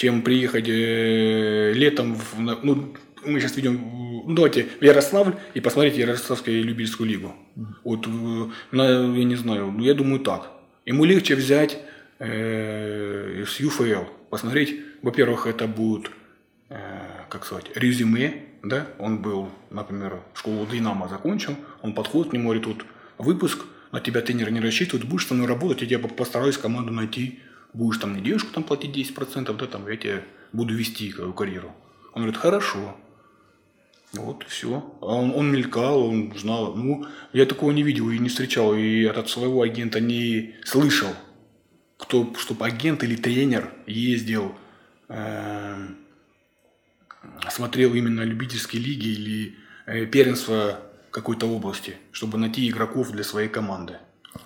чем 0.00 0.22
приехать 0.22 0.64
э, 0.66 1.72
летом. 1.74 2.14
В, 2.14 2.40
ну, 2.40 2.94
мы 3.26 3.38
сейчас 3.38 3.54
ведем, 3.56 3.76
в- 3.76 4.28
ну, 4.28 4.34
давайте 4.34 4.66
в 4.80 4.82
Ярославль 4.82 5.34
и 5.52 5.60
посмотреть 5.60 5.98
Ярославскую 5.98 6.64
любительскую 6.64 7.06
лигу. 7.06 7.34
Вот, 7.84 8.06
э, 8.06 8.50
на, 8.72 8.82
я 9.14 9.24
не 9.24 9.36
знаю, 9.36 9.70
ну, 9.70 9.84
я 9.84 9.92
думаю 9.92 10.20
так. 10.20 10.50
Ему 10.86 11.04
легче 11.04 11.34
взять 11.36 11.76
э, 12.18 13.44
с 13.46 13.60
ЮФЛ, 13.60 14.04
посмотреть, 14.30 14.80
во-первых, 15.02 15.46
это 15.46 15.66
будет 15.66 16.10
э, 16.70 16.78
как 17.28 17.44
сказать, 17.44 17.66
резюме, 17.74 18.32
да, 18.62 18.86
он 18.98 19.18
был, 19.18 19.50
например, 19.70 20.20
школу 20.34 20.66
Динамо 20.66 21.08
закончил, 21.08 21.56
он 21.82 21.92
подходит 21.92 22.30
к 22.30 22.32
нему, 22.32 22.44
говорит, 22.44 22.66
вот 22.66 22.86
выпуск, 23.18 23.66
на 23.92 24.00
тебя 24.00 24.22
тренер 24.22 24.50
не 24.50 24.60
рассчитывает, 24.60 25.06
будешь 25.06 25.26
со 25.26 25.34
мной 25.34 25.46
работать, 25.46 25.82
я 25.82 25.98
тебе 25.98 26.08
постараюсь 26.08 26.56
команду 26.56 26.90
найти, 26.90 27.40
будешь 27.72 27.98
там 27.98 28.14
не 28.16 28.22
девушку 28.22 28.52
там 28.52 28.64
платить 28.64 28.96
10%, 28.96 29.56
да, 29.56 29.66
там, 29.66 29.88
я 29.88 29.96
тебе 29.96 30.24
буду 30.52 30.74
вести 30.74 31.12
свою 31.12 31.32
карьеру. 31.32 31.74
Он 32.12 32.22
говорит, 32.22 32.40
хорошо. 32.40 32.96
Вот, 34.12 34.44
все. 34.48 34.96
А 35.00 35.06
он, 35.06 35.32
он 35.32 35.52
мелькал, 35.52 36.04
он 36.04 36.32
знал. 36.36 36.74
Ну, 36.74 37.06
я 37.32 37.46
такого 37.46 37.70
не 37.70 37.82
видел 37.82 38.10
и 38.10 38.18
не 38.18 38.28
встречал, 38.28 38.74
и 38.74 39.04
от 39.04 39.28
своего 39.28 39.62
агента 39.62 40.00
не 40.00 40.56
слышал, 40.64 41.10
кто, 41.96 42.34
чтобы 42.36 42.66
агент 42.66 43.04
или 43.04 43.14
тренер 43.14 43.72
ездил, 43.86 44.56
эм, 45.08 45.98
смотрел 47.50 47.94
именно 47.94 48.22
любительские 48.22 48.82
лиги 48.82 49.08
или 49.08 49.56
э, 49.86 50.06
первенство 50.06 50.80
какой-то 51.12 51.46
области, 51.46 51.96
чтобы 52.10 52.38
найти 52.38 52.68
игроков 52.68 53.12
для 53.12 53.22
своей 53.22 53.48
команды. 53.48 53.98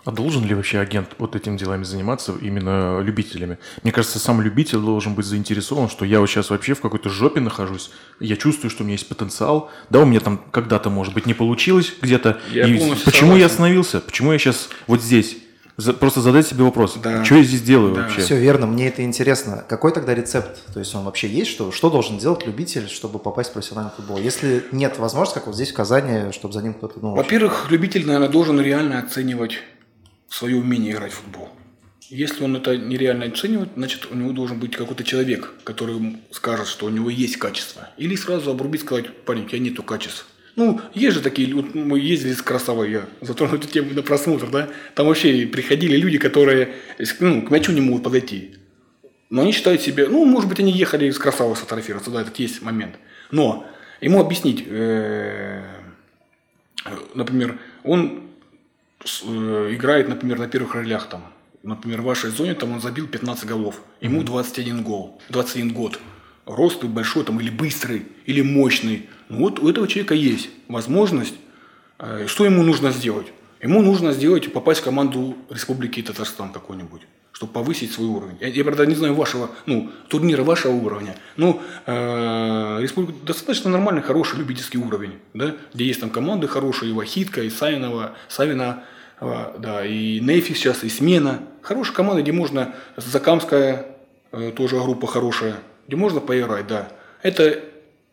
А 0.04 0.10
должен 0.10 0.44
ли 0.44 0.54
вообще 0.54 0.78
агент 0.80 1.10
вот 1.18 1.36
этим 1.36 1.56
делами 1.56 1.84
заниматься 1.84 2.32
именно 2.40 3.00
любителями? 3.00 3.58
Мне 3.82 3.92
кажется, 3.92 4.18
сам 4.18 4.40
любитель 4.40 4.78
должен 4.78 5.14
быть 5.14 5.26
заинтересован, 5.26 5.88
что 5.90 6.04
я 6.04 6.20
вот 6.20 6.28
сейчас 6.28 6.50
вообще 6.50 6.74
в 6.74 6.80
какой-то 6.80 7.10
жопе 7.10 7.40
нахожусь, 7.40 7.90
я 8.20 8.36
чувствую, 8.36 8.70
что 8.70 8.82
у 8.82 8.86
меня 8.86 8.94
есть 8.94 9.08
потенциал, 9.08 9.70
да, 9.90 10.00
у 10.00 10.04
меня 10.06 10.20
там 10.20 10.40
когда-то, 10.50 10.88
может 10.90 11.12
быть, 11.14 11.26
не 11.26 11.34
получилось 11.34 11.92
где-то, 12.00 12.40
Я 12.50 12.66
и 12.66 12.78
почему 12.78 12.92
я 12.92 12.96
согласен. 12.96 13.44
остановился, 13.46 14.00
почему 14.00 14.32
я 14.32 14.38
сейчас 14.38 14.68
вот 14.86 15.02
здесь? 15.02 15.38
За- 15.76 15.92
просто 15.92 16.20
задать 16.20 16.46
себе 16.46 16.62
вопрос, 16.62 16.96
Да. 17.02 17.24
что 17.24 17.34
я 17.34 17.42
здесь 17.42 17.60
делаю 17.62 17.94
Да. 17.96 18.02
вообще? 18.02 18.20
Все 18.20 18.36
верно, 18.38 18.66
мне 18.68 18.86
это 18.88 19.02
интересно. 19.02 19.64
Какой 19.68 19.90
тогда 19.92 20.14
рецепт? 20.14 20.60
То 20.72 20.78
есть 20.78 20.94
он 20.94 21.04
вообще 21.04 21.26
есть? 21.28 21.50
Что, 21.50 21.72
что 21.72 21.90
должен 21.90 22.16
делать 22.18 22.46
любитель, 22.46 22.88
чтобы 22.88 23.18
попасть 23.18 23.50
в 23.50 23.54
профессиональный 23.54 23.90
футбол? 23.96 24.18
Если 24.18 24.64
нет 24.70 24.98
возможности, 25.00 25.34
как 25.40 25.46
вот 25.48 25.56
здесь 25.56 25.72
в 25.72 25.74
Казани, 25.74 26.30
чтобы 26.30 26.54
за 26.54 26.62
ним 26.62 26.74
кто-то... 26.74 27.00
Ну, 27.02 27.16
Во-первых, 27.16 27.66
любитель, 27.72 28.06
наверное, 28.06 28.28
должен 28.28 28.60
реально 28.60 29.00
оценивать 29.00 29.54
свое 30.34 30.56
умение 30.56 30.92
играть 30.92 31.12
в 31.12 31.16
футбол. 31.16 31.48
Если 32.10 32.42
он 32.42 32.56
это 32.56 32.76
нереально 32.76 33.26
оценивает, 33.26 33.70
значит, 33.76 34.08
у 34.10 34.14
него 34.14 34.32
должен 34.32 34.58
быть 34.58 34.76
какой-то 34.76 35.04
человек, 35.04 35.54
который 35.62 36.18
скажет, 36.32 36.66
что 36.66 36.86
у 36.86 36.90
него 36.90 37.08
есть 37.08 37.36
качество. 37.36 37.88
Или 37.96 38.16
сразу 38.16 38.50
обрубить, 38.50 38.82
сказать, 38.82 39.06
парень, 39.24 39.44
у 39.44 39.48
тебя 39.48 39.60
нету 39.60 39.82
качеств. 39.82 40.26
Ну, 40.56 40.80
есть 40.92 41.14
же 41.14 41.22
такие, 41.22 41.52
вот 41.54 41.74
мы 41.74 41.98
ездили 41.98 42.32
с 42.32 42.42
Красавой, 42.42 42.90
я 42.90 43.06
затронул 43.20 43.56
эту 43.56 43.68
тему 43.68 43.92
на 43.92 44.02
просмотр, 44.02 44.50
да, 44.50 44.68
там 44.94 45.06
вообще 45.06 45.46
приходили 45.46 45.96
люди, 45.96 46.18
которые 46.18 46.74
ну, 47.20 47.42
к 47.42 47.50
мячу 47.50 47.72
не 47.72 47.80
могут 47.80 48.04
подойти. 48.04 48.56
Но 49.30 49.42
они 49.42 49.52
считают 49.52 49.82
себя, 49.82 50.06
ну, 50.08 50.24
может 50.24 50.48
быть, 50.48 50.60
они 50.60 50.72
ехали 50.72 51.10
с 51.10 51.18
Красавой 51.18 51.56
сфотографироваться, 51.56 52.10
да, 52.10 52.22
этот 52.22 52.38
есть 52.38 52.62
момент. 52.62 52.96
Но 53.30 53.66
ему 54.00 54.20
объяснить, 54.20 54.64
э, 54.66 55.64
например, 57.14 57.58
он 57.82 58.24
играет, 59.04 60.08
например, 60.08 60.38
на 60.38 60.48
первых 60.48 60.74
ролях 60.74 61.08
там, 61.08 61.24
например, 61.62 62.02
в 62.02 62.04
вашей 62.04 62.30
зоне 62.30 62.54
там 62.54 62.72
он 62.72 62.80
забил 62.80 63.06
15 63.06 63.46
голов, 63.46 63.80
ему 64.00 64.22
21 64.22 64.82
гол, 64.82 65.20
21 65.30 65.72
год. 65.72 65.98
рост 66.46 66.84
большой 66.84 67.24
там, 67.24 67.40
или 67.40 67.50
быстрый, 67.50 68.06
или 68.26 68.42
мощный. 68.42 69.08
Ну, 69.28 69.38
вот 69.38 69.58
у 69.58 69.68
этого 69.68 69.88
человека 69.88 70.14
есть 70.14 70.50
возможность, 70.68 71.34
э, 71.98 72.26
что 72.28 72.44
ему 72.44 72.62
нужно 72.62 72.90
сделать? 72.90 73.28
Ему 73.62 73.80
нужно 73.80 74.12
сделать, 74.12 74.52
попасть 74.52 74.80
в 74.80 74.84
команду 74.84 75.38
Республики 75.48 76.02
Татарстан 76.02 76.52
какой-нибудь 76.52 77.02
чтобы 77.34 77.52
повысить 77.52 77.92
свой 77.92 78.06
уровень. 78.06 78.36
Я, 78.40 78.46
я, 78.46 78.62
правда, 78.62 78.86
не 78.86 78.94
знаю 78.94 79.14
вашего, 79.14 79.50
ну, 79.66 79.90
турнира 80.08 80.44
вашего 80.44 80.72
уровня, 80.72 81.16
но 81.36 81.60
э, 81.84 82.78
республика 82.80 83.12
достаточно 83.26 83.70
нормальный, 83.70 84.02
хороший 84.02 84.38
любительский 84.38 84.78
уровень, 84.78 85.18
да, 85.34 85.56
где 85.74 85.84
есть 85.84 85.98
там 85.98 86.10
команды 86.10 86.46
хорошие, 86.46 86.92
и 86.92 86.94
Вахитка, 86.94 87.42
и 87.42 87.50
Савинова, 87.50 88.12
Савина, 88.28 88.84
э, 88.92 88.93
да, 89.20 89.84
и 89.84 90.20
Нефи 90.20 90.54
сейчас, 90.54 90.84
и 90.84 90.88
Смена. 90.88 91.42
Хорошая 91.62 91.94
команда, 91.94 92.22
где 92.22 92.32
можно, 92.32 92.74
Закамская 92.96 93.96
э, 94.32 94.52
тоже 94.54 94.76
группа 94.80 95.06
хорошая, 95.06 95.56
где 95.86 95.96
можно 95.96 96.20
поиграть, 96.20 96.66
да. 96.66 96.88
Это 97.22 97.60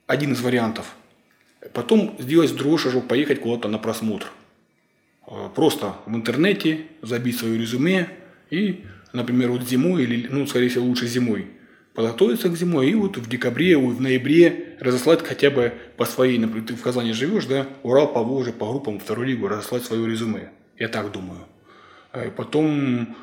один 0.07 0.33
из 0.33 0.41
вариантов. 0.41 0.95
Потом 1.73 2.15
сделать 2.19 2.55
дрожь, 2.55 2.81
чтобы 2.81 3.01
поехать 3.01 3.41
куда-то 3.41 3.67
на 3.67 3.77
просмотр. 3.77 4.27
Э, 5.27 5.49
просто 5.53 5.95
в 6.05 6.15
интернете 6.15 6.85
забить 7.01 7.39
свое 7.39 7.57
резюме 7.57 8.09
и 8.49 8.85
например, 9.13 9.51
вот 9.51 9.67
зимой, 9.67 10.03
или, 10.03 10.27
ну, 10.29 10.47
скорее 10.47 10.69
всего, 10.69 10.85
лучше 10.85 11.07
зимой, 11.07 11.47
подготовиться 11.93 12.49
к 12.49 12.55
зимой 12.55 12.89
и 12.89 12.95
вот 12.95 13.17
в 13.17 13.29
декабре, 13.29 13.77
в 13.77 13.99
ноябре 13.99 14.77
разослать 14.79 15.21
хотя 15.25 15.49
бы 15.49 15.73
по 15.97 16.05
своей, 16.05 16.37
например, 16.37 16.67
ты 16.67 16.75
в 16.75 16.81
Казани 16.81 17.13
живешь, 17.13 17.45
да, 17.45 17.67
Урал, 17.83 18.13
по 18.13 18.23
Волжье, 18.23 18.53
по 18.53 18.67
группам, 18.67 18.99
вторую 18.99 19.27
лигу, 19.27 19.47
разослать 19.47 19.83
свое 19.83 20.07
резюме. 20.07 20.49
Я 20.81 20.87
так 20.87 21.11
думаю. 21.11 21.41
А 22.11 22.31
потом 22.31 23.15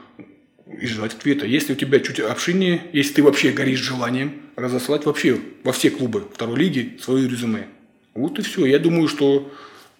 и 0.81 0.87
ждать 0.87 1.15
ответа. 1.15 1.45
Если 1.45 1.73
у 1.73 1.77
тебя 1.77 1.99
чуть 1.99 2.21
общение, 2.21 2.83
если 2.93 3.15
ты 3.15 3.23
вообще 3.25 3.51
горишь 3.51 3.81
желанием, 3.81 4.43
разослать 4.55 5.07
вообще 5.07 5.41
во 5.65 5.73
все 5.73 5.91
клубы 5.91 6.23
второй 6.33 6.57
лиги 6.57 6.97
свое 7.03 7.29
резюме. 7.29 7.67
Вот 8.15 8.39
и 8.39 8.43
все. 8.43 8.65
Я 8.65 8.79
думаю, 8.79 9.09
что 9.09 9.53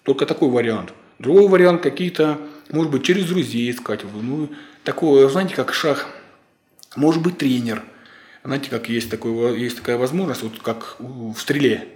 только 0.03 0.25
такой 0.25 0.49
вариант. 0.49 0.93
Другой 1.19 1.49
вариант 1.49 1.81
какие-то, 1.81 2.39
может 2.71 2.93
быть, 2.93 3.03
через 3.03 3.25
друзей 3.25 3.69
искать. 3.69 4.05
Ну, 4.05 4.49
такое, 4.85 5.27
знаете, 5.27 5.53
как 5.53 5.73
шах, 5.73 6.07
может 6.95 7.21
быть 7.21 7.39
тренер. 7.39 7.83
Знаете, 8.45 8.69
как 8.69 8.87
есть, 8.87 9.09
такой, 9.09 9.59
есть 9.59 9.75
такая 9.75 9.97
возможность, 9.97 10.43
вот 10.43 10.61
как 10.61 10.95
в 10.99 11.35
стреле. 11.37 11.89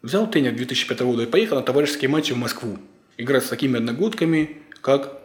Взял 0.00 0.30
тренер 0.30 0.54
2005 0.54 1.00
года 1.00 1.24
и 1.24 1.26
поехал 1.26 1.56
на 1.56 1.62
товарищеские 1.62 2.08
матчи 2.08 2.32
в 2.32 2.38
Москву. 2.38 2.78
Играть 3.18 3.44
с 3.44 3.50
такими 3.50 3.76
одногодками, 3.76 4.56
как 4.80 5.20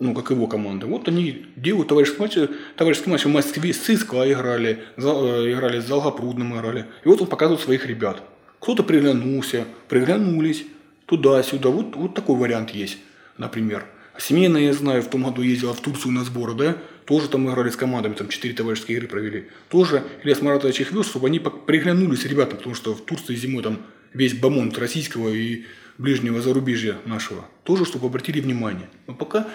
ну, 0.00 0.14
как 0.14 0.30
его 0.30 0.46
команда. 0.46 0.86
Вот 0.86 1.08
они 1.08 1.46
делают 1.56 1.88
товарищеские 1.88 2.20
матчи, 2.22 2.48
товарищеские 2.76 3.12
матчи 3.12 3.26
в 3.26 3.30
Москве 3.30 3.72
с 3.74 3.78
ЦСКА 3.78 4.32
играли, 4.32 4.82
э, 4.96 5.02
играли 5.02 5.78
с 5.80 5.86
Залгопрудным 5.86 6.56
играли. 6.56 6.86
И 7.04 7.08
вот 7.08 7.20
он 7.20 7.26
показывает 7.26 7.62
своих 7.62 7.86
ребят. 7.86 8.22
Кто-то 8.60 8.82
приглянулся, 8.82 9.66
приглянулись 9.88 10.64
туда-сюда. 11.04 11.68
Вот, 11.68 11.96
вот 11.96 12.14
такой 12.14 12.36
вариант 12.36 12.70
есть, 12.70 12.96
например. 13.36 13.84
Семейно, 14.18 14.56
я 14.56 14.72
знаю, 14.72 15.02
в 15.02 15.08
том 15.08 15.22
году 15.22 15.42
ездила 15.42 15.74
в 15.74 15.80
Турцию 15.80 16.12
на 16.12 16.24
сборы, 16.24 16.54
да, 16.54 16.76
тоже 17.06 17.28
там 17.28 17.48
играли 17.48 17.70
с 17.70 17.76
командами, 17.76 18.14
там 18.14 18.28
четыре 18.28 18.54
товарищеские 18.54 18.98
игры 18.98 19.08
провели. 19.08 19.48
Тоже 19.68 20.02
Ильяс 20.22 20.42
Маратович 20.42 20.80
их 20.80 20.92
вез, 20.92 21.06
чтобы 21.06 21.28
они 21.28 21.38
приглянулись 21.40 22.24
ребята, 22.24 22.56
потому 22.56 22.74
что 22.74 22.94
в 22.94 23.04
Турции 23.04 23.34
зимой 23.34 23.62
там 23.62 23.78
весь 24.12 24.34
бомонд 24.34 24.78
российского 24.78 25.28
и 25.28 25.64
ближнего 26.00 26.40
зарубежья 26.40 26.96
нашего. 27.04 27.44
Тоже, 27.62 27.84
чтобы 27.84 28.06
обратили 28.06 28.40
внимание. 28.40 28.88
Но 29.06 29.14
пока 29.14 29.46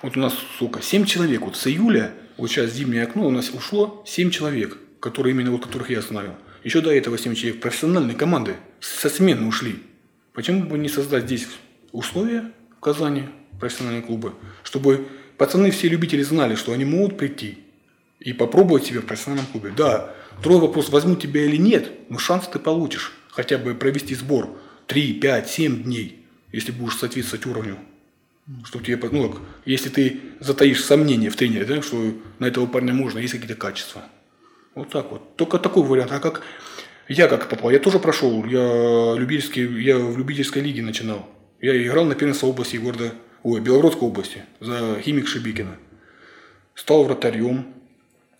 вот 0.00 0.16
у 0.16 0.20
нас, 0.20 0.34
сколько, 0.56 0.82
7 0.82 1.04
человек. 1.04 1.42
Вот 1.42 1.56
с 1.56 1.66
июля, 1.66 2.12
вот 2.36 2.50
сейчас 2.50 2.72
зимнее 2.72 3.04
окно, 3.04 3.26
у 3.26 3.30
нас 3.30 3.50
ушло 3.50 4.02
7 4.06 4.30
человек, 4.30 4.78
которые 5.00 5.34
именно 5.34 5.50
вот 5.50 5.64
которых 5.64 5.90
я 5.90 6.00
знаю. 6.00 6.34
Еще 6.64 6.80
до 6.80 6.92
этого 6.92 7.18
7 7.18 7.34
человек 7.34 7.60
профессиональные 7.60 8.16
команды 8.16 8.56
со 8.80 9.08
смены 9.08 9.46
ушли. 9.46 9.82
Почему 10.32 10.64
бы 10.64 10.78
не 10.78 10.88
создать 10.88 11.24
здесь 11.24 11.46
условия 11.92 12.50
в 12.76 12.80
Казани, 12.80 13.24
профессиональные 13.60 14.02
клубы, 14.02 14.32
чтобы 14.64 15.06
пацаны 15.36 15.70
все 15.70 15.88
любители 15.88 16.22
знали, 16.22 16.54
что 16.54 16.72
они 16.72 16.84
могут 16.84 17.18
прийти 17.18 17.58
и 18.18 18.32
попробовать 18.32 18.86
себя 18.86 19.00
в 19.00 19.04
профессиональном 19.04 19.46
клубе. 19.46 19.72
Да, 19.76 20.14
второй 20.38 20.58
вопрос, 20.58 20.88
возьму 20.88 21.16
тебя 21.16 21.44
или 21.44 21.56
нет, 21.56 21.90
но 22.08 22.18
шанс 22.18 22.48
ты 22.48 22.58
получишь 22.58 23.12
хотя 23.30 23.58
бы 23.58 23.74
провести 23.74 24.14
сбор 24.14 24.58
3, 24.92 25.14
5, 25.14 25.48
7 25.48 25.82
дней, 25.84 26.26
если 26.52 26.70
будешь 26.70 26.98
соответствовать 26.98 27.46
уровню. 27.46 27.78
Что 28.64 28.78
тебе, 28.78 28.98
ну, 29.10 29.38
если 29.64 29.88
ты 29.88 30.20
затаишь 30.38 30.84
сомнения 30.84 31.30
в 31.30 31.36
тренере, 31.36 31.64
да, 31.64 31.80
что 31.80 32.12
на 32.38 32.44
этого 32.44 32.66
парня 32.66 32.92
можно, 32.92 33.18
есть 33.18 33.32
какие-то 33.32 33.54
качества. 33.54 34.02
Вот 34.74 34.90
так 34.90 35.10
вот. 35.10 35.36
Только 35.36 35.58
такой 35.58 35.84
вариант. 35.84 36.12
А 36.12 36.20
как 36.20 36.42
я 37.08 37.26
как 37.26 37.48
попал? 37.48 37.70
Я 37.70 37.78
тоже 37.78 38.00
прошел. 38.00 38.44
Я, 38.44 39.14
любительский, 39.16 39.62
я 39.82 39.96
в 39.98 40.18
любительской 40.18 40.60
лиге 40.60 40.82
начинал. 40.82 41.26
Я 41.62 41.74
играл 41.82 42.04
на 42.04 42.14
первенство 42.14 42.48
области 42.48 42.76
города 42.76 43.14
ой, 43.44 43.62
Белгородской 43.62 44.06
области, 44.06 44.42
за 44.60 45.00
химик 45.00 45.26
Шибикина. 45.26 45.78
Стал 46.74 47.04
вратарем 47.04 47.66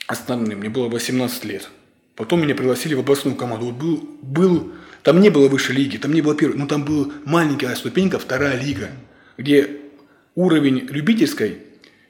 основным, 0.06 0.58
мне 0.58 0.68
было 0.68 0.88
18 0.88 1.44
лет. 1.44 1.70
Потом 2.14 2.42
меня 2.42 2.54
пригласили 2.54 2.92
в 2.92 3.00
областную 3.00 3.36
команду. 3.36 3.66
Вот 3.66 3.74
был, 3.76 4.08
был, 4.20 4.72
там 5.02 5.20
не 5.20 5.30
было 5.30 5.48
высшей 5.48 5.76
лиги, 5.76 5.96
там 5.96 6.12
не 6.12 6.22
было 6.22 6.34
первой, 6.34 6.56
но 6.56 6.66
там 6.66 6.84
была 6.84 7.08
маленькая 7.24 7.74
ступенька, 7.74 8.18
вторая 8.18 8.60
лига, 8.60 8.90
где 9.36 9.68
уровень 10.34 10.86
любительской, 10.90 11.58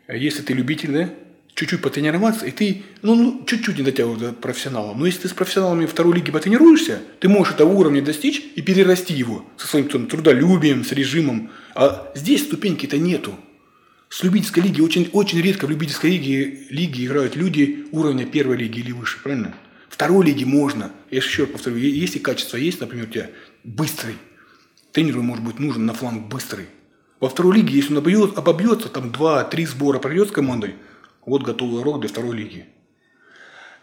если 0.08 0.42
ты 0.42 0.52
любитель, 0.52 0.92
да, 0.92 1.10
чуть-чуть 1.54 1.82
потренироваться, 1.82 2.46
и 2.46 2.50
ты, 2.50 2.82
ну, 3.02 3.14
ну 3.14 3.44
чуть-чуть 3.46 3.78
не 3.78 3.84
дотягиваешь 3.84 4.20
до 4.20 4.32
профессионала. 4.32 4.94
Но 4.94 5.06
если 5.06 5.22
ты 5.22 5.28
с 5.28 5.32
профессионалами 5.32 5.86
второй 5.86 6.14
лиги 6.14 6.30
потренируешься, 6.30 7.00
ты 7.20 7.28
можешь 7.28 7.54
этого 7.54 7.72
уровня 7.72 8.02
достичь 8.02 8.42
и 8.54 8.62
перерасти 8.62 9.14
его 9.14 9.44
со 9.56 9.66
своим 9.66 9.88
там, 9.88 10.06
трудолюбием, 10.06 10.84
с 10.84 10.92
режимом. 10.92 11.50
А 11.74 12.10
здесь 12.14 12.44
ступеньки-то 12.44 12.98
нету. 12.98 13.34
С 14.08 14.22
любительской 14.22 14.62
лиги 14.62 14.80
очень, 14.80 15.08
очень 15.12 15.40
редко 15.40 15.66
в 15.66 15.70
любительской 15.70 16.10
лиге, 16.10 16.66
лиге 16.68 17.06
играют 17.06 17.34
люди 17.34 17.86
уровня 17.92 18.26
первой 18.26 18.56
лиги 18.58 18.80
или 18.80 18.92
выше, 18.92 19.18
правильно? 19.22 19.54
Второй 19.92 20.24
лиги 20.24 20.44
можно. 20.44 20.90
Я 21.10 21.18
еще 21.18 21.46
повторю, 21.46 21.76
если 21.76 22.18
качество 22.18 22.56
есть, 22.56 22.80
например, 22.80 23.08
у 23.08 23.12
тебя 23.12 23.30
быстрый, 23.62 24.16
тренеру 24.90 25.22
может 25.22 25.44
быть 25.44 25.58
нужен 25.58 25.84
на 25.84 25.92
фланг 25.92 26.28
быстрый. 26.28 26.66
Во 27.20 27.28
второй 27.28 27.56
лиге, 27.56 27.76
если 27.76 27.92
он 27.92 27.98
обобьется, 27.98 28.38
обобьется 28.38 28.88
там 28.88 29.10
2-3 29.10 29.66
сбора 29.66 29.98
пройдет 29.98 30.28
с 30.28 30.32
командой, 30.32 30.76
вот 31.26 31.42
готовый 31.42 31.82
урок 31.82 32.00
для 32.00 32.08
второй 32.08 32.34
лиги. 32.34 32.64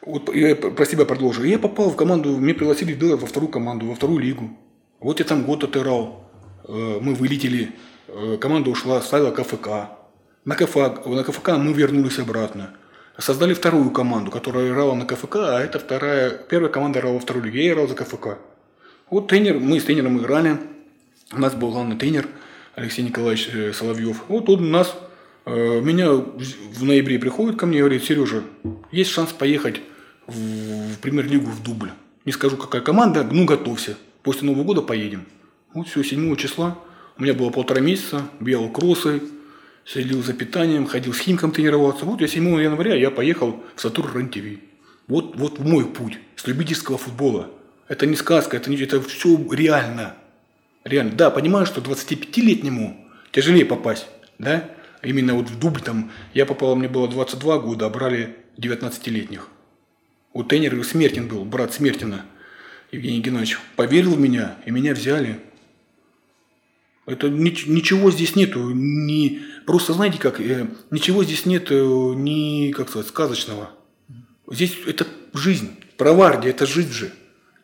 Вот 0.02 0.34
я 0.34 0.56
про 0.56 0.84
себя 0.88 1.06
продолжу. 1.06 1.44
Я 1.44 1.60
попал 1.60 1.92
в 1.92 1.96
команду, 1.96 2.38
мне 2.38 2.56
пригласили 2.56 2.96
во 3.14 3.28
вторую 3.28 3.52
команду, 3.52 3.86
во 3.86 3.94
вторую 3.94 4.18
лигу. 4.18 4.50
Вот 5.00 5.20
я 5.20 5.26
там 5.26 5.44
год 5.44 5.64
отыграл. 5.64 6.28
Э, 6.68 6.98
мы 7.00 7.14
вылетели, 7.14 7.76
э, 8.08 8.38
команда 8.42 8.72
ушла, 8.72 9.00
ставила 9.02 9.30
КФК. 9.30 9.92
На 10.44 10.56
КФК, 10.56 11.06
на 11.06 11.24
КФК 11.24 11.50
мы 11.50 11.72
вернулись 11.74 12.18
обратно. 12.18 12.76
Создали 13.20 13.54
вторую 13.54 13.92
команду, 13.92 14.32
которая 14.32 14.70
играла 14.70 14.96
на 14.96 15.06
КФК, 15.06 15.36
а 15.38 15.60
это 15.60 15.80
вторая, 15.80 16.32
первая 16.32 16.72
команда 16.72 17.00
играла 17.00 17.14
во 17.16 17.20
вторую 17.20 17.46
лигу. 17.46 17.58
Я 17.58 17.74
играл 17.74 17.88
за 17.88 17.96
КФК. 17.96 18.38
Вот 19.10 19.28
тренер, 19.28 19.60
мы 19.60 19.80
с 19.80 19.84
тренером 19.84 20.20
играли. 20.20 20.58
У 21.32 21.40
нас 21.40 21.54
был 21.54 21.72
главный 21.72 21.98
тренер 21.98 22.28
Алексей 22.76 23.04
Николаевич 23.04 23.50
э, 23.54 23.74
Соловьев. 23.74 24.24
Вот 24.30 24.50
он 24.50 24.64
у 24.64 24.70
нас 24.70 24.96
Э, 25.52 25.82
меня 25.82 26.12
в 26.12 26.84
ноябре 26.84 27.18
приходит 27.18 27.58
ко 27.58 27.66
мне 27.66 27.80
и 27.80 27.82
говорит, 27.82 28.04
Сережа, 28.04 28.44
есть 28.92 29.10
шанс 29.10 29.32
поехать 29.32 29.82
в 30.28 30.98
премьер-лигу 31.02 31.48
в 31.48 31.64
дубль. 31.64 31.90
Не 32.26 32.32
скажу, 32.32 32.56
какая 32.56 32.82
команда, 32.82 33.24
ну 33.24 33.46
готовься. 33.46 33.98
После 34.22 34.48
Нового 34.48 34.64
года 34.64 34.82
поедем. 34.82 35.26
Вот 35.74 35.88
все, 35.88 36.04
7 36.04 36.36
числа. 36.36 36.78
У 37.18 37.24
меня 37.24 37.34
было 37.34 37.50
полтора 37.50 37.82
месяца, 37.82 38.22
бегал 38.40 38.70
кроссы, 38.70 39.24
следил 39.92 40.22
за 40.22 40.34
питанием, 40.34 40.86
ходил 40.86 41.14
с 41.14 41.20
Химком 41.20 41.52
тренироваться. 41.52 42.06
Вот 42.06 42.22
я 42.22 42.28
7 42.28 42.62
января 42.62 42.96
я 42.96 43.10
поехал 43.10 43.64
в 43.76 43.82
Сатур 43.82 44.16
РЕН-ТВ. 44.16 44.62
Вот, 45.08 45.36
вот 45.36 45.60
мой 45.60 45.86
путь 45.86 46.20
с 46.36 46.46
любительского 46.46 46.98
футбола. 46.98 47.50
Это 47.88 48.06
не 48.06 48.16
сказка, 48.16 48.58
это, 48.58 48.70
не, 48.70 48.78
это 48.78 49.02
все 49.02 49.36
реально. 49.52 50.16
Реально. 50.84 51.14
Да, 51.14 51.32
понимаю, 51.32 51.66
что 51.66 51.82
25-летнему 51.82 53.04
тяжелее 53.32 53.66
попасть, 53.66 54.08
да? 54.38 54.70
Именно 55.02 55.34
вот 55.34 55.50
в 55.50 55.58
дубль 55.58 55.82
там, 55.82 56.12
я 56.34 56.46
попал, 56.46 56.76
мне 56.76 56.88
было 56.88 57.08
22 57.08 57.60
года, 57.60 57.88
а 57.88 57.90
брали 57.90 58.36
19-летних. 58.58 59.48
У 60.34 60.44
тренера 60.44 60.84
Смертин 60.84 61.28
был, 61.28 61.46
брат 61.46 61.74
Смертина, 61.74 62.26
Евгений 62.92 63.22
Геннадьевич. 63.22 63.58
Поверил 63.76 64.14
в 64.14 64.20
меня, 64.20 64.58
и 64.66 64.72
меня 64.72 64.94
взяли. 64.94 65.40
Это 67.10 67.30
ничего 67.30 68.12
здесь 68.12 68.36
нету, 68.36 68.72
не, 68.72 69.42
просто 69.66 69.94
знаете 69.94 70.20
как, 70.20 70.40
э, 70.40 70.68
ничего 70.92 71.24
здесь 71.24 71.46
нет 71.46 71.70
ни, 71.72 72.72
как 72.72 72.90
сказать, 72.90 73.08
сказочного. 73.08 73.72
Здесь 74.50 74.78
это 74.86 75.08
жизнь, 75.34 75.72
Проварди, 75.98 76.48
это 76.48 76.66
жизнь 76.66 76.94
же. 76.94 77.12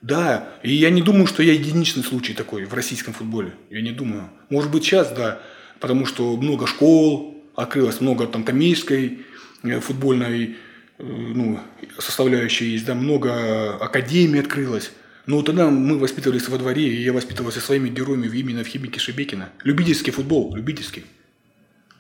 Да, 0.01 0.49
и 0.62 0.73
я 0.73 0.89
не 0.89 1.01
думаю, 1.01 1.25
что 1.25 1.41
я 1.41 1.53
единичный 1.53 2.03
случай 2.03 2.34
такой 2.34 2.65
в 2.65 2.73
российском 2.73 3.13
футболе. 3.13 3.53
Я 3.69 3.81
не 3.81 3.91
думаю. 3.91 4.29
Может 4.49 4.69
быть, 4.69 4.84
сейчас, 4.84 5.10
да, 5.12 5.41
потому 5.79 6.05
что 6.05 6.36
много 6.36 6.67
школ 6.67 7.43
открылось, 7.55 8.01
много 8.01 8.27
там 8.27 8.43
коммерческой 8.43 9.19
э, 9.63 9.79
футбольной 9.79 10.58
ну, 10.97 11.60
составляющая 11.97 12.69
есть, 12.69 12.86
да, 12.86 12.93
много 12.93 13.75
академий 13.77 14.39
открылось. 14.39 14.91
Но 15.27 15.41
тогда 15.41 15.69
мы 15.69 15.97
воспитывались 15.97 16.47
во 16.49 16.57
дворе, 16.57 16.88
и 16.88 17.01
я 17.03 17.13
воспитывался 17.13 17.59
своими 17.59 17.89
героями 17.89 18.27
именно 18.27 18.63
в 18.63 18.67
химике 18.67 18.99
Шебекина. 18.99 19.49
Любительский 19.63 20.11
футбол, 20.11 20.55
любительский. 20.55 21.05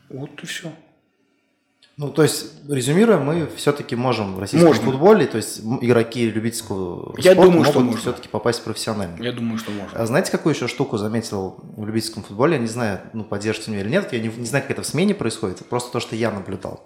Вот 0.09 0.29
и 0.43 0.45
все. 0.45 0.71
Ну, 1.97 2.09
то 2.09 2.23
есть, 2.23 2.51
резюмируя, 2.69 3.17
мы 3.17 3.47
все-таки 3.55 3.95
можем 3.95 4.35
в 4.35 4.39
российском 4.39 4.67
Можно. 4.67 4.91
футболе, 4.91 5.27
то 5.27 5.37
есть 5.37 5.61
игроки 5.79 6.29
любительского 6.29 7.15
Я 7.17 7.31
спорта 7.31 7.49
думаю, 7.49 7.63
что 7.63 7.79
могут 7.79 7.95
можно. 7.95 8.01
все-таки 8.01 8.27
попасть 8.27 8.59
в 8.59 8.63
профессиональный. 8.63 9.23
Я 9.23 9.31
думаю, 9.31 9.57
что 9.57 9.71
можно. 9.71 9.97
А 9.97 10.05
знаете, 10.05 10.29
какую 10.29 10.53
еще 10.53 10.67
штуку 10.67 10.97
заметил 10.97 11.55
в 11.77 11.85
любительском 11.85 12.23
футболе? 12.23 12.55
Я 12.55 12.59
не 12.59 12.67
знаю, 12.67 12.99
ну, 13.13 13.23
поддержите 13.23 13.71
меня 13.71 13.79
или 13.79 13.89
нет, 13.89 14.11
я 14.11 14.19
не, 14.19 14.27
не 14.27 14.45
знаю, 14.45 14.63
как 14.63 14.71
это 14.71 14.81
в 14.81 14.85
смене 14.85 15.15
происходит, 15.15 15.65
просто 15.69 15.93
то, 15.93 16.01
что 16.01 16.17
я 16.17 16.31
наблюдал. 16.31 16.85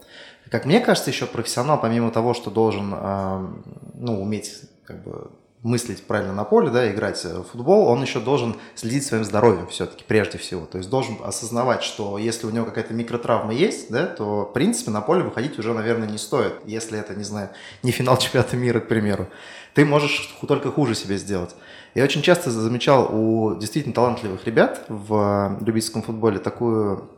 Как 0.52 0.66
мне 0.66 0.80
кажется, 0.80 1.10
еще 1.10 1.26
профессионал, 1.26 1.82
помимо 1.82 2.12
того, 2.12 2.36
что 2.36 2.52
должен, 2.52 2.92
а, 2.94 3.52
ну, 3.96 4.22
уметь 4.22 4.62
как 4.86 5.04
бы 5.04 5.32
мыслить 5.62 6.04
правильно 6.04 6.34
на 6.34 6.46
поле, 6.46 6.70
да, 6.70 6.90
играть 6.90 7.24
в 7.24 7.44
футбол, 7.44 7.88
он 7.88 8.02
еще 8.02 8.20
должен 8.20 8.56
следить 8.76 9.06
своим 9.06 9.26
здоровьем 9.26 9.68
все-таки 9.68 10.06
прежде 10.08 10.38
всего. 10.38 10.66
То 10.66 10.78
есть 10.78 10.90
должен 10.90 11.18
осознавать, 11.24 11.84
что 11.84 12.18
если 12.18 12.48
у 12.48 12.50
него 12.50 12.66
какая-то 12.66 12.94
микротравма 12.94 13.54
есть, 13.54 13.92
да, 13.92 14.06
то, 14.06 14.46
в 14.46 14.54
принципе, 14.54 14.92
на 14.92 15.02
поле 15.02 15.24
выходить 15.24 15.60
уже, 15.60 15.74
наверное, 15.74 16.08
не 16.08 16.18
стоит. 16.18 16.54
Если 16.66 16.98
это, 16.98 17.14
не 17.14 17.24
знаю, 17.24 17.50
не 17.84 17.92
финал 17.92 18.18
чемпионата 18.18 18.56
мира, 18.56 18.80
к 18.80 18.88
примеру. 18.88 19.28
Ты 19.74 19.86
можешь 19.86 20.34
только 20.48 20.72
хуже 20.72 20.96
себе 20.96 21.18
сделать. 21.18 21.56
Я 21.94 22.04
очень 22.04 22.22
часто 22.22 22.52
замечал 22.52 23.10
у 23.12 23.56
действительно 23.56 23.94
талантливых 23.94 24.46
ребят 24.46 24.86
в 24.88 25.58
любительском 25.62 26.04
футболе 26.04 26.40
такую 26.40 27.10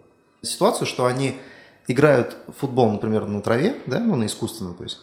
ситуацию, 0.41 0.87
что 0.87 1.05
они 1.05 1.37
играют 1.87 2.37
в 2.47 2.53
футбол, 2.53 2.91
например, 2.91 3.25
на 3.25 3.41
траве, 3.41 3.75
да, 3.85 3.99
ну, 3.99 4.15
на 4.15 4.25
искусственном, 4.25 4.75
то 4.75 4.83
есть, 4.83 4.99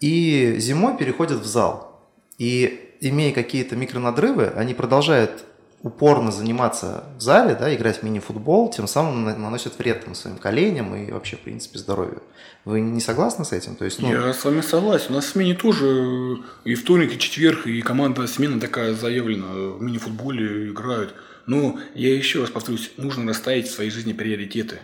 и 0.00 0.56
зимой 0.58 0.96
переходят 0.96 1.40
в 1.40 1.46
зал. 1.46 1.93
И 2.38 2.90
имея 3.00 3.32
какие-то 3.32 3.76
микронадрывы, 3.76 4.46
они 4.48 4.74
продолжают 4.74 5.44
упорно 5.82 6.32
заниматься 6.32 7.04
в 7.18 7.20
зале, 7.20 7.54
да, 7.54 7.72
играть 7.74 7.98
в 7.98 8.02
мини-футбол, 8.02 8.70
тем 8.70 8.86
самым 8.86 9.24
на- 9.24 9.36
наносят 9.36 9.78
вред 9.78 10.02
там, 10.06 10.14
своим 10.14 10.38
коленям 10.38 10.94
и 10.96 11.12
вообще, 11.12 11.36
в 11.36 11.40
принципе, 11.40 11.78
здоровью. 11.78 12.22
Вы 12.64 12.80
не 12.80 13.02
согласны 13.02 13.44
с 13.44 13.52
этим? 13.52 13.76
То 13.76 13.84
есть, 13.84 14.00
ну, 14.00 14.10
Я 14.10 14.32
с 14.32 14.42
вами 14.46 14.62
согласен. 14.62 15.08
У 15.10 15.14
нас 15.16 15.26
в 15.26 15.28
смене 15.28 15.54
тоже 15.54 15.86
э, 15.86 16.36
и 16.70 16.74
вторник, 16.74 17.14
и 17.14 17.18
четверг, 17.18 17.66
и 17.66 17.82
команда 17.82 18.26
смена 18.26 18.58
такая 18.58 18.94
заявлена. 18.94 19.46
В 19.76 19.82
мини-футболе 19.82 20.70
играют. 20.70 21.14
Но 21.46 21.78
я 21.94 22.14
еще 22.16 22.40
раз 22.40 22.48
повторюсь, 22.48 22.92
нужно 22.96 23.28
расставить 23.28 23.68
в 23.68 23.72
своей 23.72 23.90
жизни 23.90 24.14
приоритеты. 24.14 24.78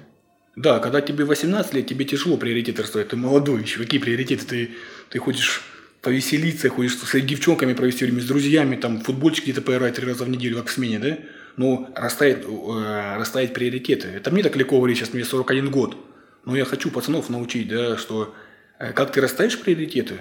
Да, 0.55 0.81
когда 0.81 1.01
тебе 1.01 1.25
18 1.25 1.73
лет, 1.73 1.87
тебе 1.87 2.05
тяжело 2.05 2.37
приоритеты 2.37 2.83
расставить. 2.83 3.09
Ты 3.09 3.17
молодой 3.17 3.63
еще. 3.63 3.79
Какие 3.79 3.99
приоритеты? 4.03 4.45
Ты, 4.45 4.71
ты 5.09 5.19
хочешь 5.19 5.63
повеселиться, 6.03 6.69
хочешь 6.69 6.97
с 6.97 7.21
девчонками 7.21 7.75
провести 7.75 8.05
время, 8.05 8.21
с 8.21 8.25
друзьями, 8.27 8.77
там, 8.77 9.01
футбольчик 9.01 9.45
где-то 9.45 9.63
поиграть 9.63 9.95
три 9.97 10.07
раза 10.07 10.25
в 10.25 10.29
неделю, 10.31 10.57
как 10.59 10.69
в 10.69 10.73
смене, 10.73 10.99
да? 10.99 11.19
Ну, 11.57 11.89
расставить, 11.95 12.39
э, 12.47 13.17
расставить 13.19 13.53
приоритеты. 13.53 14.09
Это 14.09 14.31
мне 14.31 14.43
так 14.43 14.57
легко 14.57 14.79
говорить, 14.79 14.99
сейчас 14.99 15.13
мне 15.13 15.25
41 15.25 15.71
год. 15.71 15.97
Но 16.47 16.57
я 16.57 16.65
хочу 16.65 16.91
пацанов 16.91 17.29
научить, 17.29 17.69
да, 17.69 17.99
что 17.99 18.35
э, 18.79 18.93
как 18.93 19.13
ты 19.13 19.21
расставишь 19.21 19.59
приоритеты, 19.59 20.21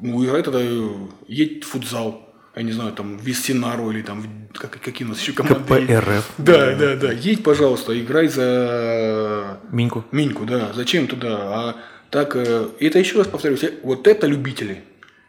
ну, 0.00 0.24
играй 0.24 0.42
тогда, 0.42 0.58
э, 0.60 0.90
едь 1.28 1.62
в 1.62 1.68
футзал, 1.68 2.34
я 2.56 2.62
не 2.62 2.72
знаю, 2.72 2.92
там, 2.92 3.18
в 3.18 3.22
Вестинару 3.24 3.90
или 3.92 4.02
там, 4.02 4.22
в- 4.22 4.58
как, 4.58 4.80
какие 4.80 5.06
у 5.06 5.10
нас 5.10 5.20
еще 5.20 5.32
команды. 5.32 5.86
КПРФ. 5.86 6.30
Да, 6.38 6.74
да, 6.74 6.96
да. 6.96 7.12
Едь, 7.12 7.44
пожалуйста, 7.44 7.96
играй 8.00 8.26
за 8.28 9.60
Миньку. 9.70 10.04
Миньку, 10.10 10.44
да. 10.44 10.72
Зачем 10.74 11.06
туда? 11.06 11.36
А 11.36 11.76
так, 12.10 12.34
э, 12.34 12.68
это 12.80 12.98
еще 12.98 13.18
раз 13.18 13.28
повторюсь, 13.28 13.64
вот 13.84 14.08
это 14.08 14.26
любители. 14.26 14.82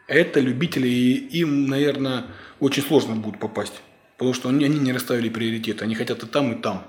Это 0.08 0.40
любители, 0.40 0.88
и 0.88 1.40
им, 1.40 1.68
наверное, 1.68 2.26
очень 2.60 2.84
сложно 2.84 3.16
будет 3.16 3.40
попасть. 3.40 3.82
Потому 4.18 4.34
что 4.34 4.50
они, 4.50 4.66
они 4.66 4.80
не 4.80 4.94
расставили 4.94 5.30
приоритеты. 5.30 5.84
Они 5.84 5.96
хотят 5.96 6.24
и 6.24 6.28
там, 6.28 6.54
и 6.54 6.62
там. 6.62 6.84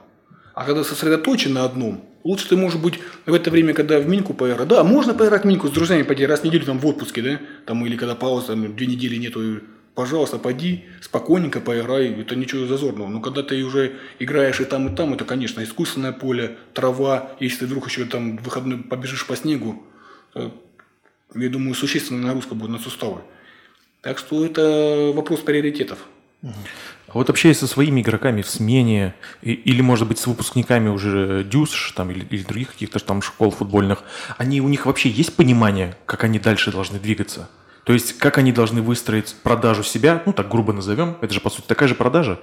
А 0.55 0.64
когда 0.64 0.85
сосредоточен 0.85 1.55
на 1.55 1.64
одном, 1.64 2.05
лучше 2.24 2.48
ты, 2.48 2.57
может 2.57 2.81
быть, 2.81 2.98
в 3.24 3.35
это 3.35 3.50
время, 3.50 3.74
когда 3.74 3.98
в 3.98 4.09
Миньку 4.09 4.33
поиграть. 4.35 4.68
Да, 4.68 4.85
можно 4.85 5.14
поиграть 5.14 5.42
в 5.42 5.46
Миньку 5.46 5.68
с 5.68 5.72
друзьями, 5.72 6.02
пойти 6.02 6.26
раз 6.26 6.40
в 6.40 6.44
неделю 6.44 6.64
там 6.64 6.79
в 6.79 6.87
отпуске, 6.87 7.22
да? 7.22 7.40
Там, 7.66 7.85
или 7.87 7.96
когда 7.96 8.14
пауза, 8.14 8.48
там, 8.48 8.76
две 8.76 8.87
недели 8.87 9.16
нету, 9.16 9.61
пожалуйста, 9.94 10.38
пойди, 10.38 10.85
спокойненько 11.00 11.61
поиграй, 11.61 12.09
это 12.20 12.37
ничего 12.37 12.66
зазорного. 12.66 13.09
Но 13.09 13.20
когда 13.20 13.42
ты 13.42 13.62
уже 13.64 13.96
играешь 14.18 14.61
и 14.61 14.64
там, 14.64 14.88
и 14.88 14.96
там, 14.96 15.14
это, 15.14 15.24
конечно, 15.24 15.62
искусственное 15.62 16.12
поле, 16.12 16.59
трава, 16.74 17.33
если 17.40 17.61
ты 17.61 17.66
вдруг 17.66 17.88
еще 17.88 18.05
там 18.05 18.38
в 18.38 18.42
выходной 18.42 18.79
побежишь 18.79 19.26
по 19.26 19.37
снегу, 19.37 19.83
э, 20.35 20.50
я 21.35 21.49
думаю, 21.49 21.75
существенная 21.75 22.27
нагрузка 22.27 22.55
будет 22.55 22.71
на 22.71 22.79
суставы. 22.79 23.23
Так 24.01 24.19
что 24.19 24.45
это 24.45 25.12
вопрос 25.15 25.41
приоритетов. 25.41 25.99
А 26.43 27.12
вот 27.12 27.31
общаясь 27.31 27.59
со 27.59 27.67
своими 27.67 28.01
игроками 28.03 28.43
в 28.43 28.49
смене, 28.49 29.15
или, 29.43 29.81
может 29.81 30.07
быть, 30.07 30.19
с 30.19 30.27
выпускниками 30.27 30.89
уже 30.89 31.45
ДЮСШ 31.45 31.93
там, 31.93 32.11
или, 32.11 32.25
или 32.25 32.43
других 32.43 32.73
каких-то 32.73 32.99
там 32.99 33.23
школ 33.23 33.51
футбольных, 33.51 34.05
они, 34.39 34.61
у 34.61 34.69
них 34.69 34.87
вообще 34.87 35.09
есть 35.09 35.35
понимание, 35.35 35.97
как 36.05 36.25
они 36.25 36.39
дальше 36.39 36.73
должны 36.73 36.99
двигаться? 36.99 37.49
То 37.87 37.92
есть, 37.92 38.18
как 38.18 38.37
они 38.37 38.51
должны 38.51 38.83
выстроить 38.83 39.37
продажу 39.44 39.85
себя, 39.85 40.20
ну, 40.27 40.33
так 40.33 40.49
грубо 40.49 40.72
назовем, 40.72 41.16
это 41.20 41.33
же, 41.33 41.40
по 41.40 41.51
сути, 41.51 41.66
такая 41.68 41.88
же 41.88 41.94
продажа. 41.94 42.40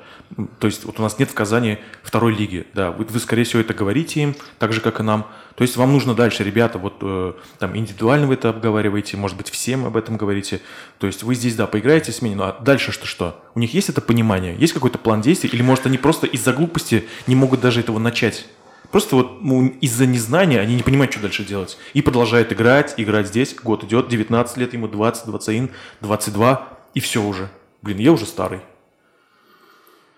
То 0.60 0.68
есть, 0.68 0.86
вот 0.86 0.98
у 1.00 1.04
нас 1.04 1.20
нет 1.20 1.30
в 1.30 1.34
Казани 1.34 1.80
второй 2.02 2.34
лиги, 2.34 2.66
да, 2.74 2.92
вы, 2.92 3.04
вы, 3.04 3.20
скорее 3.20 3.44
всего, 3.44 3.60
это 3.60 3.74
говорите 3.74 4.22
им, 4.22 4.36
так 4.58 4.72
же, 4.72 4.80
как 4.80 5.02
и 5.02 5.04
нам. 5.04 5.28
То 5.56 5.64
есть, 5.64 5.76
вам 5.76 5.92
нужно 5.92 6.16
дальше, 6.16 6.46
ребята, 6.46 6.80
вот 6.80 6.96
э, 7.02 7.34
там 7.60 7.76
индивидуально 7.76 8.28
вы 8.28 8.36
это 8.36 8.48
обговариваете, 8.48 9.18
может 9.18 9.36
быть, 9.36 9.50
всем 9.50 9.86
об 9.86 9.98
этом 9.98 10.16
говорите. 10.16 10.62
То 10.98 11.08
есть, 11.08 11.24
вы 11.24 11.36
здесь, 11.36 11.58
да, 11.58 11.68
поиграете 11.68 12.14
в 12.14 12.16
смене, 12.16 12.38
ну, 12.38 12.44
а 12.44 12.58
дальше 12.62 12.94
что 12.94 13.06
что? 13.06 13.44
У 13.54 13.60
них 13.60 13.74
есть 13.74 13.90
это 13.90 14.00
понимание? 14.00 14.56
Есть 14.56 14.72
какой-то 14.72 14.98
план 14.98 15.20
действий? 15.20 15.50
Или, 15.52 15.62
может, 15.62 15.86
они 15.86 15.98
просто 15.98 16.26
из-за 16.26 16.54
глупости 16.54 17.04
не 17.28 17.36
могут 17.36 17.60
даже 17.60 17.82
этого 17.82 18.00
начать? 18.00 18.46
Просто 18.92 19.16
вот 19.16 19.42
ну, 19.42 19.68
из-за 19.82 20.06
незнания 20.06 20.60
они 20.60 20.76
не 20.76 20.84
понимают, 20.84 21.12
что 21.12 21.22
дальше 21.22 21.44
делать. 21.44 21.78
И 21.94 22.02
продолжают 22.02 22.52
играть, 22.54 22.94
играть 22.98 23.28
здесь. 23.28 23.56
Год 23.56 23.84
идет, 23.84 24.08
19 24.08 24.58
лет, 24.58 24.74
ему 24.74 24.88
20, 24.88 25.26
21, 25.26 25.72
22, 26.02 26.70
и 26.94 27.00
все 27.00 27.24
уже. 27.24 27.50
Блин, 27.82 27.98
я 27.98 28.12
уже 28.12 28.26
старый. 28.26 28.62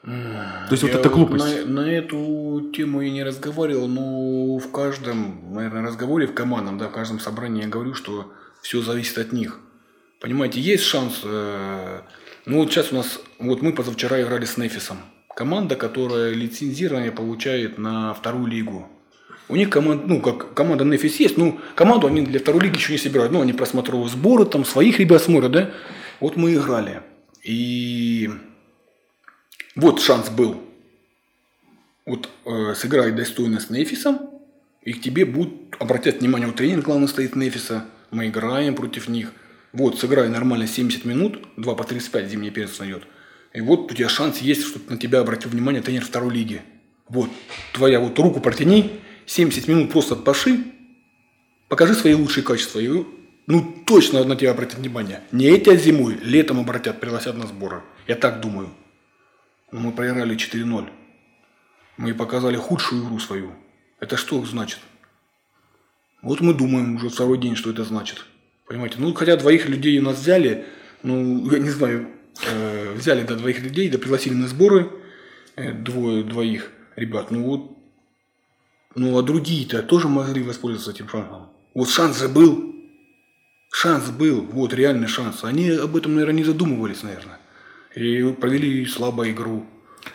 То 0.05 0.67
есть 0.71 0.83
вот 0.83 0.91
Я 0.91 0.99
эта 0.99 1.09
глупость. 1.09 1.65
На, 1.65 1.81
на 1.81 1.91
эту 1.91 2.69
тему 2.75 3.01
я 3.01 3.09
не 3.09 3.23
разговаривал, 3.23 3.87
но 3.87 4.57
в 4.57 4.71
каждом, 4.71 5.53
наверное, 5.53 5.81
разговоре 5.81 6.27
в 6.27 6.33
командном, 6.35 6.77
да, 6.77 6.89
в 6.89 6.91
каждом 6.91 7.19
собрании 7.19 7.63
я 7.63 7.67
говорю, 7.67 7.95
что 7.95 8.31
все 8.61 8.81
зависит 8.81 9.17
от 9.17 9.31
них. 9.31 9.59
Понимаете, 10.21 10.59
есть 10.59 10.83
шанс. 10.83 11.21
э, 11.23 12.01
ну 12.45 12.59
вот 12.59 12.71
сейчас 12.71 12.91
у 12.91 12.95
нас, 12.95 13.19
вот 13.39 13.63
мы 13.63 13.73
позавчера 13.73 14.21
играли 14.21 14.45
с 14.45 14.57
Нефисом. 14.57 14.97
Команда, 15.35 15.75
которая 15.75 16.31
лицензирование 16.33 17.11
получает 17.11 17.77
на 17.77 18.13
вторую 18.13 18.47
лигу. 18.47 18.87
У 19.49 19.55
них 19.55 19.69
команда, 19.69 20.05
ну, 20.07 20.21
как 20.21 20.53
команда 20.53 20.85
Нефис 20.85 21.17
есть, 21.19 21.37
ну, 21.37 21.59
команду 21.75 22.07
они 22.07 22.21
для 22.21 22.39
второй 22.39 22.63
лиги 22.63 22.77
еще 22.77 22.93
не 22.93 22.97
собирают. 22.97 23.31
Ну, 23.31 23.41
они 23.41 23.53
просматривают 23.53 24.11
сборы, 24.11 24.45
там, 24.45 24.65
своих 24.65 24.97
ребят 24.99 25.21
смотрят, 25.21 25.51
да. 25.51 25.71
Вот 26.19 26.37
мы 26.37 26.55
играли. 26.55 27.01
И 27.43 28.31
вот 29.75 30.01
шанс 30.01 30.29
был. 30.29 30.61
Вот 32.05 32.29
э, 32.45 32.73
сыграй 32.75 33.11
достойно 33.11 33.59
с 33.59 33.69
Нефисом, 33.69 34.29
и 34.83 34.93
к 34.93 35.01
тебе 35.01 35.25
будут 35.25 35.75
обратят 35.79 36.21
внимание, 36.21 36.47
вот 36.47 36.55
тренер 36.55 36.81
главный 36.81 37.07
стоит 37.07 37.35
Нефиса, 37.35 37.85
мы 38.11 38.27
играем 38.27 38.75
против 38.75 39.09
них. 39.09 39.33
Вот, 39.73 39.99
сыграй 39.99 40.29
нормально 40.29 40.67
70 40.67 41.03
минут, 41.03 41.45
2 41.57 41.75
по 41.75 41.83
35 41.83 42.29
зимний 42.29 42.51
перец 42.51 42.79
найдет. 42.79 43.03
И 43.55 43.61
вот 43.61 43.89
у 43.89 43.95
тебя 43.95 44.09
шанс 44.09 44.39
есть, 44.39 44.65
чтобы 44.65 44.91
на 44.91 44.97
тебя 44.97 45.21
обратил 45.21 45.49
внимание 45.49 45.81
тренер 45.81 46.03
второй 46.03 46.33
лиги. 46.33 46.61
Вот, 47.07 47.29
твоя 47.71 48.01
вот 48.01 48.19
руку 48.19 48.41
протяни, 48.41 48.99
70 49.27 49.69
минут 49.69 49.91
просто 49.93 50.17
поши, 50.17 50.59
покажи 51.69 51.93
свои 51.93 52.15
лучшие 52.15 52.43
качества. 52.43 52.79
И, 52.79 52.89
ну, 53.47 53.83
точно 53.85 54.25
на 54.25 54.35
тебя 54.35 54.51
обратят 54.51 54.79
внимание. 54.79 55.21
Не 55.31 55.45
эти 55.45 55.73
зимой, 55.77 56.17
летом 56.21 56.59
обратят, 56.59 56.99
пригласят 56.99 57.37
на 57.37 57.47
сборы. 57.47 57.81
Я 58.07 58.15
так 58.15 58.41
думаю. 58.41 58.71
Мы 59.71 59.93
проиграли 59.93 60.35
4-0. 60.35 60.89
Мы 61.95 62.13
показали 62.13 62.57
худшую 62.57 63.05
игру 63.05 63.19
свою. 63.19 63.53
Это 64.01 64.17
что 64.17 64.43
значит? 64.43 64.79
Вот 66.21 66.41
мы 66.41 66.53
думаем 66.53 66.97
уже 66.97 67.07
второй 67.07 67.37
день, 67.37 67.55
что 67.55 67.69
это 67.69 67.85
значит. 67.85 68.25
Понимаете? 68.67 68.97
Ну, 68.97 69.13
хотя 69.13 69.37
двоих 69.37 69.69
людей 69.69 69.97
у 69.99 70.01
нас 70.01 70.19
взяли, 70.19 70.65
ну, 71.03 71.49
я 71.51 71.59
не 71.59 71.69
знаю, 71.69 72.09
э, 72.43 72.93
взяли 72.93 73.23
да, 73.23 73.35
двоих 73.35 73.61
людей, 73.61 73.89
да, 73.89 73.97
пригласили 73.97 74.33
на 74.33 74.47
сборы, 74.47 74.89
э, 75.55 75.73
двое, 75.73 76.23
двоих 76.23 76.71
ребят. 76.95 77.31
Ну, 77.31 77.43
вот, 77.43 77.77
ну, 78.95 79.17
а 79.17 79.21
другие-то 79.21 79.83
тоже 79.83 80.07
могли 80.07 80.43
воспользоваться 80.43 80.91
этим 80.91 81.09
шансом. 81.09 81.49
Вот 81.73 81.89
шанс 81.89 82.19
же 82.19 82.29
был. 82.29 82.73
Шанс 83.71 84.09
был, 84.09 84.41
вот 84.41 84.73
реальный 84.73 85.07
шанс. 85.07 85.43
Они 85.43 85.69
об 85.69 85.97
этом, 85.97 86.13
наверное, 86.15 86.37
не 86.37 86.43
задумывались, 86.45 87.03
наверное. 87.03 87.39
И 87.93 88.23
провели 88.33 88.85
слабую 88.85 89.31
игру. 89.31 89.65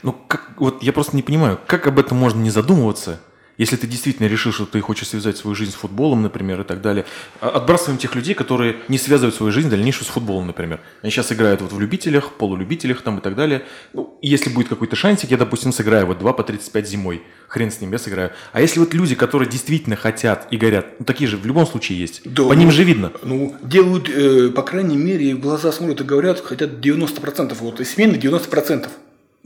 Ну, 0.03 0.13
как, 0.13 0.53
вот 0.57 0.83
я 0.83 0.93
просто 0.93 1.17
не 1.17 1.23
понимаю, 1.23 1.59
как 1.67 1.87
об 1.87 1.99
этом 1.99 2.17
можно 2.17 2.41
не 2.41 2.51
задумываться, 2.51 3.21
Если 3.59 3.77
ты 3.77 3.87
действительно 3.87 4.27
решил, 4.27 4.53
что 4.53 4.65
ты 4.65 4.81
хочешь 4.81 5.09
связать 5.09 5.37
свою 5.37 5.55
жизнь 5.55 5.73
с 5.73 5.75
футболом, 5.75 6.23
например, 6.23 6.61
и 6.61 6.65
так 6.65 6.81
далее, 6.81 7.05
а- 7.41 7.51
отбрасываем 7.51 7.99
тех 7.99 8.15
людей, 8.15 8.35
которые 8.35 8.77
не 8.89 8.99
связывают 8.99 9.35
свою 9.35 9.53
жизнь 9.53 9.69
дальнейшую 9.69 10.05
с 10.07 10.09
футболом, 10.09 10.47
например. 10.47 10.81
Они 11.03 11.11
сейчас 11.11 11.31
играют 11.33 11.61
вот 11.61 11.73
в 11.73 11.81
любителях, 11.81 12.33
полулюбителях 12.33 13.03
там 13.03 13.19
и 13.19 13.21
так 13.21 13.35
далее. 13.37 13.63
Ну, 13.93 14.19
если 14.23 14.51
будет 14.51 14.69
какой-то 14.69 14.97
шансик, 14.97 15.31
я, 15.31 15.37
допустим, 15.37 15.73
сыграю 15.73 16.07
вот 16.07 16.19
2 16.19 16.33
по 16.33 16.43
35 16.43 16.89
зимой. 16.89 17.23
Хрен 17.49 17.71
с 17.71 17.81
ним, 17.81 17.93
я 17.93 17.99
сыграю. 17.99 18.31
А 18.53 18.61
если 18.61 18.81
вот 18.81 18.95
люди, 18.95 19.15
которые 19.15 19.49
действительно 19.49 19.97
хотят 19.97 20.47
и 20.51 20.57
горят, 20.57 20.87
ну, 20.99 21.05
такие 21.05 21.29
же 21.29 21.37
в 21.37 21.45
любом 21.45 21.67
случае 21.67 21.99
есть. 21.99 22.23
Да, 22.25 22.45
по 22.45 22.55
ну, 22.55 22.61
ним 22.61 22.71
же 22.71 22.85
видно. 22.85 23.13
Ну, 23.23 23.57
делают, 23.63 24.09
э, 24.09 24.51
по 24.51 24.63
крайней 24.63 24.97
мере, 24.97 25.35
в 25.35 25.41
глаза 25.41 25.73
смотрят 25.73 26.01
и 26.01 26.05
говорят, 26.05 26.41
хотят 26.41 26.81
90%. 26.81 27.55
Вот 27.61 27.81
из 27.81 27.91
смены 27.93 28.17
90%. 28.17 28.89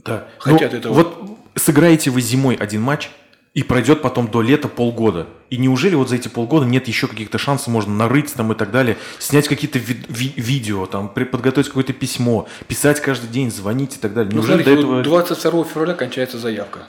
Да. 0.05 0.27
Хотят 0.37 0.71
Ну, 0.71 0.77
этого. 0.77 0.93
Вот 0.93 1.37
сыграете 1.55 2.11
вы 2.11 2.21
зимой 2.21 2.55
один 2.55 2.81
матч, 2.81 3.09
и 3.55 3.63
пройдет 3.63 4.01
потом 4.03 4.29
до 4.29 4.41
лета 4.43 4.67
полгода. 4.67 5.27
И 5.49 5.57
неужели 5.57 5.95
вот 5.95 6.09
за 6.09 6.17
эти 6.17 6.27
полгода 6.27 6.65
нет 6.65 6.87
еще 6.87 7.07
каких-то 7.07 7.37
шансов, 7.37 7.69
можно 7.69 7.93
нарыть 7.95 8.31
там 8.33 8.51
и 8.51 8.55
так 8.55 8.69
далее, 8.69 8.97
снять 9.17 9.47
какие-то 9.47 9.79
ви- 9.79 10.05
ви- 10.09 10.33
видео, 10.35 10.85
там, 10.85 11.07
при- 11.09 11.23
подготовить 11.23 11.69
какое-то 11.69 11.93
письмо, 11.93 12.47
писать 12.67 12.99
каждый 13.01 13.29
день, 13.29 13.49
звонить 13.49 13.95
и 13.95 13.99
так 13.99 14.13
далее. 14.13 14.29
Ну, 14.31 14.41
Неужели 14.41 14.61
смотрите, 14.63 14.75
до 14.75 14.79
этого... 14.81 14.95
вот 14.97 15.03
22 15.03 15.63
февраля 15.63 15.93
кончается 15.93 16.37
заявка. 16.37 16.87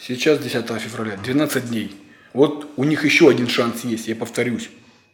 Сейчас 0.00 0.38
10 0.38 0.66
февраля, 0.80 1.16
12 1.22 1.68
дней. 1.70 1.94
Вот 2.32 2.68
у 2.76 2.84
них 2.84 3.04
еще 3.04 3.28
один 3.28 3.48
шанс 3.48 3.84
есть, 3.84 4.08
я 4.08 4.16
повторюсь. 4.16 4.70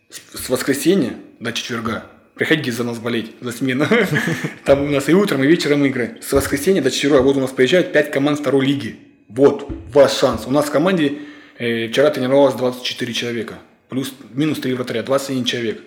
С, 0.08 0.44
с 0.44 0.48
воскресенья 0.48 1.14
до 1.40 1.52
четверга. 1.52 2.06
Приходите 2.34 2.72
за 2.72 2.84
нас 2.84 2.98
болеть, 2.98 3.32
за 3.40 3.52
смену. 3.52 3.86
Там 4.64 4.82
у 4.84 4.88
нас 4.88 5.08
и 5.08 5.14
утром, 5.14 5.42
и 5.44 5.46
вечером 5.46 5.84
игры. 5.84 6.18
С 6.22 6.32
воскресенья 6.32 6.80
до 6.80 6.90
четверга. 6.90 7.22
Вот 7.22 7.36
у 7.36 7.40
нас 7.40 7.50
приезжают 7.50 7.92
5 7.92 8.10
команд 8.12 8.38
второй 8.38 8.64
лиги. 8.66 8.98
Вот 9.31 9.68
ваш 9.93 10.12
шанс. 10.12 10.47
У 10.47 10.51
нас 10.51 10.66
в 10.66 10.70
команде 10.70 11.18
э, 11.59 11.89
вчера 11.89 12.11
тренировалось 12.11 12.55
24 12.55 13.12
человека. 13.12 13.55
Плюс, 13.89 14.12
минус 14.33 14.61
3 14.61 14.74
вратаря, 14.74 15.03
21 15.03 15.45
человек. 15.45 15.83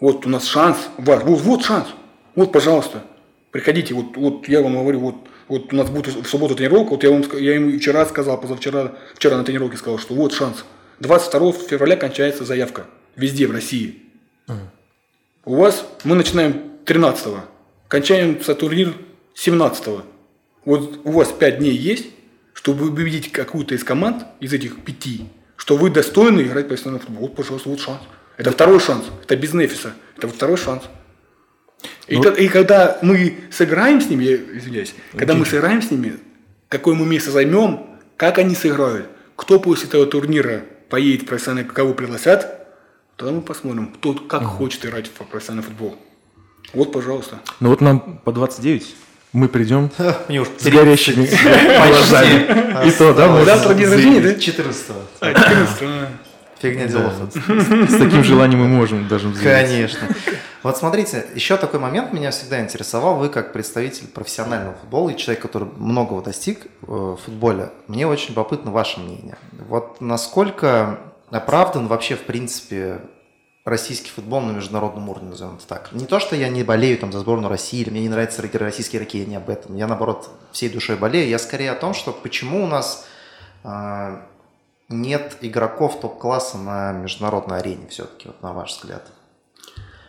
Вот 0.00 0.26
у 0.26 0.28
нас 0.28 0.46
шанс, 0.46 0.78
ваш, 0.98 1.22
вот, 1.22 1.40
вот 1.40 1.64
шанс. 1.64 1.88
Вот, 2.34 2.52
пожалуйста, 2.52 3.02
приходите. 3.50 3.94
Вот, 3.94 4.16
вот 4.16 4.48
я 4.48 4.62
вам 4.62 4.74
говорю, 4.74 5.00
вот, 5.00 5.16
вот 5.48 5.72
у 5.72 5.76
нас 5.76 5.90
будет 5.90 6.08
в 6.08 6.26
субботу 6.26 6.54
тренировка. 6.54 6.90
Вот 6.90 7.04
я 7.04 7.10
вам 7.10 7.24
я 7.38 7.54
ему 7.54 7.78
вчера 7.78 8.04
сказал, 8.06 8.40
позавчера, 8.40 8.92
вчера 9.14 9.36
на 9.36 9.44
тренировке 9.44 9.76
сказал, 9.76 9.98
что 9.98 10.14
вот 10.14 10.32
шанс. 10.32 10.64
22 11.00 11.52
февраля 11.52 11.96
кончается 11.96 12.44
заявка. 12.44 12.86
Везде 13.16 13.46
в 13.46 13.50
России. 13.52 14.02
У 15.44 15.56
вас 15.56 15.86
мы 16.04 16.16
начинаем 16.16 16.62
13 16.84 17.28
кончаемся 17.88 18.54
турнир 18.54 18.94
17 19.34 19.88
Вот 20.64 21.00
у 21.04 21.10
вас 21.10 21.32
5 21.32 21.58
дней 21.58 21.76
есть, 21.76 22.06
чтобы 22.56 22.86
убедить 22.86 23.30
какую-то 23.32 23.74
из 23.74 23.84
команд, 23.84 24.24
из 24.40 24.52
этих 24.54 24.82
пяти, 24.82 25.26
что 25.56 25.76
вы 25.76 25.90
достойны 25.90 26.40
играть 26.40 26.68
профессиональный 26.68 27.04
футбол. 27.04 27.28
Вот, 27.28 27.36
пожалуйста, 27.36 27.68
вот 27.68 27.80
шанс. 27.80 28.00
Это 28.38 28.50
второй 28.50 28.80
шанс. 28.80 29.04
Это 29.22 29.36
без 29.36 29.52
Нефиса. 29.52 29.92
Это 30.16 30.26
вот 30.26 30.36
второй 30.36 30.56
шанс. 30.56 30.82
И, 32.08 32.16
Ну, 32.16 32.22
ко- 32.22 32.30
и 32.30 32.48
когда 32.48 32.98
мы 33.02 33.36
сыграем 33.52 34.00
с 34.00 34.08
ними, 34.08 34.24
я 34.24 34.36
извиняюсь, 34.36 34.94
когда 35.16 35.34
мы 35.34 35.44
сыграем 35.44 35.82
с 35.82 35.90
ними, 35.90 36.16
какое 36.70 36.94
мы 36.94 37.04
место 37.04 37.30
займем, 37.30 37.86
как 38.16 38.38
они 38.38 38.54
сыграют, 38.54 39.06
кто 39.36 39.60
после 39.60 39.86
этого 39.88 40.06
турнира 40.06 40.64
поедет 40.88 41.22
в 41.22 41.26
профессиональный, 41.26 41.68
кого 41.70 41.92
пригласят, 41.92 42.66
тогда 43.16 43.32
мы 43.34 43.42
посмотрим, 43.42 43.92
кто 43.92 44.14
как 44.14 44.42
хочет 44.44 44.86
играть 44.86 45.08
в 45.08 45.10
профессиональный 45.12 45.66
футбол. 45.68 45.96
Вот, 46.72 46.90
пожалуйста. 46.90 47.40
Ну 47.60 47.68
вот 47.68 47.80
нам 47.82 48.18
по 48.24 48.32
29, 48.32 48.94
мы 49.36 49.48
придем 49.48 49.90
Мне 50.28 50.40
уж 50.40 50.48
с 50.58 50.64
горящими 50.66 51.26
глазами. 51.88 52.88
И 52.88 52.90
то, 52.90 53.12
да, 53.12 53.28
мы 53.28 53.44
Завтра 53.44 53.74
день 53.74 53.88
рождения, 53.88 54.20
да? 54.20 54.34
14 54.34 54.84
А, 55.20 56.08
Фигня 56.58 56.86
делов. 56.86 57.12
с 57.34 57.98
таким 57.98 58.24
желанием 58.24 58.60
мы 58.60 58.68
можем 58.68 59.06
даже. 59.08 59.30
Конечно. 59.32 60.08
Вот 60.62 60.78
смотрите, 60.78 61.26
еще 61.34 61.58
такой 61.58 61.78
момент 61.78 62.14
меня 62.14 62.30
всегда 62.30 62.60
интересовал. 62.60 63.16
Вы 63.16 63.28
как 63.28 63.52
представитель 63.52 64.06
профессионального 64.08 64.74
футбола 64.74 65.10
и 65.10 65.16
человек, 65.16 65.42
который 65.42 65.68
многого 65.76 66.22
достиг 66.22 66.64
э, 66.64 66.66
в 66.86 67.18
футболе, 67.24 67.70
мне 67.88 68.06
очень 68.06 68.30
любопытно 68.30 68.70
ваше 68.70 69.00
мнение. 69.00 69.36
Вот 69.68 70.00
насколько 70.00 70.98
оправдан 71.30 71.88
вообще, 71.88 72.16
в 72.16 72.22
принципе, 72.22 73.00
российский 73.66 74.10
футбол 74.10 74.40
на 74.42 74.52
международном 74.52 75.08
уровне, 75.08 75.30
назовем 75.30 75.56
это 75.56 75.66
так. 75.66 75.90
Не 75.92 76.06
то, 76.06 76.20
что 76.20 76.36
я 76.36 76.48
не 76.48 76.62
болею 76.62 76.96
там 76.98 77.12
за 77.12 77.18
сборную 77.18 77.50
России, 77.50 77.80
или 77.80 77.90
мне 77.90 78.02
не 78.02 78.08
нравятся 78.08 78.40
российские 78.40 79.00
игроки, 79.00 79.18
я 79.18 79.26
не 79.26 79.34
об 79.36 79.50
этом. 79.50 79.76
Я, 79.76 79.88
наоборот, 79.88 80.30
всей 80.52 80.68
душой 80.68 80.96
болею. 80.96 81.28
Я 81.28 81.38
скорее 81.40 81.72
о 81.72 81.74
том, 81.74 81.92
что 81.92 82.12
почему 82.12 82.62
у 82.62 82.68
нас 82.68 83.06
э, 83.64 84.18
нет 84.88 85.36
игроков 85.40 86.00
топ-класса 86.00 86.58
на 86.58 86.92
международной 86.92 87.58
арене 87.58 87.88
все-таки, 87.88 88.28
вот 88.28 88.40
на 88.40 88.52
ваш 88.52 88.70
взгляд. 88.70 89.10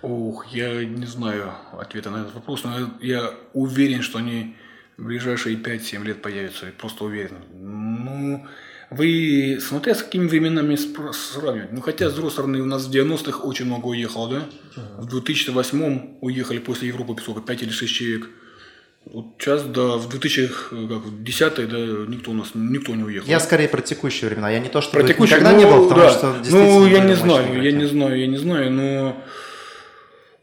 Ух, 0.04 0.46
я 0.48 0.86
не 0.86 1.08
знаю 1.08 1.52
ответа 1.80 2.12
на 2.12 2.18
этот 2.18 2.36
вопрос, 2.36 2.64
но 2.64 2.92
я- 3.02 3.34
уверен, 3.54 4.04
что 4.04 4.20
они 4.20 4.56
в 4.98 5.06
ближайшие 5.06 5.58
5-7 5.58 6.04
лет 6.04 6.22
появятся. 6.22 6.68
Просто 6.78 7.06
уверен. 7.06 7.38
Ну, 7.54 8.46
вы 8.90 9.60
смотря 9.62 9.96
с 9.96 10.02
какими 10.02 10.28
временами 10.28 10.76
сравнивать. 10.76 11.74
Ну, 11.74 11.82
хотя, 11.82 12.10
с 12.10 12.14
другой 12.14 12.32
стороны, 12.32 12.62
у 12.62 12.66
нас 12.66 12.86
в 12.86 12.92
90-х 12.92 13.44
очень 13.44 13.66
много 13.66 13.88
уехало, 13.88 14.30
да? 14.30 14.50
В 14.98 15.08
2008 15.08 16.18
уехали 16.22 16.60
после 16.60 16.88
Европы 16.88 17.16
сколько, 17.22 17.42
5 17.42 17.64
или 17.64 17.70
6 17.70 17.94
человек. 17.94 18.30
Вот 19.06 19.26
сейчас, 19.40 19.64
да, 19.64 19.96
в 19.96 20.10
2010 20.10 21.70
да, 21.70 21.78
никто 22.08 22.32
у 22.32 22.34
нас, 22.34 22.52
никто 22.54 22.94
не 22.96 23.04
уехал. 23.04 23.28
Я 23.28 23.40
скорее 23.40 23.70
про 23.70 23.82
текущие 23.82 24.30
времена. 24.30 24.50
Я 24.50 24.60
не 24.60 24.70
то, 24.70 24.82
что 24.82 24.92
Про 24.92 25.08
текущие, 25.08 25.40
никогда 25.40 25.52
ну, 25.52 25.60
не 25.60 25.66
было, 25.66 25.88
потому 25.88 26.08
да. 26.08 26.12
что 26.12 26.36
Ну, 26.50 26.88
я 26.88 27.00
не 27.00 27.16
знаю, 27.16 27.62
я 27.62 27.72
не 27.72 27.86
знаю, 27.86 28.20
я 28.20 28.28
не 28.28 28.38
знаю, 28.38 28.72
но 28.72 29.24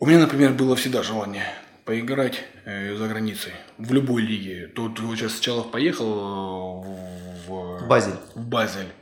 у 0.00 0.06
меня, 0.06 0.18
например, 0.18 0.52
было 0.52 0.76
всегда 0.76 1.02
желание 1.02 1.44
поиграть 1.84 2.42
э, 2.64 2.96
за 2.96 3.06
границей, 3.08 3.52
в 3.78 3.92
любой 3.92 4.22
лиге. 4.22 4.70
Тут 4.74 5.00
вот 5.00 5.18
сейчас 5.18 5.38
Чалов 5.40 5.70
поехал 5.70 6.84
э, 6.84 7.48
в, 7.48 7.73
Базель. 7.88 8.14
в 8.34 8.46
Базель. 8.46 8.92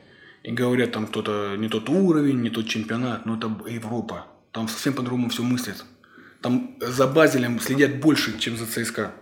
И 0.43 0.51
говорят, 0.51 0.93
там 0.93 1.07
кто-то 1.07 1.55
не 1.57 1.69
тот 1.69 1.89
уровень, 1.89 2.41
не 2.43 2.51
тот 2.51 2.67
чемпионат, 2.69 3.27
но 3.27 3.37
это 3.37 3.47
Европа. 3.69 4.27
Там 4.51 4.69
совсем 4.69 4.95
по-другому 4.95 5.29
все 5.29 5.43
мыслят. 5.43 5.85
Там 6.41 6.77
за 6.81 7.07
Базелем 7.07 7.61
следят 7.61 8.01
больше, 8.01 8.39
чем 8.39 8.57
за 8.57 8.67
ЦСКА. 8.67 9.13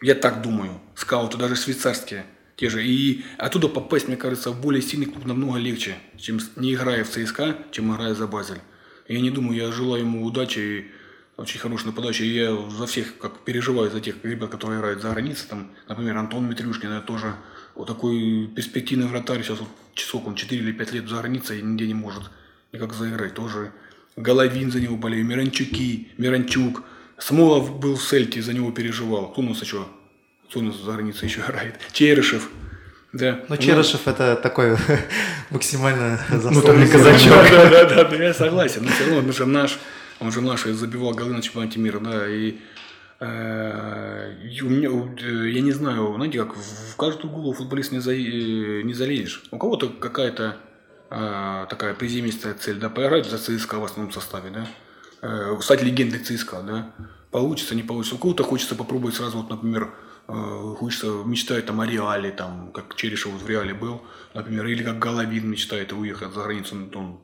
Я 0.00 0.14
так 0.14 0.42
думаю. 0.42 0.80
Скауты, 0.94 1.36
даже 1.36 1.56
швейцарские. 1.56 2.24
Те 2.56 2.70
же. 2.70 2.86
И 2.86 3.24
оттуда 3.38 3.68
попасть, 3.68 4.08
мне 4.08 4.16
кажется, 4.16 4.50
в 4.50 4.60
более 4.60 4.82
сильный 4.82 5.06
клуб 5.06 5.24
намного 5.24 5.58
легче, 5.58 5.96
чем 6.16 6.38
не 6.56 6.74
играя 6.74 7.02
в 7.02 7.08
ЦСКА, 7.08 7.56
чем 7.72 7.92
играя 7.92 8.14
за 8.14 8.26
Базель. 8.26 8.60
Я 9.08 9.20
не 9.20 9.30
думаю, 9.30 9.58
я 9.58 9.72
желаю 9.72 10.02
ему 10.02 10.24
удачи 10.24 10.58
и 10.58 10.90
очень 11.36 11.58
хорошей 11.58 11.86
нападачи. 11.86 12.22
И 12.22 12.34
я 12.34 12.56
за 12.70 12.86
всех 12.86 13.18
как 13.18 13.40
переживаю 13.40 13.90
за 13.90 14.00
тех 14.00 14.16
ребят, 14.22 14.50
которые 14.50 14.78
играют 14.78 15.02
за 15.02 15.10
границей. 15.10 15.48
Там, 15.48 15.70
например, 15.88 16.16
Антон 16.16 16.48
Митрюшкин, 16.48 16.90
это 16.90 17.06
тоже 17.06 17.34
вот 17.74 17.86
такой 17.86 18.48
перспективный 18.54 19.06
вратарь. 19.06 19.42
Сейчас 19.42 19.58
вот 19.58 19.68
сколько 19.94 20.28
он, 20.28 20.34
4 20.34 20.60
или 20.60 20.72
5 20.72 20.92
лет 20.92 21.08
за 21.08 21.16
границей 21.16 21.60
и 21.60 21.62
нигде 21.62 21.86
не 21.86 21.94
может 21.94 22.24
никак 22.72 22.92
заиграть. 22.92 23.34
Тоже 23.34 23.72
Головин 24.16 24.70
за 24.70 24.80
него 24.80 24.96
болею, 24.96 25.24
Миранчуки, 25.24 26.08
Миранчук. 26.18 26.82
Смолов 27.18 27.78
был 27.78 27.96
в 27.96 28.02
Сельте, 28.02 28.42
за 28.42 28.52
него 28.52 28.72
переживал. 28.72 29.30
Кто 29.30 29.42
у 29.42 29.44
нас 29.44 29.60
еще? 29.62 29.86
Кто 30.48 30.60
у 30.60 30.62
нас 30.62 30.76
за 30.76 30.92
границей 30.92 31.28
еще 31.28 31.40
играет? 31.40 31.78
Черышев. 31.92 32.50
Да. 33.12 33.40
Ну, 33.48 33.56
Черышев 33.56 34.08
это 34.08 34.36
такой 34.36 34.76
максимально 35.50 36.18
заслуженный 36.30 36.86
не 36.86 36.90
казачок. 36.90 37.50
Да, 37.50 37.68
да, 37.68 37.84
да, 37.84 38.04
да, 38.04 38.16
я 38.16 38.34
согласен. 38.34 38.84
Но 38.84 38.90
все 38.90 39.04
равно, 39.04 39.18
он 39.18 39.32
же 39.32 39.46
наш, 39.46 39.78
он 40.18 40.32
же 40.32 40.40
наш, 40.40 40.64
забивал 40.64 41.12
голы 41.12 41.34
на 41.34 41.42
чемпионате 41.42 41.78
мира, 41.78 42.00
да, 42.00 42.28
и 42.28 42.56
я 45.54 45.60
не 45.60 45.72
знаю, 45.72 46.14
знаете, 46.16 46.38
как 46.38 46.56
в 46.56 46.96
каждую 46.96 47.32
голову 47.32 47.52
футболист 47.52 47.92
не, 47.92 48.00
за, 48.00 48.12
э, 48.12 48.82
не 48.82 48.94
залезешь. 48.94 49.44
У 49.50 49.58
кого-то 49.58 49.88
какая-то 49.88 50.56
э, 51.10 51.66
такая 51.68 51.94
приземистая 51.94 52.54
цель, 52.54 52.78
да, 52.78 52.88
поиграть 52.88 53.26
за 53.26 53.38
ЦСКА 53.38 53.78
в 53.78 53.84
основном 53.84 54.12
составе, 54.12 54.50
да, 54.50 54.66
э, 55.22 55.56
стать 55.60 55.82
легендой 55.82 56.18
ЦСКА, 56.18 56.62
да, 56.62 56.94
получится, 57.30 57.74
не 57.74 57.82
получится. 57.82 58.16
У 58.16 58.18
кого-то 58.18 58.42
хочется 58.42 58.74
попробовать 58.74 59.14
сразу, 59.14 59.38
вот, 59.38 59.50
например, 59.50 59.94
э, 60.28 60.74
хочется, 60.78 61.06
мечтает 61.24 61.66
там 61.66 61.80
о 61.80 61.86
Реале, 61.86 62.30
там, 62.32 62.72
как 62.72 62.96
Черешев 62.96 63.32
в 63.32 63.48
Реале 63.48 63.74
был, 63.74 64.02
например, 64.34 64.66
или 64.66 64.82
как 64.82 64.98
Головин 64.98 65.48
мечтает 65.48 65.92
уехать 65.92 66.34
за 66.34 66.42
границу, 66.42 66.74
ну, 66.74 66.90
он 66.98 67.20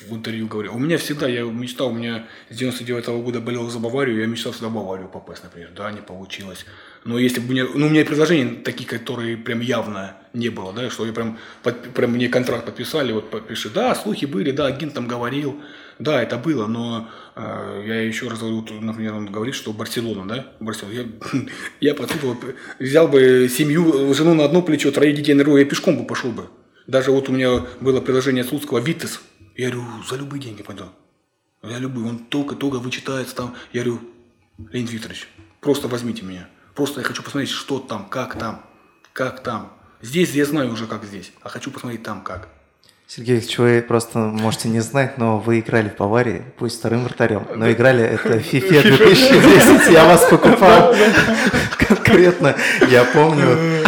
в 0.00 0.14
интервью 0.14 0.46
говорил. 0.46 0.74
У 0.74 0.78
меня 0.78 0.96
всегда, 0.96 1.28
я 1.28 1.42
мечтал, 1.42 1.88
у 1.88 1.92
меня 1.92 2.26
с 2.48 2.56
99 2.56 3.08
года 3.22 3.40
болел 3.40 3.68
за 3.68 3.78
Баварию, 3.78 4.20
я 4.20 4.26
мечтал 4.26 4.52
всегда 4.52 4.70
Баварию 4.70 5.08
попасть, 5.08 5.44
например. 5.44 5.70
Да, 5.76 5.92
не 5.92 6.00
получилось. 6.00 6.64
Но 7.04 7.18
если 7.18 7.40
бы 7.40 7.52
мне, 7.52 7.64
ну, 7.64 7.86
у 7.86 7.90
меня 7.90 8.04
предложений 8.04 8.62
таких, 8.64 8.86
которые 8.86 9.36
прям 9.36 9.60
явно 9.60 10.16
не 10.32 10.48
было, 10.48 10.72
да, 10.72 10.88
что 10.88 11.04
я 11.04 11.12
прям, 11.12 11.38
под- 11.62 11.92
прям 11.92 12.12
мне 12.12 12.28
контракт 12.28 12.64
подписали, 12.64 13.12
вот 13.12 13.30
подпиши, 13.30 13.68
да, 13.68 13.94
слухи 13.94 14.24
были, 14.24 14.50
да, 14.50 14.66
агент 14.66 14.94
там 14.94 15.06
говорил, 15.06 15.60
да, 15.98 16.22
это 16.22 16.38
было, 16.38 16.66
но 16.66 17.10
э, 17.36 17.84
я 17.86 18.00
еще 18.00 18.28
раз 18.28 18.40
говорю, 18.40 18.64
например, 18.80 19.14
он 19.14 19.26
говорит, 19.26 19.54
что 19.54 19.74
Барселона, 19.74 20.26
да, 20.26 20.52
Барселона, 20.58 20.94
я, 20.94 21.04
я 21.80 21.94
по 21.94 22.06
сути, 22.06 22.24
вот 22.24 22.38
взял 22.78 23.08
бы 23.08 23.46
семью, 23.50 24.14
жену 24.14 24.32
на 24.32 24.44
одно 24.44 24.62
плечо, 24.62 24.90
троих 24.90 25.16
детей 25.16 25.34
на 25.34 25.42
другое, 25.42 25.64
я 25.64 25.68
пешком 25.68 25.98
бы 25.98 26.06
пошел 26.06 26.30
бы. 26.30 26.46
Даже 26.86 27.10
вот 27.10 27.28
у 27.28 27.32
меня 27.32 27.66
было 27.80 28.00
приложение 28.00 28.42
Слуцкого 28.42 28.78
«Витес». 28.78 29.20
Я 29.56 29.70
говорю, 29.70 29.86
за 30.08 30.16
любые 30.16 30.42
деньги 30.42 30.62
пойду. 30.62 30.84
Я 31.62 31.78
любые. 31.78 32.08
Он 32.08 32.18
только-только 32.18 32.76
вычитается 32.76 33.34
там. 33.34 33.54
Я 33.72 33.84
говорю, 33.84 34.00
Леонид 34.70 34.90
Викторович, 34.90 35.28
просто 35.60 35.88
возьмите 35.88 36.22
меня. 36.22 36.48
Просто 36.74 37.00
я 37.00 37.06
хочу 37.06 37.22
посмотреть, 37.22 37.50
что 37.50 37.78
там, 37.78 38.08
как 38.08 38.38
там, 38.38 38.64
как 39.12 39.42
там. 39.42 39.72
Здесь 40.00 40.32
я 40.32 40.44
знаю 40.44 40.72
уже, 40.72 40.86
как 40.86 41.04
здесь, 41.04 41.32
а 41.42 41.48
хочу 41.48 41.70
посмотреть 41.70 42.02
там, 42.02 42.22
как. 42.22 42.48
Сергей 43.06 43.36
Викторович, 43.36 43.58
вы 43.58 43.82
просто 43.86 44.18
можете 44.18 44.68
не 44.70 44.80
знать, 44.80 45.18
но 45.18 45.38
вы 45.38 45.60
играли 45.60 45.90
в 45.90 45.96
Баварии, 45.96 46.44
пусть 46.58 46.78
вторым 46.78 47.04
вратарем, 47.04 47.46
но 47.54 47.70
играли 47.70 48.02
это 48.02 48.40
в 48.40 48.52
FIFA 48.52 48.96
2010, 48.96 49.92
я 49.92 50.06
вас 50.06 50.24
покупал 50.30 50.94
конкретно, 51.78 52.56
я 52.88 53.04
помню, 53.04 53.84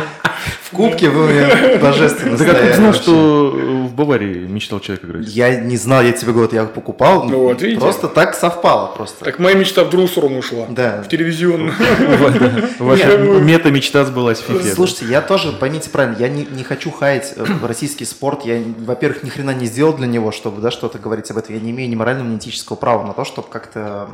кубке 0.74 1.08
вы 1.08 1.28
мне 1.28 1.78
божественно 1.82 2.36
Да 2.36 2.44
как 2.44 2.60
ты 2.60 2.74
знал, 2.74 2.92
что 2.92 3.50
в 3.88 3.94
Баварии 3.94 4.46
мечтал 4.46 4.80
человек 4.80 5.04
играть? 5.04 5.28
Я 5.28 5.60
не 5.60 5.76
знал, 5.76 6.02
я 6.02 6.12
тебе 6.12 6.32
говорю, 6.32 6.50
я 6.52 6.64
покупал. 6.64 7.24
Ну, 7.24 7.40
вот, 7.44 7.62
видите? 7.62 7.80
Просто 7.80 8.08
так 8.08 8.34
совпало 8.34 8.88
просто. 8.94 9.24
Так 9.24 9.38
моя 9.38 9.56
мечта 9.56 9.84
в 9.84 9.90
другую 9.90 10.08
сторону 10.08 10.38
ушла. 10.38 10.66
Да. 10.68 11.02
В 11.02 11.08
телевизионную. 11.08 11.72
Ваша 12.78 13.18
мета-мечта 13.18 14.04
сбылась 14.04 14.40
в 14.40 14.50
FIFA. 14.50 14.74
Слушайте, 14.74 15.06
я 15.06 15.22
тоже, 15.22 15.52
поймите 15.52 15.90
правильно, 15.90 16.16
я 16.18 16.28
не 16.28 16.64
хочу 16.64 16.90
хаять 16.90 17.34
э, 17.36 17.44
российский 17.62 18.04
спорт. 18.04 18.44
Я, 18.44 18.62
во-первых, 18.78 19.22
ни 19.22 19.30
хрена 19.30 19.54
не 19.54 19.66
сделал 19.66 19.94
для 19.94 20.06
него, 20.06 20.32
чтобы 20.32 20.60
да, 20.60 20.70
что-то 20.70 20.98
говорить 20.98 21.30
об 21.30 21.38
этом. 21.38 21.54
Я 21.54 21.60
не 21.60 21.70
имею 21.70 21.88
ни 21.88 21.94
морального, 21.94 22.28
ни 22.28 22.36
этического 22.36 22.76
права 22.76 23.06
на 23.06 23.12
то, 23.12 23.24
чтобы 23.24 23.48
как-то 23.48 24.08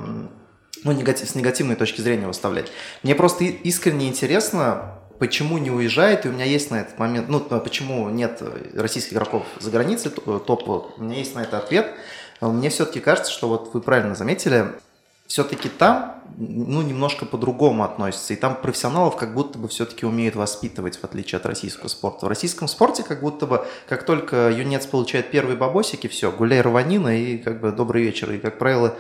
ну, 0.84 0.92
негатив, 0.92 1.28
с 1.28 1.34
негативной 1.34 1.76
точки 1.76 2.00
зрения 2.00 2.26
выставлять. 2.26 2.70
Мне 3.02 3.14
просто 3.14 3.44
искренне 3.44 4.08
интересно, 4.08 4.94
почему 5.20 5.58
не 5.58 5.70
уезжает, 5.70 6.26
и 6.26 6.28
у 6.28 6.32
меня 6.32 6.46
есть 6.46 6.72
на 6.72 6.80
этот 6.80 6.98
момент, 6.98 7.28
ну, 7.28 7.38
почему 7.38 8.08
нет 8.08 8.42
российских 8.74 9.12
игроков 9.12 9.46
за 9.60 9.70
границей 9.70 10.10
топ, 10.10 10.68
у 10.68 11.02
меня 11.02 11.18
есть 11.18 11.36
на 11.36 11.40
это 11.40 11.58
ответ. 11.58 11.92
Мне 12.40 12.70
все-таки 12.70 13.00
кажется, 13.00 13.30
что 13.30 13.48
вот 13.48 13.72
вы 13.74 13.82
правильно 13.82 14.14
заметили, 14.14 14.72
все-таки 15.26 15.68
там, 15.68 16.16
ну, 16.38 16.82
немножко 16.82 17.26
по-другому 17.26 17.84
относятся. 17.84 18.32
И 18.32 18.36
там 18.36 18.56
профессионалов 18.56 19.16
как 19.16 19.34
будто 19.34 19.58
бы 19.58 19.68
все-таки 19.68 20.06
умеют 20.06 20.34
воспитывать, 20.34 20.96
в 20.96 21.04
отличие 21.04 21.36
от 21.36 21.46
российского 21.46 21.88
спорта. 21.88 22.26
В 22.26 22.28
российском 22.28 22.66
спорте 22.66 23.04
как 23.04 23.20
будто 23.20 23.46
бы, 23.46 23.64
как 23.88 24.04
только 24.04 24.50
юнец 24.50 24.86
получает 24.86 25.30
первые 25.30 25.56
бабосики, 25.56 26.08
все, 26.08 26.32
гуляй 26.32 26.62
рванина 26.62 27.16
и 27.16 27.36
как 27.36 27.60
бы 27.60 27.70
добрый 27.70 28.02
вечер. 28.02 28.32
И, 28.32 28.38
как 28.38 28.58
правило, 28.58 28.96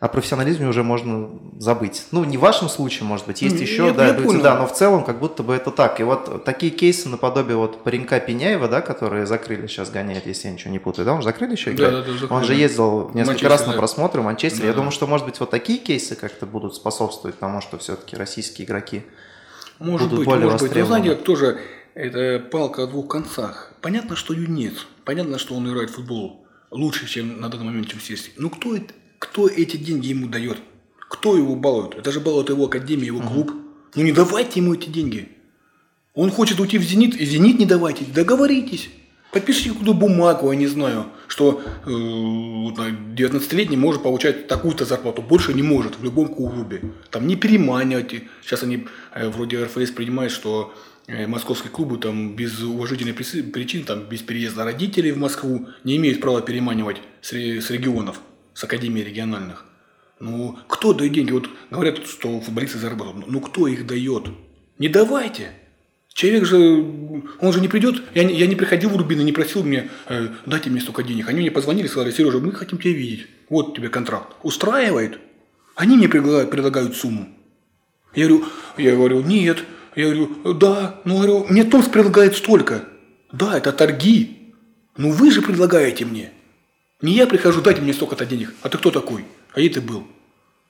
о 0.00 0.08
профессионализме 0.08 0.66
уже 0.66 0.82
можно 0.82 1.28
забыть. 1.58 2.06
Ну, 2.10 2.24
не 2.24 2.38
в 2.38 2.40
вашем 2.40 2.70
случае, 2.70 3.04
может 3.04 3.26
быть, 3.26 3.42
есть 3.42 3.60
еще, 3.60 3.84
Нет, 3.84 3.96
да, 3.96 4.16
люди, 4.16 4.40
да, 4.40 4.56
но 4.58 4.66
в 4.66 4.72
целом 4.72 5.04
как 5.04 5.18
будто 5.18 5.42
бы 5.42 5.54
это 5.54 5.70
так. 5.70 6.00
И 6.00 6.04
вот 6.04 6.42
такие 6.46 6.72
кейсы 6.72 7.06
наподобие 7.10 7.58
вот 7.58 7.84
паренька 7.84 8.18
Пеняева, 8.18 8.66
да, 8.66 8.80
которые 8.80 9.26
закрыли, 9.26 9.66
сейчас 9.66 9.90
гоняет, 9.90 10.26
если 10.26 10.48
я 10.48 10.54
ничего 10.54 10.72
не 10.72 10.78
путаю, 10.78 11.04
да, 11.04 11.12
он 11.12 11.18
же 11.20 11.24
закрыли 11.24 11.52
еще 11.52 11.72
играть? 11.72 11.92
Да, 11.92 12.02
да, 12.02 12.12
да, 12.28 12.34
Он 12.34 12.44
же 12.44 12.54
ездил 12.54 13.10
несколько 13.12 13.26
Манчестер, 13.26 13.50
раз 13.50 13.66
на 13.66 13.72
просмотры 13.74 14.22
в 14.22 14.24
Манчестере. 14.24 14.62
Да, 14.62 14.66
я 14.68 14.72
да. 14.72 14.76
думаю, 14.76 14.90
что, 14.90 15.06
может 15.06 15.26
быть, 15.26 15.38
вот 15.38 15.50
такие 15.50 15.78
кейсы 15.78 16.16
как-то 16.16 16.46
будут 16.46 16.74
способствовать 16.74 17.38
тому, 17.38 17.60
что 17.60 17.76
все-таки 17.76 18.16
российские 18.16 18.66
игроки 18.66 19.02
может 19.78 20.08
будут 20.08 20.20
быть, 20.20 20.28
более 20.28 20.46
может 20.46 20.62
быть. 20.62 20.86
Знаете, 20.86 21.10
как 21.10 21.24
тоже 21.24 21.60
это 21.92 22.42
палка 22.50 22.84
о 22.84 22.86
двух 22.86 23.06
концах. 23.06 23.74
Понятно, 23.82 24.16
что 24.16 24.32
юнец, 24.32 24.86
понятно, 25.04 25.38
что 25.38 25.54
он 25.54 25.68
играет 25.68 25.90
в 25.90 25.96
футбол 25.96 26.46
лучше, 26.70 27.06
чем 27.06 27.38
на 27.38 27.50
данный 27.50 27.66
момент, 27.66 27.88
чем 27.88 28.00
Сесть. 28.00 28.30
Но 28.38 28.48
кто 28.48 28.74
это 28.74 28.94
кто 29.20 29.46
эти 29.46 29.76
деньги 29.76 30.08
ему 30.08 30.26
дает? 30.26 30.58
Кто 31.08 31.36
его 31.36 31.54
балует? 31.54 31.94
Это 31.94 32.10
же 32.10 32.18
балует 32.18 32.48
его 32.48 32.64
академия, 32.64 33.06
его 33.06 33.20
клуб. 33.20 33.50
Угу. 33.50 33.58
Ну 33.94 34.02
не 34.02 34.12
давайте 34.12 34.60
ему 34.60 34.74
эти 34.74 34.88
деньги. 34.88 35.28
Он 36.14 36.30
хочет 36.30 36.58
уйти 36.58 36.78
в 36.78 36.82
«Зенит», 36.82 37.14
и 37.14 37.24
«Зенит» 37.24 37.58
не 37.58 37.66
давайте. 37.66 38.04
Договоритесь. 38.04 38.88
Подпишите 39.30 39.70
какую-то 39.70 39.92
бумагу, 39.92 40.50
я 40.50 40.58
не 40.58 40.66
знаю, 40.66 41.06
что 41.28 41.62
э, 41.86 41.88
19-летний 41.88 43.76
может 43.76 44.02
получать 44.02 44.48
такую-то 44.48 44.84
зарплату, 44.84 45.22
больше 45.22 45.54
не 45.54 45.62
может 45.62 45.98
в 45.98 46.02
любом 46.02 46.34
клубе. 46.34 46.82
Там 47.10 47.28
не 47.28 47.36
переманивайте. 47.36 48.22
Сейчас 48.42 48.64
они 48.64 48.88
э, 49.14 49.28
вроде 49.28 49.62
РФС 49.62 49.92
принимают, 49.92 50.32
что 50.32 50.74
э, 51.06 51.28
московские 51.28 51.70
клубы 51.70 51.98
там 51.98 52.34
без 52.34 52.60
уважительной 52.60 53.14
причин, 53.14 53.84
там 53.84 54.00
без 54.00 54.22
переезда 54.22 54.64
родителей 54.64 55.12
в 55.12 55.18
Москву 55.18 55.68
не 55.84 55.96
имеют 55.98 56.20
права 56.20 56.40
переманивать 56.40 56.96
с, 57.20 57.32
с 57.32 57.70
регионов 57.70 58.20
с 58.60 58.64
Академии 58.64 59.00
региональных. 59.00 59.64
Ну, 60.20 60.58
кто 60.68 60.92
дает 60.92 61.12
деньги? 61.12 61.32
Вот 61.32 61.48
говорят, 61.70 62.06
что 62.06 62.40
футболисты 62.42 62.78
зарабатывают. 62.78 63.26
Ну, 63.26 63.40
кто 63.40 63.66
их 63.66 63.86
дает? 63.86 64.28
Не 64.78 64.88
давайте. 64.88 65.52
Человек 66.12 66.44
же, 66.44 66.58
он 67.40 67.52
же 67.52 67.60
не 67.62 67.68
придет. 67.68 68.02
Я 68.14 68.24
не, 68.24 68.34
я 68.34 68.46
не 68.46 68.54
приходил 68.54 68.90
в 68.90 68.96
Рубин 68.98 69.20
и 69.20 69.24
не 69.24 69.32
просил 69.32 69.64
мне, 69.64 69.88
э, 70.08 70.28
дайте 70.44 70.68
мне 70.68 70.82
столько 70.82 71.02
денег. 71.02 71.28
Они 71.28 71.40
мне 71.40 71.50
позвонили, 71.50 71.86
сказали, 71.86 72.10
Сережа, 72.10 72.38
мы 72.38 72.52
хотим 72.52 72.78
тебя 72.78 72.92
видеть. 72.92 73.28
Вот 73.48 73.74
тебе 73.74 73.88
контракт. 73.88 74.36
Устраивает? 74.42 75.18
Они 75.74 75.96
мне 75.96 76.08
предлагают, 76.08 76.96
сумму. 76.96 77.28
Я 78.14 78.28
говорю, 78.28 78.44
я 78.76 78.94
говорю, 78.94 79.22
нет. 79.22 79.64
Я 79.96 80.04
говорю, 80.10 80.52
да. 80.52 81.00
Ну, 81.06 81.16
говорю, 81.16 81.46
мне 81.48 81.64
Томск 81.64 81.90
предлагает 81.90 82.36
столько. 82.36 82.84
Да, 83.32 83.56
это 83.56 83.72
торги. 83.72 84.52
Ну, 84.98 85.12
вы 85.12 85.30
же 85.30 85.40
предлагаете 85.40 86.04
мне. 86.04 86.32
Не 87.02 87.14
я 87.14 87.26
прихожу, 87.26 87.62
дайте 87.62 87.80
мне 87.80 87.92
столько-то 87.94 88.26
денег. 88.26 88.52
А 88.62 88.68
ты 88.68 88.78
кто 88.78 88.90
такой? 88.90 89.24
А 89.54 89.60
я 89.60 89.70
ты 89.70 89.80
был. 89.80 90.06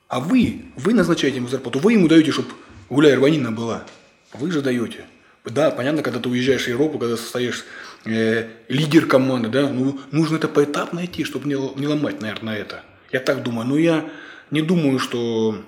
А 0.08 0.20
вы, 0.20 0.66
вы 0.76 0.94
назначаете 0.94 1.36
ему 1.36 1.48
зарплату, 1.48 1.78
вы 1.78 1.94
ему 1.94 2.08
даете, 2.08 2.32
чтобы 2.32 2.50
гуляй 2.88 3.14
рванина 3.14 3.50
была. 3.50 3.84
Вы 4.32 4.50
же 4.50 4.62
даете. 4.62 5.06
Да, 5.44 5.70
понятно, 5.70 6.02
когда 6.02 6.20
ты 6.20 6.28
уезжаешь 6.28 6.64
в 6.64 6.68
Европу, 6.68 6.98
когда 6.98 7.16
состоишь 7.16 7.64
э, 8.04 8.48
лидер 8.68 9.06
команды, 9.06 9.48
да, 9.48 9.68
ну, 9.68 9.98
нужно 10.12 10.36
это 10.36 10.48
поэтапно 10.48 11.04
идти, 11.04 11.24
чтобы 11.24 11.48
не, 11.48 11.54
не 11.78 11.86
ломать, 11.86 12.20
наверное, 12.20 12.58
это. 12.58 12.84
Я 13.10 13.20
так 13.20 13.42
думаю. 13.42 13.66
Но 13.66 13.78
я 13.78 14.08
не 14.50 14.62
думаю, 14.62 14.98
что, 14.98 15.64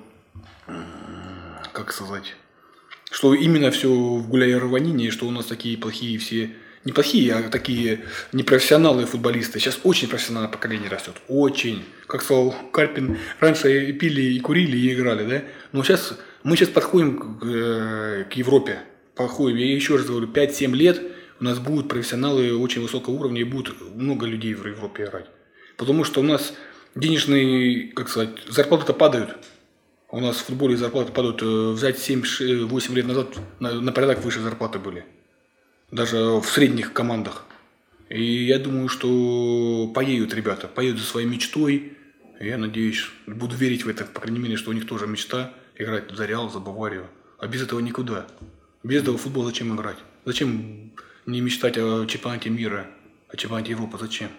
как 1.73 1.93
сказать, 1.93 2.37
что 3.11 3.35
именно 3.35 3.71
все 3.71 3.89
в 3.89 4.29
гуляй 4.29 4.55
рванине, 4.57 5.11
что 5.11 5.27
у 5.27 5.31
нас 5.31 5.47
такие 5.47 5.79
плохие 5.79 6.19
все 6.19 6.51
неплохие, 6.85 7.35
а 7.35 7.49
такие 7.49 8.05
непрофессионалы 8.33 9.07
футболисты. 9.07 9.59
Сейчас 9.59 9.81
очень 9.85 10.09
профессиональное 10.09 10.51
поколение 10.51 10.89
растет. 10.89 11.15
Очень. 11.29 11.85
Как 12.07 12.23
сказал 12.23 12.55
Карпин, 12.73 13.19
раньше 13.41 13.89
и 13.89 13.93
пили, 13.93 14.23
и 14.23 14.41
курили, 14.41 14.77
и 14.77 14.95
играли, 14.95 15.29
да? 15.29 15.43
Но 15.73 15.83
сейчас 15.85 16.19
мы 16.43 16.57
сейчас 16.57 16.71
подходим 16.71 17.39
к, 17.39 17.47
э, 17.47 18.25
к 18.31 18.33
Европе. 18.35 18.81
Подходим. 19.15 19.57
Я 19.57 19.75
еще 19.75 19.97
раз 19.97 20.07
говорю, 20.07 20.27
5-7 20.27 20.75
лет 20.75 21.01
у 21.41 21.45
нас 21.45 21.59
будут 21.59 21.89
профессионалы 21.89 22.57
очень 22.57 22.83
высокого 22.83 23.15
уровня 23.15 23.41
и 23.41 23.45
будет 23.45 23.75
много 23.95 24.27
людей 24.27 24.55
в 24.55 24.67
Европе 24.67 25.05
играть. 25.05 25.27
Потому 25.77 26.05
что 26.05 26.21
у 26.21 26.25
нас 26.25 26.55
денежные, 26.95 27.93
как 27.93 28.09
сказать, 28.09 28.31
зарплаты-то 28.49 28.93
падают. 28.93 29.37
У 30.11 30.21
нас 30.21 30.37
в 30.37 30.45
футболе 30.45 30.77
зарплаты 30.77 31.13
падают. 31.13 31.43
Э, 31.43 31.73
взять 31.73 31.99
7-8 31.99 32.95
лет 32.95 33.07
назад 33.07 33.29
на, 33.61 33.73
на 33.73 33.93
порядок 33.93 34.25
выше 34.25 34.41
зарплаты 34.41 34.79
были 34.79 35.05
даже 35.93 36.41
в 36.41 36.45
средних 36.47 36.93
командах. 36.93 37.45
И 38.09 38.45
я 38.45 38.59
думаю, 38.59 38.89
что 38.89 39.91
поедут 39.95 40.35
ребята, 40.35 40.67
поедут 40.67 41.01
за 41.01 41.07
своей 41.07 41.29
мечтой. 41.29 41.93
Я 42.41 42.59
надеюсь, 42.59 43.09
буду 43.27 43.55
верить 43.55 43.85
в 43.85 43.89
это, 43.89 44.05
по 44.05 44.21
крайней 44.21 44.41
мере, 44.41 44.57
что 44.57 44.71
у 44.71 44.73
них 44.73 44.87
тоже 44.87 45.07
мечта 45.07 45.55
играть 45.77 46.11
за 46.11 46.27
Реал, 46.27 46.51
за 46.51 46.59
Баварию. 46.59 47.09
А 47.39 47.47
без 47.47 47.63
этого 47.63 47.79
никуда. 47.79 48.27
Без 48.83 49.03
этого 49.03 49.17
футбол 49.17 49.45
зачем 49.45 49.75
играть? 49.75 49.99
Зачем 50.25 50.93
не 51.27 51.41
мечтать 51.41 51.79
о 51.79 52.05
чемпионате 52.07 52.51
мира, 52.51 52.87
о 53.29 53.37
чемпионате 53.37 53.71
Европы? 53.71 53.97
Зачем? 54.01 54.31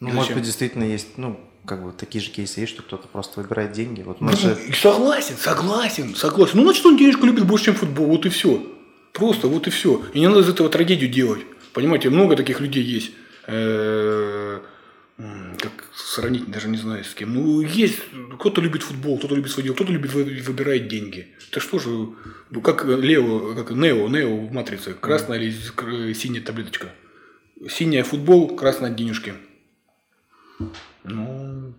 Ну, 0.00 0.10
может 0.10 0.34
быть, 0.34 0.44
действительно 0.44 0.84
есть, 0.84 1.16
ну, 1.16 1.40
как 1.64 1.82
бы 1.84 1.92
такие 1.92 2.22
же 2.22 2.30
кейсы 2.30 2.60
есть, 2.60 2.72
что 2.72 2.82
кто-то 2.82 3.06
просто 3.08 3.40
выбирает 3.40 3.72
деньги. 3.72 4.02
Вот 4.02 4.20
мы 4.20 4.32
ну, 4.32 4.36
же... 4.36 4.58
Согласен, 4.74 5.36
согласен, 5.36 6.14
согласен. 6.14 6.58
Ну, 6.58 6.64
значит, 6.64 6.84
он 6.84 6.96
денежку 6.96 7.26
любит 7.26 7.46
больше, 7.46 7.66
чем 7.66 7.74
футбол, 7.74 8.06
вот 8.06 8.26
и 8.26 8.28
все. 8.28 8.62
Просто 9.14 9.46
вот 9.46 9.68
и 9.68 9.70
все. 9.70 10.02
И 10.12 10.18
не 10.18 10.26
надо 10.26 10.40
из 10.40 10.48
этого 10.48 10.68
трагедию 10.68 11.08
делать. 11.08 11.40
Понимаете, 11.72 12.10
много 12.10 12.34
таких 12.34 12.60
людей 12.60 12.82
есть. 12.82 13.12
Э, 13.46 14.60
как 15.16 15.72
сравнить, 15.94 16.50
даже 16.50 16.68
не 16.68 16.76
знаю 16.76 17.04
с 17.04 17.14
кем. 17.14 17.32
Ну, 17.32 17.60
есть, 17.60 18.00
кто-то 18.40 18.60
любит 18.60 18.82
футбол, 18.82 19.16
кто-то 19.18 19.36
любит 19.36 19.52
свое 19.52 19.66
дело, 19.66 19.76
кто-то 19.76 19.92
любит 19.92 20.12
выбирать 20.12 20.88
деньги. 20.88 21.28
Это 21.48 21.60
что 21.60 21.78
же, 21.78 22.08
ну, 22.50 22.60
как 22.60 22.84
Лео, 22.84 23.54
как 23.54 23.70
Нео, 23.70 24.08
Нео 24.08 24.36
в 24.36 24.52
Матрице, 24.52 24.94
красная 24.94 25.38
или 25.38 26.12
синяя 26.12 26.42
таблеточка. 26.42 26.88
Синяя 27.70 28.02
футбол, 28.02 28.56
красная 28.56 28.90
денежки. 28.90 29.34
Ну, 31.04 31.74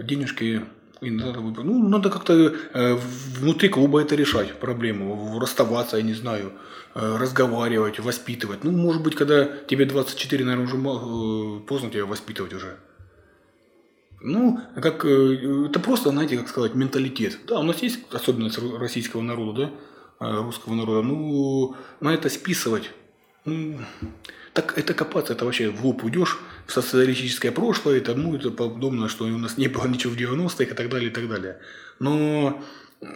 денежки 0.00 0.62
и 1.02 1.10
надо, 1.10 1.40
ну, 1.40 1.88
надо 1.88 2.10
как-то 2.10 2.32
э, 2.32 2.94
внутри 3.40 3.68
клуба 3.68 4.00
это 4.00 4.14
решать, 4.14 4.58
проблему, 4.60 5.38
расставаться, 5.40 5.96
я 5.96 6.02
не 6.02 6.14
знаю, 6.14 6.52
э, 6.94 7.16
разговаривать, 7.18 7.98
воспитывать. 7.98 8.64
Ну, 8.64 8.70
может 8.70 9.02
быть, 9.02 9.16
когда 9.16 9.44
тебе 9.44 9.84
24, 9.84 10.44
наверное, 10.44 10.66
уже 10.66 10.76
э, 10.76 11.60
поздно 11.66 11.90
тебя 11.90 12.06
воспитывать 12.06 12.54
уже. 12.54 12.76
Ну, 14.20 14.60
как, 14.80 15.04
это 15.04 15.80
просто, 15.80 16.10
знаете, 16.10 16.38
как 16.38 16.48
сказать, 16.48 16.74
менталитет. 16.76 17.38
Да, 17.48 17.58
у 17.58 17.64
нас 17.64 17.82
есть 17.82 17.98
особенность 18.12 18.58
российского 18.78 19.20
народа, 19.20 19.72
да, 20.20 20.42
русского 20.42 20.74
народа. 20.74 21.02
Ну, 21.02 21.74
на 22.00 22.14
это 22.14 22.28
списывать. 22.28 22.92
Ну, 24.54 24.62
Так 24.62 24.76
это 24.78 24.94
копаться, 24.94 25.32
это 25.32 25.44
вообще 25.44 25.70
в 25.70 25.84
лоб 25.84 26.04
уйдешь 26.04 26.38
в 26.66 26.72
социалистическое 26.72 27.52
прошлое 27.52 27.96
и 27.96 28.00
тому 28.00 28.36
это 28.36 28.50
подобное, 28.50 29.08
что 29.08 29.24
у 29.24 29.38
нас 29.38 29.56
не 29.58 29.68
было 29.68 29.86
ничего 29.86 30.12
в 30.12 30.16
90-х 30.16 30.64
и 30.64 30.66
так 30.74 30.88
далее, 30.88 31.10
и 31.10 31.12
так 31.12 31.28
далее. 31.28 31.58
Но 31.98 32.62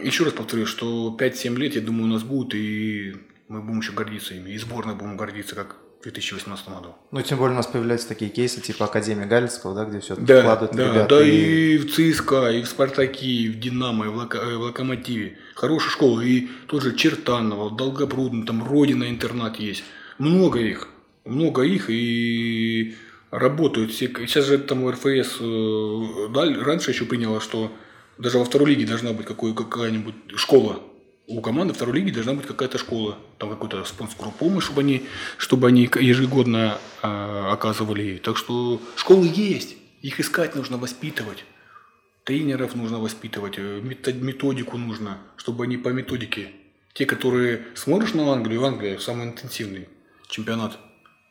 еще 0.03 0.25
раз 0.25 0.33
повторю, 0.33 0.67
что 0.67 1.15
5-7 1.19 1.57
лет, 1.57 1.75
я 1.75 1.81
думаю, 1.83 2.05
у 2.05 2.13
нас 2.13 2.23
будет, 2.23 2.55
и 2.55 3.17
мы 3.49 3.61
будем 3.63 3.81
еще 3.81 3.93
гордиться 3.93 4.35
ими. 4.35 4.51
И 4.51 4.59
сборная 4.59 4.95
будем 4.95 5.17
гордиться, 5.17 5.55
как 5.55 5.77
в 6.01 6.03
2018 6.05 6.69
году. 6.69 6.95
Ну, 7.11 7.21
тем 7.23 7.39
более 7.39 7.53
у 7.55 7.57
нас 7.57 7.67
появляются 7.67 8.09
такие 8.09 8.31
кейсы, 8.31 8.61
типа 8.61 8.85
Академии 8.87 9.25
Галицкого, 9.27 9.75
да, 9.75 9.85
где 9.85 10.01
все 10.01 10.17
Да, 10.17 10.41
вкладывают 10.41 10.77
да, 10.77 10.85
ребята. 10.93 11.17
да, 11.19 11.25
и 11.25 11.77
в 11.79 11.93
ЦСКА, 11.93 12.51
и 12.53 12.63
в 12.63 12.67
Спартаке, 12.69 13.27
и 13.27 13.49
в 13.49 13.59
Динамо, 13.61 14.07
и 14.07 14.09
в, 14.09 14.17
Локо- 14.17 14.39
э, 14.39 14.57
в 14.57 14.61
Локомотиве. 14.63 15.37
Хорошая 15.55 15.91
школа, 15.91 16.21
и 16.23 16.49
тот 16.69 16.83
же 16.83 16.95
Чертанова, 16.95 17.77
Долгопрудный, 17.77 18.47
там 18.47 18.65
Родина 18.67 19.09
интернат 19.09 19.59
есть. 19.59 19.85
Много 20.19 20.61
их, 20.61 20.89
много 21.27 21.63
их, 21.63 21.87
и 21.89 22.95
работают 23.31 23.93
все. 23.93 24.09
Сейчас 24.09 24.47
же 24.47 24.59
там 24.59 24.89
РФС 24.89 25.39
э, 25.41 26.29
да, 26.31 26.65
раньше 26.65 26.91
еще 26.91 27.05
приняло, 27.05 27.41
что 27.41 27.73
даже 28.19 28.39
во 28.39 28.45
второй 28.45 28.71
лиге 28.71 28.87
должна 28.87 29.13
быть 29.13 29.27
какая-нибудь 29.27 30.15
школа. 30.37 30.83
У 31.29 31.41
команды 31.41 31.75
второй 31.75 31.97
лиги 31.97 32.13
должна 32.13 32.35
быть 32.35 32.47
какая-то 32.47 32.79
школа, 32.79 33.19
там 33.39 33.51
какую-то 33.51 33.85
спонсорскую 33.85 34.31
помощь, 34.33 34.65
чтобы 34.65 34.81
они, 34.83 35.07
чтобы 35.39 35.67
они 35.69 35.83
ежегодно 36.01 36.79
э, 37.03 37.49
оказывали. 37.51 38.19
Так 38.19 38.37
что 38.37 38.81
школы 38.95 39.31
есть, 39.35 39.77
их 40.03 40.21
искать 40.21 40.55
нужно, 40.55 40.79
воспитывать. 40.79 41.45
Тренеров 42.25 42.75
нужно 42.75 42.99
воспитывать, 43.01 43.55
э, 43.59 43.81
мето- 43.83 44.13
методику 44.13 44.79
нужно, 44.79 45.19
чтобы 45.37 45.65
они 45.65 45.77
по 45.77 45.89
методике. 45.89 46.53
Те, 46.95 47.07
которые 47.07 47.67
смотришь 47.75 48.15
на 48.15 48.33
Англию, 48.33 48.65
Англия 48.65 48.99
самый 48.99 49.27
интенсивный 49.27 49.89
чемпионат 50.29 50.79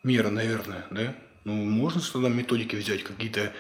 мира, 0.06 0.30
наверное, 0.30 0.86
да? 0.92 1.16
Ну, 1.44 1.54
можно 1.54 2.02
что-то 2.02 2.30
методики 2.30 2.76
взять, 2.76 3.04
какие-то 3.04 3.52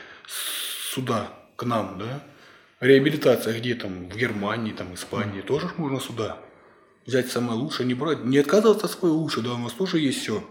сюда, 0.93 1.33
к 1.55 1.63
нам, 1.65 1.97
да? 1.99 2.23
Реабилитация 2.79 3.59
где 3.59 3.75
там, 3.75 4.09
в 4.09 4.15
Германии, 4.15 4.71
там, 4.71 4.93
Испании, 4.93 5.41
тоже 5.41 5.67
ж 5.67 5.71
можно 5.77 5.99
сюда. 5.99 6.39
Взять 7.05 7.31
самое 7.31 7.57
лучшее, 7.57 7.87
не 7.87 7.93
брать, 7.93 8.23
не 8.23 8.37
отказываться 8.37 8.85
от 8.85 8.91
своего 8.91 9.17
лучшего, 9.17 9.43
да, 9.43 9.53
у 9.53 9.57
нас 9.57 9.73
тоже 9.73 9.99
есть 9.99 10.21
все. 10.21 10.47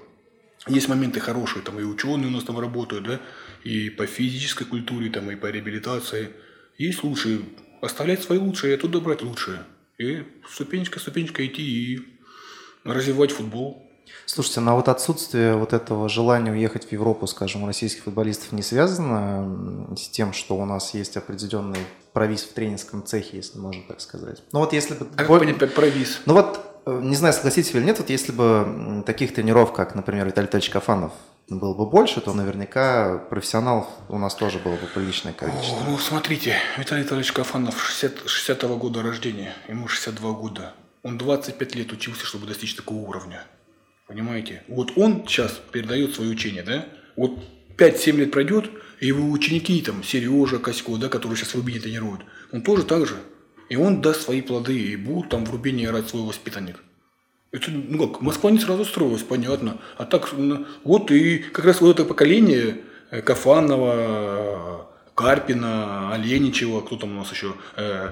Есть 0.67 0.89
моменты 0.89 1.21
хорошие, 1.21 1.63
там 1.63 1.79
и 1.79 1.83
ученые 1.83 2.29
у 2.29 2.31
нас 2.31 2.45
там 2.45 2.59
работают, 2.59 3.05
да, 3.05 3.21
и 3.65 3.91
по 3.91 4.07
физической 4.07 4.65
культуре, 4.65 5.11
там, 5.11 5.31
и 5.31 5.37
по 5.37 5.47
реабилитации. 5.47 6.31
Есть 6.79 7.03
лучшие. 7.05 7.41
Оставлять 7.83 8.23
свои 8.23 8.39
лучшие 8.39 8.73
и 8.73 8.77
оттуда 8.77 9.01
брать 9.01 9.23
лучшее. 9.23 9.65
И 9.99 10.25
ступенечка, 10.49 10.99
ступенечка 10.99 11.45
идти 11.47 11.63
и 11.63 12.19
развивать 12.85 13.31
футбол. 13.31 13.84
Слушайте, 14.27 14.61
на 14.61 14.75
вот 14.75 14.89
отсутствие 14.89 15.57
вот 15.57 15.73
этого 15.73 16.09
желания 16.09 16.51
уехать 16.51 16.87
в 16.87 16.93
Европу, 16.93 17.27
скажем, 17.27 17.65
у 17.65 17.67
российских 17.67 18.05
футболистов 18.05 18.53
не 18.53 18.63
связано 18.63 19.95
с 19.97 20.09
тем, 20.09 20.33
что 20.33 20.57
у 20.57 20.65
нас 20.65 20.95
есть 20.95 21.17
определенный 21.17 21.81
провис 22.13 22.43
в 22.43 22.53
тренерском 22.53 23.05
цехе, 23.05 23.37
если 23.37 23.59
можно 23.59 23.83
так 23.87 24.01
сказать. 24.01 24.43
Ну 24.53 24.61
вот 24.61 24.73
если 24.73 24.95
бы... 24.95 25.07
А 25.17 25.25
как 25.25 25.29
понять 25.29 25.75
провис? 25.75 26.21
Ну 26.27 26.35
вот, 26.35 26.61
э, 26.87 27.01
не 27.03 27.17
знаю, 27.17 27.35
согласитесь 27.35 27.75
или 27.75 27.83
нет, 27.83 27.99
вот 27.99 28.09
если 28.09 28.33
бы 28.33 29.03
таких 29.05 29.35
тренеров, 29.35 29.73
как, 29.73 29.95
например, 29.95 30.27
Виталий 30.27 30.47
Витальевич 30.47 30.71
Кафанов, 30.71 31.13
было 31.49 31.75
бы 31.75 31.87
больше, 31.87 32.21
то 32.21 32.33
наверняка 32.33 33.19
профессионалов 33.19 33.87
у 34.09 34.19
нас 34.19 34.35
тоже 34.35 34.59
было 34.59 34.77
бы 34.77 34.87
приличное 34.87 35.35
количество. 35.35 35.85
Ну, 35.87 35.99
смотрите, 35.99 36.57
Виталий 36.79 37.03
Витальевич 37.03 37.33
Кафанов 37.33 37.83
60, 37.85 38.29
60 38.29 38.63
года 38.79 39.03
рождения, 39.03 39.55
ему 39.69 39.87
62 39.87 40.33
года. 40.33 40.73
Он 41.03 41.19
25 41.19 41.75
лет 41.75 41.93
учился, 41.93 42.25
чтобы 42.25 42.47
достичь 42.47 42.75
такого 42.75 42.99
уровня. 42.99 43.45
Понимаете? 44.07 44.63
Вот 44.69 44.93
он 44.97 45.27
сейчас 45.27 45.61
передает 45.73 46.15
свое 46.15 46.31
учение, 46.31 46.63
да? 46.63 46.87
Вот 47.17 47.39
5-7 47.77 48.17
лет 48.17 48.31
пройдет, 48.31 48.71
и 49.01 49.07
его 49.07 49.31
ученики, 49.31 49.81
там, 49.83 50.03
Сережа 50.03 50.59
Косько, 50.59 50.97
да, 50.97 51.09
который 51.09 51.37
сейчас 51.37 51.55
в 51.55 51.57
Рубине 51.57 51.81
тренирует, 51.81 52.21
он 52.53 52.63
тоже 52.63 52.85
так 52.85 53.07
же. 53.07 53.17
И 53.69 53.77
он 53.77 54.03
даст 54.03 54.23
свои 54.23 54.43
плоды, 54.43 54.79
и 54.79 54.97
будут 54.97 55.31
там 55.31 55.47
в 55.47 55.51
Рубине 55.51 55.85
играть 55.85 56.09
свой 56.09 56.23
воспитанник. 56.23 56.77
Это, 57.51 57.71
ну 57.71 58.09
как, 58.09 58.21
Москва 58.21 58.51
не 58.51 58.59
сразу 58.59 58.85
строилась, 58.85 59.23
понятно. 59.23 59.79
А 59.97 60.05
так, 60.05 60.33
ну, 60.33 60.67
вот 60.83 61.11
и 61.11 61.39
как 61.39 61.65
раз 61.65 61.81
вот 61.81 61.99
это 61.99 62.05
поколение 62.05 62.79
э, 63.11 63.23
Кафанова, 63.23 64.91
Карпина, 65.15 66.13
Оленичева, 66.13 66.81
кто 66.81 66.97
там 66.97 67.13
у 67.13 67.21
нас 67.21 67.31
еще, 67.31 67.55
э, 67.77 68.11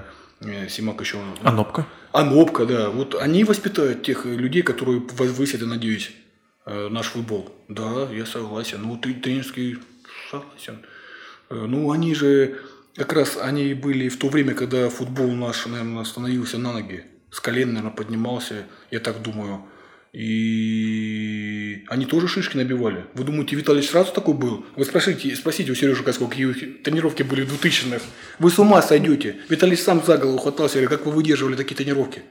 Симак 0.69 1.01
еще. 1.01 1.17
Анопка? 1.43 1.85
Анопка, 2.11 2.65
да. 2.65 2.89
Вот 2.89 3.15
они 3.15 3.43
воспитают 3.43 4.03
тех 4.03 4.25
людей, 4.25 4.61
которые 4.61 5.01
возвысят, 5.13 5.61
я 5.61 5.67
надеюсь, 5.67 6.11
э, 6.65 6.89
наш 6.89 7.07
футбол. 7.07 7.51
Да, 7.67 8.09
я 8.11 8.25
согласен. 8.25 8.81
Ну, 8.83 8.97
ты 8.97 9.13
тренерский 9.13 9.77
согласен. 10.29 10.85
Э, 11.49 11.55
Ну, 11.67 11.91
они 11.91 12.13
же, 12.15 12.59
как 12.95 13.13
раз 13.13 13.37
они 13.37 13.73
были 13.73 14.09
в 14.09 14.17
то 14.17 14.27
время, 14.29 14.53
когда 14.53 14.89
футбол 14.89 15.31
наш, 15.31 15.65
наверное, 15.65 16.03
становился 16.03 16.57
на 16.57 16.73
ноги. 16.73 17.05
С 17.31 17.39
колен, 17.39 17.69
наверное, 17.73 17.95
поднимался, 17.95 18.65
я 18.91 18.99
так 18.99 19.21
думаю. 19.21 19.65
И 20.13 21.83
они 21.89 22.05
тоже 22.05 22.27
шишки 22.27 22.55
набивали. 22.55 23.05
Вы 23.15 23.23
думаете, 23.23 23.55
Виталий 23.55 23.81
сразу 23.81 24.13
такой 24.13 24.35
был? 24.35 24.63
Вы 24.75 24.85
спросите, 24.85 25.35
спросите 25.35 25.71
у 25.71 25.75
Сережи 25.75 26.03
Коськова, 26.03 26.29
какие 26.29 26.53
тренировки 26.53 27.23
были 27.23 27.41
в 27.43 27.53
2000-х. 27.63 28.01
Вы 28.39 28.49
с 28.51 28.59
ума 28.59 28.81
сойдете. 28.81 29.37
Виталий 29.49 29.75
сам 29.75 30.03
за 30.05 30.17
голову 30.17 30.37
хватался, 30.37 30.75
говорит, 30.75 30.89
как 30.91 31.05
вы 31.07 31.11
выдерживали 31.11 31.55
такие 31.55 31.75
тренировки? 31.75 32.21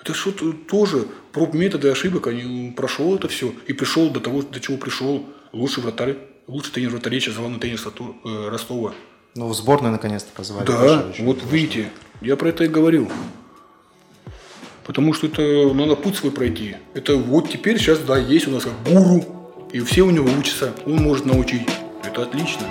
Это 0.00 0.12
что-то 0.14 0.52
тоже 0.52 1.06
проб 1.32 1.54
методы 1.54 1.88
ошибок, 1.88 2.26
они 2.26 2.72
прошел 2.76 3.16
это 3.16 3.28
все 3.28 3.52
и 3.66 3.72
пришел 3.72 4.10
до 4.10 4.20
того, 4.20 4.42
до 4.42 4.60
чего 4.60 4.76
пришел 4.76 5.26
лучший 5.52 5.82
вратарь, 5.82 6.16
лучший 6.46 6.72
тренер 6.72 6.90
вратарей, 6.90 7.20
сейчас 7.20 7.34
главный 7.36 7.58
тренер 7.58 7.78
Сату- 7.80 8.14
э, 8.24 8.48
Ростова. 8.50 8.94
Ну, 9.34 9.48
в 9.48 9.54
сборную 9.54 9.90
наконец-то 9.92 10.30
позвали. 10.32 10.66
Да, 10.66 11.06
вот 11.18 11.38
видите, 11.50 11.88
я 12.20 12.36
про 12.36 12.50
это 12.50 12.64
и 12.64 12.68
говорил. 12.68 13.10
Потому 14.86 15.12
что 15.12 15.26
это 15.26 15.42
надо 15.74 15.96
путь 15.96 16.14
свой 16.14 16.30
пройти. 16.30 16.76
Это 16.94 17.16
вот 17.16 17.50
теперь 17.50 17.76
сейчас, 17.76 17.98
да, 17.98 18.16
есть 18.16 18.46
у 18.46 18.52
нас 18.52 18.62
как 18.62 18.72
гуру, 18.84 19.24
и 19.72 19.80
все 19.80 20.02
у 20.02 20.10
него 20.10 20.28
учатся, 20.38 20.72
он 20.86 21.02
может 21.02 21.26
научить. 21.26 21.66
Это 22.04 22.22
отлично. 22.22 22.62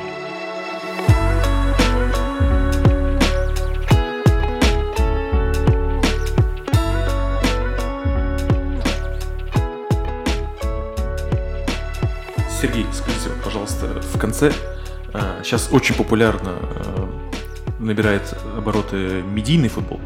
Сергей, 12.62 12.86
скажите, 12.94 13.30
пожалуйста, 13.44 14.02
в 14.14 14.18
конце 14.18 14.54
э, 15.14 15.42
сейчас 15.44 15.68
очень 15.70 15.96
популярно 15.96 16.60
э, 16.62 17.08
набирает 17.80 18.22
обороты 18.58 19.22
медийный 19.22 19.68
футбол. 19.68 20.00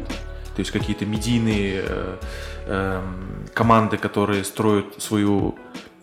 То 0.54 0.60
есть 0.60 0.70
какие-то 0.70 1.06
медийные 1.06 1.82
э, 1.84 2.16
эм, 2.66 3.46
команды, 3.54 3.96
которые 3.96 4.44
строят 4.44 5.00
свою 5.02 5.54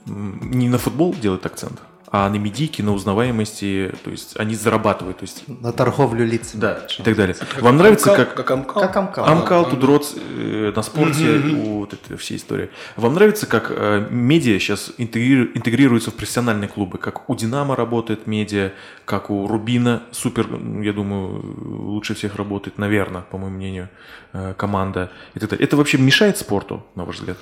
не 0.05 0.69
на 0.69 0.77
футбол 0.77 1.13
делают 1.13 1.45
акцент, 1.45 1.79
а 2.09 2.29
на 2.29 2.35
медийке, 2.37 2.83
на 2.83 2.93
узнаваемости, 2.93 3.93
то 4.03 4.09
есть 4.11 4.37
они 4.39 4.55
зарабатывают, 4.55 5.17
то 5.17 5.23
есть 5.23 5.43
На 5.47 5.73
торговлю 5.73 6.25
лицами. 6.25 6.61
да, 6.61 6.87
и 6.99 7.03
так 7.03 7.15
далее. 7.17 7.35
Вам 7.59 7.75
нравится, 7.77 8.11
Амкал, 8.11 8.25
как 8.25 8.35
как 8.35 8.51
Амкал? 8.51 8.81
Как 8.81 8.95
Амкал. 8.97 9.25
Амкал, 9.25 9.63
Ам- 9.65 9.69
Тудроц 9.71 10.13
э, 10.15 10.71
на 10.75 10.81
спорте, 10.83 11.39
вот 11.39 11.93
это 11.93 12.15
все 12.17 12.37
истории. 12.37 12.69
Вам 12.95 13.13
нравится, 13.13 13.45
как 13.45 13.67
э, 13.71 14.07
медиа 14.09 14.57
сейчас 14.59 14.91
интегри- 14.97 15.51
интегрируется 15.53 16.11
в 16.11 16.13
профессиональные 16.13 16.69
клубы? 16.69 16.97
Как 16.97 17.29
у 17.29 17.35
Динамо 17.35 17.75
работает 17.75 18.25
медиа, 18.25 18.71
как 19.03 19.29
у 19.29 19.45
Рубина, 19.47 20.03
супер, 20.11 20.47
я 20.81 20.93
думаю, 20.93 21.43
лучше 21.91 22.15
всех 22.15 22.35
работает, 22.37 22.77
наверное, 22.77 23.21
по 23.23 23.37
моему 23.37 23.57
мнению, 23.57 23.89
э, 24.31 24.53
команда 24.57 25.11
и 25.35 25.39
так 25.39 25.49
далее. 25.49 25.65
Это 25.65 25.75
вообще 25.75 25.97
мешает 25.97 26.37
спорту, 26.37 26.85
на 26.95 27.03
ваш 27.03 27.17
взгляд? 27.17 27.37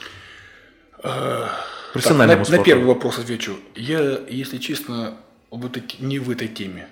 Так, 1.95 2.03
Профессиональному 2.03 2.39
на, 2.39 2.45
спорту. 2.45 2.61
на 2.61 2.65
первый 2.65 2.85
вопрос 2.85 3.19
отвечу. 3.19 3.55
Я, 3.73 4.19
если 4.29 4.57
честно, 4.57 5.13
вот 5.49 5.77
эти- 5.77 6.01
не 6.03 6.19
в 6.19 6.29
этой 6.29 6.49
теме. 6.49 6.87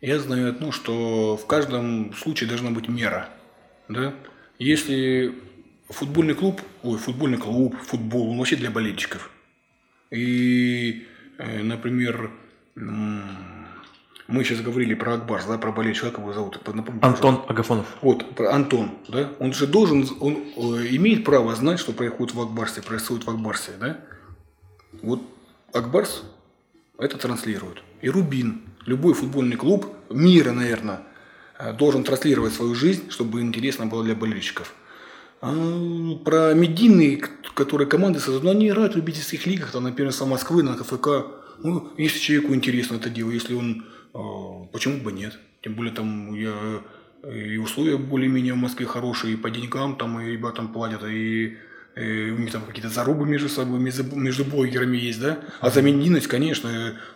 Я 0.00 0.20
знаю 0.20 0.50
одно, 0.50 0.70
что 0.70 1.36
в 1.36 1.46
каждом 1.46 2.14
случае 2.14 2.48
должна 2.48 2.70
быть 2.70 2.88
мера. 2.88 3.28
Да? 3.88 4.14
Если 4.60 5.34
футбольный 5.90 6.34
клуб, 6.34 6.60
ой, 6.84 6.98
футбольный 6.98 7.38
клуб, 7.38 7.74
футбол, 7.84 8.30
он 8.30 8.38
вообще 8.38 8.54
для 8.54 8.70
болельщиков. 8.70 9.30
И, 10.12 11.04
э, 11.38 11.62
например, 11.62 12.30
мы 12.76 14.44
сейчас 14.44 14.60
говорили 14.60 14.94
про 14.94 15.14
Акбарс, 15.14 15.46
да, 15.46 15.58
про 15.58 15.72
болельщика, 15.72 16.10
как 16.10 16.20
его 16.20 16.32
зовут? 16.32 16.60
Напомните, 16.72 17.04
Антон 17.04 17.42
Агафонов. 17.48 17.86
вот, 18.02 18.34
про 18.36 18.52
Антон, 18.54 18.92
да, 19.08 19.32
он 19.40 19.52
же 19.52 19.66
должен, 19.66 20.06
он 20.20 20.44
э, 20.56 20.86
имеет 20.96 21.24
право 21.24 21.54
знать, 21.56 21.80
что 21.80 21.92
происходит 21.92 22.34
в 22.34 22.40
Акбарсе, 22.40 22.82
происходит 22.82 23.24
в 23.26 23.30
Акбарсе, 23.30 23.72
да? 23.80 23.98
Вот 25.04 25.20
Акбарс 25.72 26.22
это 26.98 27.18
транслирует. 27.18 27.82
И 28.00 28.08
Рубин, 28.08 28.62
любой 28.86 29.14
футбольный 29.14 29.56
клуб 29.56 29.86
мира, 30.10 30.52
наверное, 30.52 31.00
э, 31.58 31.72
должен 31.72 32.04
транслировать 32.04 32.54
свою 32.54 32.74
жизнь, 32.74 33.10
чтобы 33.10 33.40
интересно 33.40 33.86
было 33.86 34.02
для 34.02 34.14
болельщиков. 34.14 34.74
А 35.40 35.52
про 36.24 36.54
медийные, 36.54 37.22
которые 37.54 37.86
команды 37.86 38.18
создают, 38.18 38.44
ну, 38.44 38.50
они 38.50 38.68
играют 38.68 38.94
в 38.94 38.96
любительских 38.96 39.46
лигах, 39.46 39.72
там, 39.72 39.84
например, 39.84 40.12
со 40.12 40.24
Москвы 40.24 40.62
на 40.62 40.74
КФК. 40.74 41.08
Ну, 41.58 41.92
если 41.98 42.18
человеку 42.18 42.54
интересно 42.54 42.96
это 42.96 43.10
дело, 43.10 43.30
если 43.30 43.54
он, 43.54 43.84
а, 44.14 44.64
почему 44.72 45.00
бы 45.00 45.12
нет? 45.12 45.38
Тем 45.62 45.74
более 45.74 45.92
там 45.92 46.34
я 46.34 46.80
и 47.30 47.56
условия 47.56 47.96
более-менее 47.96 48.54
в 48.54 48.58
Москве 48.58 48.86
хорошие, 48.86 49.34
и 49.34 49.36
по 49.36 49.50
деньгам 49.50 49.96
там 49.96 50.20
и 50.20 50.32
ребятам 50.32 50.72
платят, 50.72 51.02
и, 51.04 51.56
и 51.96 52.30
у 52.30 52.38
них 52.38 52.50
там 52.50 52.62
какие-то 52.62 52.88
зарубы 52.88 53.26
между 53.26 53.48
собой, 53.48 53.78
между, 53.78 54.04
между 54.16 54.44
блогерами 54.44 54.96
есть, 54.96 55.20
да? 55.20 55.38
А 55.60 55.70
за 55.70 55.80
медийность, 55.80 56.26
конечно, 56.26 56.68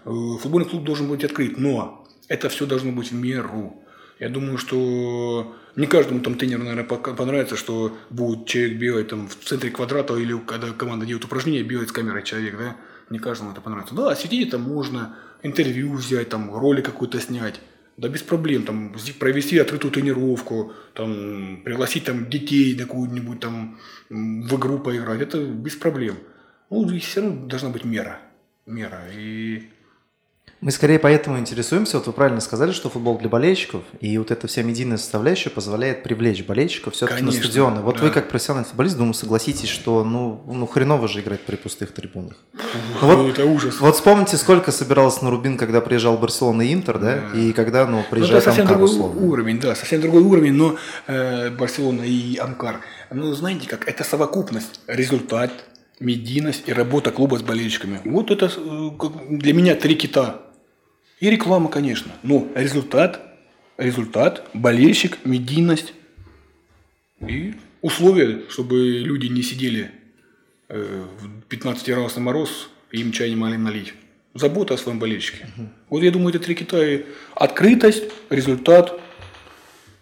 э, 0.05 0.11
футбольный 0.41 0.69
клуб 0.69 0.85
должен 0.85 1.09
быть 1.09 1.25
открыт, 1.25 1.59
но 1.59 2.07
это 2.29 2.49
все 2.49 2.67
должно 2.67 2.93
быть 2.93 3.11
в 3.11 3.15
меру. 3.15 3.83
Я 4.21 4.29
думаю, 4.29 4.59
что 4.59 5.57
не 5.77 5.87
каждому 5.87 6.21
там 6.21 6.35
тренеру, 6.35 6.65
наверное, 6.65 6.85
понравится, 6.85 7.57
что 7.57 7.97
будет 8.11 8.47
человек 8.47 8.79
бегать 8.79 9.09
там 9.09 9.29
в 9.29 9.37
центре 9.37 9.71
квадрата 9.71 10.17
или 10.17 10.37
когда 10.39 10.69
команда 10.71 11.07
делает 11.07 11.25
упражнение, 11.25 11.63
бегает 11.63 11.89
с 11.89 11.93
камерой 11.93 12.23
человек, 12.23 12.57
да? 12.59 12.77
Не 13.11 13.19
каждому 13.19 13.53
это 13.53 13.61
понравится. 13.61 13.95
Да, 13.95 14.11
осветить 14.11 14.49
это 14.49 14.59
можно, 14.59 15.17
интервью 15.43 15.95
взять, 15.95 16.29
там, 16.29 16.55
ролик 16.55 16.87
какой-то 16.87 17.21
снять. 17.21 17.61
Да 17.99 18.09
без 18.09 18.23
проблем, 18.23 18.63
там, 18.63 18.95
провести 19.19 19.59
открытую 19.59 19.91
тренировку, 19.91 20.73
там, 20.95 21.63
пригласить 21.65 22.05
там 22.05 22.31
детей 22.31 22.77
на 22.77 22.85
какую-нибудь 22.85 23.41
там 23.41 23.77
в 24.09 24.57
игру 24.57 24.79
поиграть, 24.79 25.21
это 25.21 25.45
без 25.45 25.75
проблем. 25.75 26.17
Ну, 26.71 26.89
и 26.89 27.01
все 27.01 27.23
равно 27.23 27.47
должна 27.47 27.71
быть 27.71 27.85
мера. 27.85 28.21
Мера. 28.67 29.03
И 29.13 29.69
Мы 30.61 30.73
скорее 30.73 30.99
поэтому 30.99 31.39
интересуемся. 31.39 31.99
Вот 31.99 32.09
вы 32.09 32.13
правильно 32.13 32.41
сказали, 32.41 32.73
что 32.73 32.91
футбол 32.91 33.17
для 33.17 33.29
болельщиков, 33.29 33.83
и 34.01 34.19
вот 34.19 34.33
эта 34.33 34.49
вся 34.49 34.63
медийная 34.63 34.97
составляющая 34.97 35.51
позволяет 35.51 36.03
привлечь 36.03 36.45
болельщиков 36.45 36.95
все-таки 36.95 37.23
на 37.23 37.31
стадионы. 37.31 37.81
Вот 37.81 37.99
да. 37.99 38.03
вы 38.03 38.11
как 38.11 38.29
профессиональный 38.29 38.67
футболист, 38.67 38.97
думаю, 38.97 39.15
согласитесь, 39.15 39.69
что 39.69 40.03
ну, 40.03 40.43
ну 40.47 40.67
хреново 40.67 41.07
же 41.07 41.21
играть 41.21 41.41
при 41.43 41.55
пустых 41.55 41.93
трибунах. 41.93 42.37
Ну 43.01 43.17
вот- 43.17 43.31
это 43.31 43.45
ужас. 43.45 43.79
Вот 43.79 43.95
вспомните, 43.95 44.37
сколько 44.37 44.73
собиралось 44.73 45.23
на 45.23 45.31
Рубин, 45.31 45.57
когда 45.57 45.81
приезжал 45.81 46.19
Барселона 46.19 46.63
и 46.63 46.75
Интер, 46.75 46.99
да, 46.99 47.21
и 47.35 47.53
когда, 47.53 47.87
ну, 47.87 47.99
Ну, 47.99 48.05
приезжает 48.11 48.43
это 48.43 48.51
совсем 48.51 48.63
Амкар, 48.63 48.79
другой 48.79 48.95
условно. 48.97 49.27
уровень, 49.29 49.61
да, 49.61 49.75
совсем 49.77 50.01
другой 50.01 50.23
уровень, 50.23 50.55
но 50.55 50.77
э, 51.07 51.51
Барселона 51.51 52.03
и 52.03 52.37
Амкар, 52.37 52.81
ну, 53.13 53.33
знаете 53.33 53.69
как, 53.69 53.87
это 53.89 54.03
совокупность, 54.03 54.81
результат, 54.89 55.53
медийность 56.01 56.65
и 56.67 56.73
работа 56.73 57.13
клуба 57.13 57.39
с 57.39 57.43
болельщиками. 57.43 58.01
Вот 58.05 58.31
это 58.33 58.47
э, 58.47 58.91
для 59.31 59.53
меня 59.53 59.77
три 59.77 59.95
кита. 59.95 60.43
И 61.21 61.31
реклама, 61.31 61.69
конечно, 61.69 62.13
но 62.23 62.47
результат, 62.55 63.21
результат, 63.77 64.49
болельщик, 64.55 65.19
медийность 65.25 65.93
и 67.21 67.55
условия, 67.83 68.43
чтобы 68.49 68.77
люди 68.99 69.27
не 69.27 69.43
сидели 69.43 69.91
э, 70.69 71.05
в 71.21 71.53
15-градусный 71.53 72.21
мороз 72.21 72.71
и 72.93 73.01
им 73.01 73.11
чай 73.11 73.31
не 73.31 73.37
могли 73.37 73.57
налить. 73.57 73.95
Забота 74.35 74.75
о 74.75 74.79
своем 74.79 75.01
болельщике. 75.01 75.47
Вот 75.89 76.03
я 76.03 76.13
думаю, 76.13 76.29
это 76.29 76.39
три 76.39 76.55
Китая. 76.55 77.01
Открытость, 77.35 78.05
результат 78.31 79.01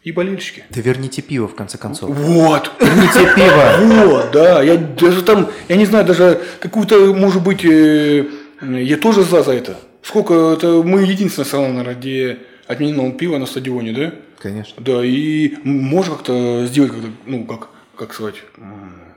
и 0.02 0.12
болельщики. 0.12 0.64
Да 0.68 0.80
верните 0.82 1.22
пиво, 1.22 1.48
в 1.48 1.54
конце 1.54 1.78
концов. 1.78 2.10
Вот. 2.10 2.70
Верните 2.80 3.34
пиво! 3.34 4.06
Вот, 4.06 4.30
да. 4.32 4.62
Я 4.62 4.76
даже 4.76 5.22
там, 5.22 5.50
я 5.68 5.76
не 5.76 5.86
знаю, 5.86 6.04
даже 6.04 6.42
какую-то, 6.60 7.14
может 7.14 7.42
быть, 7.42 7.64
э, 7.64 8.26
я 8.60 8.96
тоже 8.98 9.22
за 9.22 9.42
за 9.42 9.52
это. 9.52 9.78
Сколько, 10.06 10.52
это 10.52 10.84
мы 10.84 11.02
единственная 11.02 11.46
страна, 11.46 11.68
наверное, 11.68 11.96
где 11.96 12.38
отменено 12.68 13.10
пиво 13.10 13.38
на 13.38 13.46
стадионе, 13.46 13.92
да? 13.92 14.14
Конечно. 14.38 14.80
Да, 14.80 15.04
и 15.04 15.54
можно 15.64 16.14
как-то 16.14 16.64
сделать, 16.68 16.92
как 16.92 17.00
ну, 17.26 17.44
как, 17.44 17.68
как 17.96 18.14
сказать, 18.14 18.36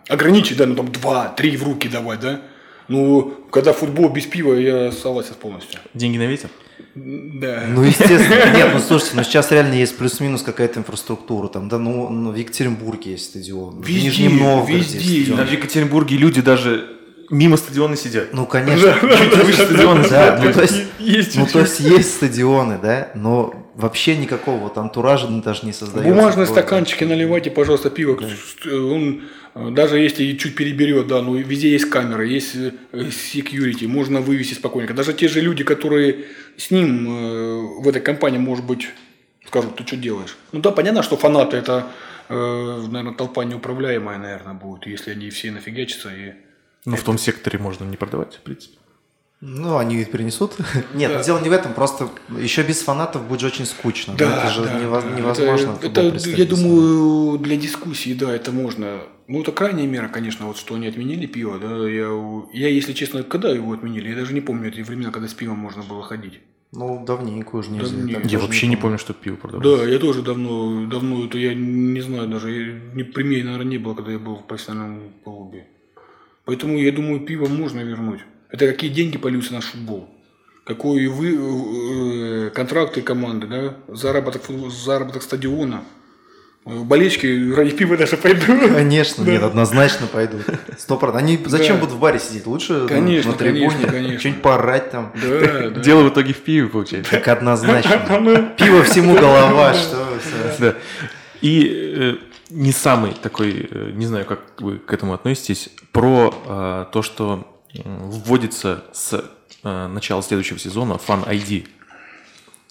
ограничить, 0.08 0.58
да, 0.58 0.66
ну, 0.66 0.76
там, 0.76 0.92
два-три 0.92 1.58
в 1.58 1.64
руки 1.64 1.88
давать, 1.88 2.22
да? 2.22 2.42
Ну, 2.88 3.36
когда 3.52 3.72
футбол 3.72 4.10
без 4.10 4.26
пива, 4.26 4.56
я 4.56 4.92
согласен 4.92 5.36
полностью. 5.40 5.80
Деньги 5.94 6.18
на 6.18 6.26
ветер? 6.26 6.50
Да. 6.96 7.66
Ну, 7.68 7.84
естественно. 7.84 8.58
Нет, 8.58 8.70
ну 8.74 8.80
слушайте, 8.80 9.16
ну 9.16 9.24
сейчас 9.24 9.52
реально 9.52 9.76
есть 9.76 9.96
плюс-минус 9.96 10.42
какая-то 10.42 10.80
инфраструктура. 10.80 11.50
Там, 11.50 11.70
да, 11.70 11.78
ну, 11.78 12.10
ну, 12.10 12.32
в 12.32 12.36
Екатеринбурге 12.36 13.12
есть 13.12 13.26
стадион. 13.26 13.82
в 13.82 13.88
Везде, 13.88 14.08
Нижнем 14.08 14.40
Новгороде 14.40 14.78
есть 14.80 14.96
везде. 14.96 15.18
стадион. 15.26 15.38
Да, 15.38 15.46
в 15.46 15.52
Екатеринбурге 15.52 16.18
люди 16.18 16.42
даже 16.42 16.99
мимо 17.30 17.58
стадиона 17.58 17.96
сидят. 17.96 18.34
Ну, 18.34 18.46
конечно. 18.46 18.94
Чуть 19.02 19.44
выше 19.44 19.66
стадиона 19.66 20.02
Да, 20.04 20.08
сидят. 20.08 20.44
ну 20.44 20.54
то 20.54 20.62
есть, 20.62 20.84
Есть 21.00 21.36
ну, 21.36 21.46
чуть-чуть. 21.46 21.54
то 21.54 21.60
есть 21.60 21.80
есть 21.80 22.14
стадионы, 22.16 22.80
да, 22.82 23.10
но 23.16 23.54
вообще 23.76 24.18
никакого 24.18 24.58
вот 24.58 24.78
антуража 24.78 25.28
даже 25.28 25.66
не 25.66 25.74
создается. 25.74 26.14
Бумажные 26.14 26.48
стаканчики 26.48 27.04
наливайте, 27.06 27.50
пожалуйста, 27.52 27.90
пиво. 27.90 28.20
Он 28.66 29.24
э, 29.56 29.70
даже 29.72 30.00
если 30.00 30.24
и 30.24 30.38
чуть 30.38 30.56
переберет, 30.56 31.08
да, 31.08 31.22
ну 31.22 31.36
везде 31.36 31.72
есть 31.72 31.90
камеры, 31.90 32.28
есть 32.28 32.56
э, 32.56 32.72
security, 32.94 33.88
можно 33.88 34.20
вывести 34.22 34.54
спокойненько. 34.54 34.94
Даже 34.94 35.14
те 35.14 35.28
же 35.28 35.40
люди, 35.42 35.64
которые 35.64 36.26
с 36.58 36.72
ним 36.72 37.08
э, 37.08 37.82
в 37.82 37.88
этой 37.88 38.02
компании, 38.02 38.38
может 38.38 38.66
быть, 38.66 38.90
скажут, 39.48 39.76
ты 39.78 39.86
что 39.86 39.96
делаешь? 39.96 40.36
Ну 40.52 40.60
да, 40.60 40.72
понятно, 40.72 41.02
что 41.02 41.16
фанаты 41.16 41.58
это, 41.58 41.88
наверное, 42.28 43.14
толпа 43.14 43.44
неуправляемая, 43.46 44.18
наверное, 44.20 44.54
будет, 44.54 44.86
если 44.86 45.12
они 45.12 45.30
все 45.32 45.52
нафигачатся 45.52 46.10
и 46.10 46.34
Ну, 46.86 46.96
в 46.96 47.04
том 47.04 47.18
секторе 47.18 47.60
можно 47.60 47.84
не 47.84 47.98
продавать, 47.98 48.36
в 48.36 48.42
принципе. 48.42 48.78
Ну, 49.42 49.78
они 49.78 49.96
ведь 49.96 50.12
принесут. 50.12 50.58
Нет, 50.94 51.12
но 51.16 51.24
дело 51.24 51.40
не 51.40 51.48
в 51.50 51.54
этом, 51.54 51.74
просто 51.74 52.10
еще 52.42 52.62
без 52.64 52.82
фанатов 52.82 53.26
будет 53.26 53.40
же 53.40 53.48
очень 53.48 53.66
скучно. 53.66 54.16
Да, 54.18 54.44
это 54.44 54.54
же 54.54 54.64
да, 54.64 54.80
нево- 54.80 55.02
да. 55.02 55.18
невозможно. 55.18 55.78
Это, 55.82 56.02
это, 56.02 56.30
я 56.30 56.46
думаю, 56.46 57.38
для 57.40 57.56
дискуссии, 57.56 58.14
да, 58.14 58.36
это 58.36 58.52
можно. 58.52 59.02
Ну, 59.28 59.42
это 59.42 59.52
крайняя 59.54 59.88
мера, 59.88 60.10
конечно, 60.10 60.48
вот 60.48 60.58
что 60.58 60.76
они 60.76 60.88
отменили 60.88 61.26
пиво, 61.26 61.58
да. 61.58 61.88
Я, 61.88 62.12
у- 62.12 62.50
я, 62.52 62.68
если 62.68 62.92
честно, 62.92 63.24
когда 63.24 63.50
его 63.50 63.72
отменили, 63.72 64.10
я 64.10 64.16
даже 64.16 64.34
не 64.34 64.42
помню 64.42 64.70
эти 64.70 64.82
времена, 64.82 65.12
когда 65.12 65.30
с 65.30 65.34
пивом 65.34 65.58
можно 65.60 65.84
было 65.84 66.04
ходить. 66.04 66.40
Ну, 66.74 67.06
давненько 67.06 67.56
уже 67.56 67.72
нельзя. 67.72 67.96
Давненько. 67.96 68.28
Я 68.28 68.40
вообще 68.40 68.68
не 68.68 68.76
помню, 68.76 68.98
что 68.98 69.14
пиво 69.14 69.38
продавали. 69.38 69.78
Да, 69.78 69.86
я 69.86 70.00
тоже 70.00 70.22
давно, 70.22 70.86
давно 70.88 71.26
это 71.26 71.38
я 71.38 71.54
не 71.56 72.02
знаю 72.02 72.28
даже, 72.28 72.82
не, 72.94 73.04
при 73.04 73.24
мне, 73.24 73.44
наверное, 73.44 73.66
не 73.66 73.78
было, 73.78 73.94
когда 73.96 74.12
я 74.12 74.20
был 74.20 74.36
в 74.36 74.46
профессиональном 74.46 75.14
клубе. 75.24 75.68
Поэтому 76.50 76.80
я 76.80 76.92
думаю, 76.92 77.20
пиво 77.20 77.46
можно 77.46 77.82
вернуть. 77.82 78.22
Это 78.50 78.66
какие 78.66 78.90
деньги 78.90 79.20
польются 79.20 79.52
на 79.52 79.60
наш 79.60 79.66
футбол? 79.66 80.10
Какой 80.66 81.06
вы, 81.06 82.48
э, 82.48 82.50
контракты 82.50 83.04
команды, 83.04 83.46
да? 83.46 83.76
Заработок, 83.88 84.42
заработок 84.72 85.22
стадиона. 85.22 85.84
Э, 86.66 86.80
Болельщики 86.80 87.54
ради 87.54 87.70
пива 87.70 87.98
даже 87.98 88.18
пойдут. 88.18 88.48
Конечно, 88.74 89.22
нет, 89.22 89.44
однозначно 89.44 90.08
пойдут. 90.08 90.42
Сто 90.80 90.98
процентов. 90.98 91.22
Они 91.22 91.40
зачем 91.46 91.76
Да. 91.76 91.82
будут 91.82 91.96
в 91.98 92.00
баре 92.00 92.18
сидеть? 92.18 92.48
Лучше 92.48 92.74
ну, 92.74 92.88
Конечно, 92.88 93.32
на 93.34 93.38
трибуне, 93.38 93.70
конечно, 93.70 93.88
конечно. 93.92 94.20
что-нибудь 94.20 94.42
поорать 94.42 94.90
там. 94.90 95.14
Да, 95.22 95.70
да. 95.70 95.82
Дело 95.82 96.02
в 96.02 96.10
итоге 96.10 96.34
в 96.34 96.38
пиве 96.38 96.68
получается. 96.68 97.12
Так 97.12 97.28
однозначно. 97.28 98.56
Пиво 98.58 98.84
всему 98.86 99.14
голова, 99.14 99.76
что. 99.76 100.04
Да. 100.58 100.76
И 101.42 101.72
э, 101.96 102.29
не 102.50 102.72
самый 102.72 103.14
такой, 103.14 103.68
э, 103.70 103.92
не 103.94 104.06
знаю, 104.06 104.26
как 104.26 104.60
вы 104.62 104.78
к 104.80 104.92
этому 104.94 105.14
относитесь, 105.14 105.70
про 105.92 106.34
э, 106.46 106.86
то, 106.92 107.02
что 107.02 107.62
вводится 107.86 108.84
с 108.94 109.24
э, 109.64 109.88
начала 109.88 110.22
следующего 110.24 110.58
сезона 110.60 110.94
Fan 110.94 111.28
ID. 111.28 111.68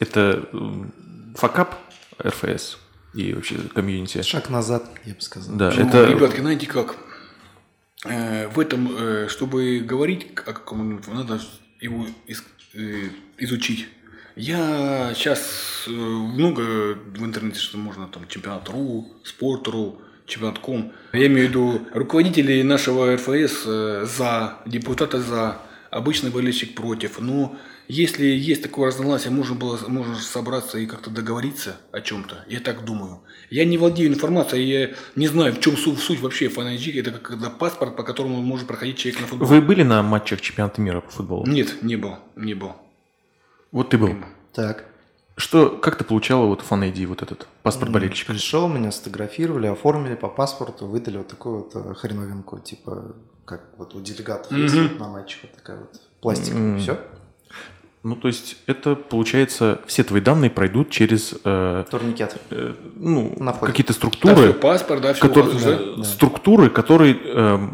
Это 0.01 0.49
э, 0.53 0.85
факап 1.37 1.77
РФС 2.23 2.79
и 3.15 3.33
вообще 3.35 3.57
комьюнити. 3.75 4.23
Шаг 4.23 4.51
назад, 4.51 4.91
я 5.05 5.15
бы 5.15 5.21
сказал. 5.21 5.55
Да, 5.57 5.73
Ну, 5.77 5.87
это 5.89 6.05
Ребятки, 6.07 6.41
знаете 6.41 6.67
как? 6.67 6.97
Э, 8.05 8.49
в 8.49 8.59
этом, 8.61 8.89
э, 8.97 9.29
чтобы 9.29 9.81
говорить 9.81 10.27
о 10.47 10.53
каком-нибудь, 10.53 11.07
надо 11.09 11.41
его 11.81 12.07
ис- 12.27 12.45
э, 12.75 13.09
изучить. 13.39 13.89
Я 14.39 15.13
сейчас 15.17 15.85
много 15.87 16.61
в 16.61 17.25
интернете, 17.25 17.59
что 17.59 17.77
можно 17.77 18.07
там 18.07 18.29
чемпионат.ру, 18.29 19.13
спорт.ру, 19.25 20.01
чемпионат.ком. 20.27 20.93
Я 21.13 21.27
имею 21.27 21.47
в 21.47 21.51
виду 21.51 21.81
руководители 21.93 22.63
нашего 22.63 23.15
РФС 23.17 23.63
э, 23.67 24.07
за, 24.07 24.59
депутаты 24.65 25.19
за, 25.19 25.61
обычный 25.91 26.31
болельщик 26.31 26.75
против. 26.75 27.19
Но 27.19 27.57
если 27.89 28.27
есть 28.27 28.63
такое 28.63 28.89
разногласие, 28.89 29.31
можно 29.31 29.55
было 29.55 29.79
можно 29.89 30.15
собраться 30.17 30.79
и 30.79 30.87
как-то 30.87 31.11
договориться 31.11 31.77
о 31.93 32.01
чем-то. 32.01 32.45
Я 32.49 32.61
так 32.61 32.85
думаю. 32.85 33.21
Я 33.51 33.65
не 33.65 33.79
владею 33.79 34.09
информацией, 34.09 34.69
я 34.69 34.91
не 35.17 35.27
знаю, 35.27 35.55
в 35.55 35.61
чем 35.61 35.77
суть, 35.77 35.99
суть 35.99 36.21
вообще 36.21 36.47
FNIG. 36.47 37.01
Это 37.01 37.11
как 37.13 37.23
когда 37.23 37.51
паспорт, 37.51 37.97
по 37.97 38.03
которому 38.03 38.41
может 38.43 38.67
проходить 38.67 38.99
человек 38.99 39.21
на 39.23 39.27
футбол. 39.27 39.49
вы 39.49 39.61
были 39.61 39.83
на 39.83 40.03
матчах 40.03 40.41
чемпионата 40.41 40.81
мира 40.81 41.01
по 41.01 41.11
футболу? 41.11 41.47
Нет, 41.47 41.83
не 41.83 41.97
был, 41.97 42.17
не 42.37 42.55
был. 42.55 42.75
Вот 43.73 43.91
ты 43.91 43.99
был. 43.99 44.11
Так. 44.53 44.85
Что, 45.37 45.69
как 45.71 45.97
ты 45.97 46.05
получала 46.05 46.47
вот 46.47 46.63
ID, 46.69 47.07
вот 47.07 47.23
этот 47.23 47.47
паспорт 47.63 47.93
болельщика? 47.93 48.33
Пришел, 48.33 48.67
меня 48.69 48.91
сфотографировали, 48.91 49.69
оформили 49.69 50.17
по 50.17 50.29
паспорту, 50.29 50.87
выдали 50.87 51.19
вот 51.19 51.29
такую 51.29 51.59
вот 51.59 51.77
э, 51.77 51.95
хреновинку, 51.95 52.59
типа, 52.59 53.15
как 53.45 53.63
вот 53.77 53.95
у 53.95 54.01
делегатов 54.01 54.51
есть 54.51 54.75
Мгм. 54.75 54.89
вот 54.89 54.99
на 54.99 55.09
матчах 55.09 55.43
вот 55.43 55.53
такая 55.53 55.79
вот 55.79 56.01
пластиковая. 56.21 56.73
М. 56.73 56.79
Все. 56.81 56.99
Ну, 58.05 58.17
то 58.17 58.29
есть 58.29 58.57
это, 58.67 58.95
получается, 58.97 59.81
все 59.87 60.03
твои 60.03 60.21
данные 60.21 60.51
пройдут 60.51 60.91
через 60.91 61.35
э, 61.45 61.85
Турникет. 61.91 62.37
э, 62.51 62.75
ну, 62.97 63.35
какие-то 63.61 63.93
Да, 63.93 63.97
структуры, 63.97 64.35
всё, 64.35 64.55
паспорт, 64.55 65.03
да, 65.03 65.13
все 65.15 65.29
которые, 65.29 65.97
да. 65.97 66.05
структуры, 66.05 66.71
которые, 66.71 67.17
э, 67.23 67.69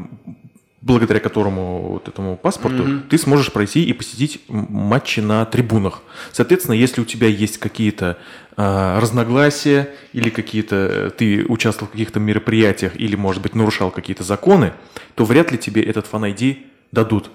благодаря 0.85 1.19
которому 1.19 1.93
вот 1.95 2.09
этому 2.09 2.37
паспорту 2.37 2.83
Мгм. 2.83 3.03
ты 3.09 3.17
сможешь 3.17 3.51
пройти 3.51 3.85
и 3.85 3.93
посетить 3.95 4.43
матчи 4.49 5.21
на 5.21 5.47
трибунах. 5.47 6.03
Соответственно, 6.31 6.75
если 6.75 7.01
у 7.01 7.07
тебя 7.07 7.27
есть 7.27 7.57
какие-то 7.59 8.19
э, 8.57 8.99
разногласия 8.99 9.89
или 10.13 10.29
какие-то 10.29 10.77
э, 10.77 11.11
ты 11.17 11.47
участвовал 11.47 11.89
в 11.89 11.93
каких-то 11.93 12.21
мероприятиях 12.21 12.97
или, 12.97 13.17
может 13.17 13.43
быть, 13.43 13.55
нарушал 13.55 13.91
какие-то 13.91 14.25
законы, 14.25 14.75
то 15.15 15.25
вряд 15.25 15.53
ли 15.53 15.59
тебе 15.59 15.83
этот 15.83 16.07
фан 16.07 16.27
ID 16.27 16.59
дадут. 16.93 17.31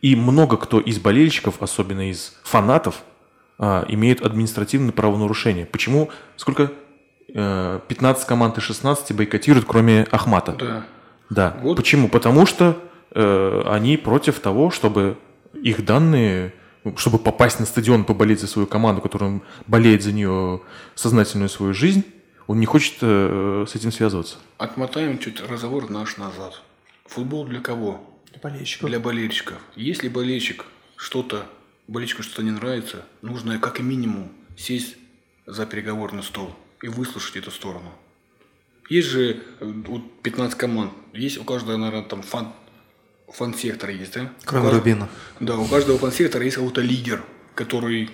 И 0.00 0.16
много 0.16 0.56
кто 0.56 0.80
из 0.80 0.98
болельщиков, 0.98 1.56
особенно 1.60 2.10
из 2.10 2.34
фанатов, 2.44 3.02
а, 3.58 3.84
имеют 3.88 4.22
административное 4.22 4.92
правонарушение. 4.92 5.66
Почему? 5.66 6.08
Сколько? 6.36 6.72
Э, 7.34 7.80
15 7.88 8.26
команд 8.26 8.56
из 8.56 8.64
16 8.64 9.12
бойкотируют, 9.14 9.66
кроме 9.66 10.06
Ахмата. 10.10 10.52
Да. 10.52 10.86
Да. 11.30 11.56
Вот. 11.62 11.76
Почему? 11.76 12.08
Потому 12.08 12.46
что 12.46 12.80
э, 13.10 13.62
они 13.66 13.96
против 13.96 14.40
того, 14.40 14.70
чтобы 14.70 15.18
их 15.52 15.84
данные, 15.84 16.54
ну, 16.84 16.96
чтобы 16.96 17.18
попасть 17.18 17.60
на 17.60 17.66
стадион, 17.66 18.04
поболеть 18.04 18.40
за 18.40 18.46
свою 18.46 18.66
команду, 18.66 19.00
которая 19.02 19.40
болеет 19.66 20.02
за 20.02 20.12
нее 20.12 20.62
сознательную 20.94 21.48
свою 21.48 21.74
жизнь, 21.74 22.04
он 22.46 22.60
не 22.60 22.66
хочет 22.66 22.94
э, 23.00 23.64
с 23.68 23.74
этим 23.74 23.90
связываться. 23.90 24.36
Отмотаем 24.58 25.18
чуть 25.18 25.40
разговор 25.40 25.90
наш 25.90 26.16
назад. 26.16 26.62
Футбол 27.06 27.44
для 27.44 27.60
кого? 27.60 28.00
Болельщиков. 28.42 28.88
Для 28.88 29.00
болельщиков. 29.00 29.58
Если 29.74 30.08
болельщик 30.08 30.66
что-то, 30.96 31.46
болельщику 31.88 32.22
что-то 32.22 32.42
не 32.42 32.50
нравится, 32.50 33.04
нужно 33.22 33.58
как 33.58 33.80
минимум 33.80 34.30
сесть 34.56 34.96
за 35.46 35.66
переговорный 35.66 36.22
стол 36.22 36.54
и 36.82 36.88
выслушать 36.88 37.36
эту 37.36 37.50
сторону. 37.50 37.92
Есть 38.88 39.08
же 39.08 39.42
э, 39.60 39.72
вот 39.86 40.02
15 40.22 40.56
команд, 40.56 40.92
есть 41.12 41.38
у 41.38 41.44
каждого, 41.44 41.76
наверное, 41.76 42.04
там 42.08 42.22
фан, 42.22 42.52
фан-сектор 43.28 43.90
есть, 43.90 44.14
да? 44.14 44.32
Кроме 44.44 44.68
кажд- 44.68 44.78
Рубина. 44.78 45.08
Да, 45.40 45.56
у 45.58 45.66
каждого 45.66 45.98
фан-сектора 45.98 46.44
есть 46.44 46.56
какой-то 46.56 46.80
лидер, 46.82 47.24
который, 47.54 48.10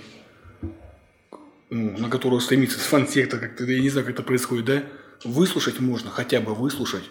ну, 1.71 1.99
на 1.99 2.09
которого 2.09 2.41
стремится 2.41 2.79
фан-сектор, 2.79 3.41
как-то, 3.41 3.65
я 3.65 3.81
не 3.81 3.91
знаю, 3.91 4.07
как 4.07 4.15
это 4.15 4.23
происходит, 4.23 4.65
да? 4.65 4.83
Выслушать 5.25 5.81
можно, 5.81 6.11
хотя 6.11 6.41
бы 6.41 6.55
выслушать. 6.55 7.05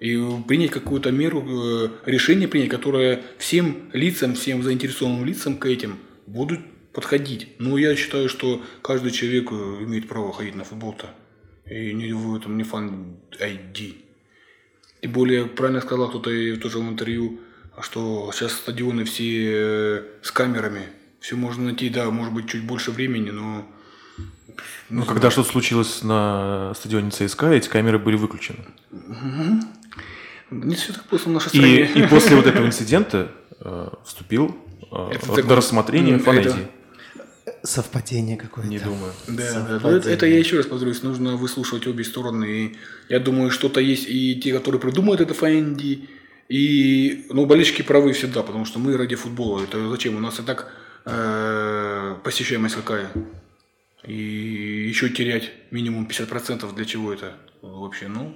И 0.00 0.18
принять 0.48 0.70
какую-то 0.70 1.10
меру, 1.10 1.44
э, 1.46 1.88
решение 2.06 2.48
принять, 2.48 2.70
которое 2.70 3.22
всем 3.38 3.90
лицам, 3.92 4.34
всем 4.34 4.62
заинтересованным 4.62 5.26
лицам 5.26 5.58
к 5.58 5.66
этим 5.66 5.98
будут 6.26 6.60
подходить. 6.92 7.48
Но 7.58 7.76
я 7.76 7.94
считаю, 7.96 8.28
что 8.30 8.62
каждый 8.82 9.10
человек 9.10 9.52
э, 9.52 9.54
имеет 9.82 10.08
право 10.08 10.32
ходить 10.32 10.54
на 10.54 10.64
футбол-то. 10.64 11.10
И 11.70 11.92
не 11.94 12.12
в 12.12 12.34
этом 12.36 12.56
не 12.58 12.64
фан 12.64 13.16
ID. 13.40 13.94
Тем 15.02 15.12
более, 15.12 15.46
правильно 15.46 15.80
сказал 15.80 16.08
кто-то 16.08 16.30
и 16.30 16.56
тоже 16.56 16.78
в 16.78 16.88
интервью, 16.88 17.40
что 17.80 18.30
сейчас 18.32 18.52
стадионы 18.52 19.04
все 19.04 19.52
э, 19.52 20.02
с 20.22 20.30
камерами. 20.32 20.82
Все 21.20 21.36
можно 21.36 21.64
найти, 21.64 21.88
да, 21.88 22.10
может 22.10 22.32
быть, 22.34 22.48
чуть 22.48 22.64
больше 22.64 22.90
времени, 22.90 23.30
но... 23.30 23.66
Ну, 24.90 25.04
когда 25.04 25.30
что-то 25.30 25.48
случилось 25.50 26.02
на 26.02 26.74
стадионе 26.74 27.10
ЦСКА, 27.10 27.52
эти 27.52 27.68
камеры 27.68 27.98
были 27.98 28.16
выключены. 28.16 28.58
Не 30.50 30.74
все 30.74 30.92
так 30.92 31.04
просто 31.04 31.28
в 31.28 31.32
нашей 31.32 31.46
И, 31.52 31.84
стране. 31.86 32.04
и 32.04 32.08
после 32.08 32.36
вот 32.36 32.46
этого 32.46 32.66
инцидента 32.66 33.30
э, 33.60 33.88
вступил 34.04 34.56
э, 34.90 35.10
Это 35.12 35.44
на 35.46 35.54
рассмотрение 35.56 36.14
м, 36.14 36.20
фан 36.20 36.38
это- 36.38 36.48
ID. 36.50 36.66
Совпадение 37.62 38.36
какое-то. 38.36 38.70
Не 38.70 38.78
думаю. 38.78 39.12
Да, 39.28 39.34
да, 39.36 39.50
Совпадение. 39.52 39.98
это, 39.98 40.10
это 40.10 40.26
я 40.26 40.38
еще 40.38 40.56
раз 40.56 40.66
повторюсь, 40.66 41.02
нужно 41.02 41.36
выслушивать 41.36 41.86
обе 41.86 42.04
стороны. 42.04 42.44
И 42.44 42.76
я 43.08 43.20
думаю, 43.20 43.50
что-то 43.50 43.80
есть 43.80 44.06
и 44.08 44.40
те, 44.40 44.52
которые 44.52 44.80
придумают 44.80 45.20
это 45.20 45.34
фэнди, 45.34 46.08
и, 46.48 47.26
ну, 47.30 47.46
болельщики 47.46 47.82
правы 47.82 48.12
всегда, 48.12 48.42
потому 48.42 48.64
что 48.64 48.78
мы 48.78 48.96
ради 48.96 49.14
футбола. 49.14 49.62
Это 49.62 49.88
зачем? 49.88 50.16
У 50.16 50.20
нас 50.20 50.40
и 50.40 50.42
так 50.42 50.72
э, 51.04 52.16
посещаемость 52.24 52.74
какая. 52.74 53.10
И 54.04 54.86
еще 54.88 55.10
терять 55.10 55.52
минимум 55.70 56.08
50% 56.10 56.74
для 56.74 56.84
чего 56.84 57.12
это 57.12 57.34
вообще? 57.62 58.08
Ну, 58.08 58.34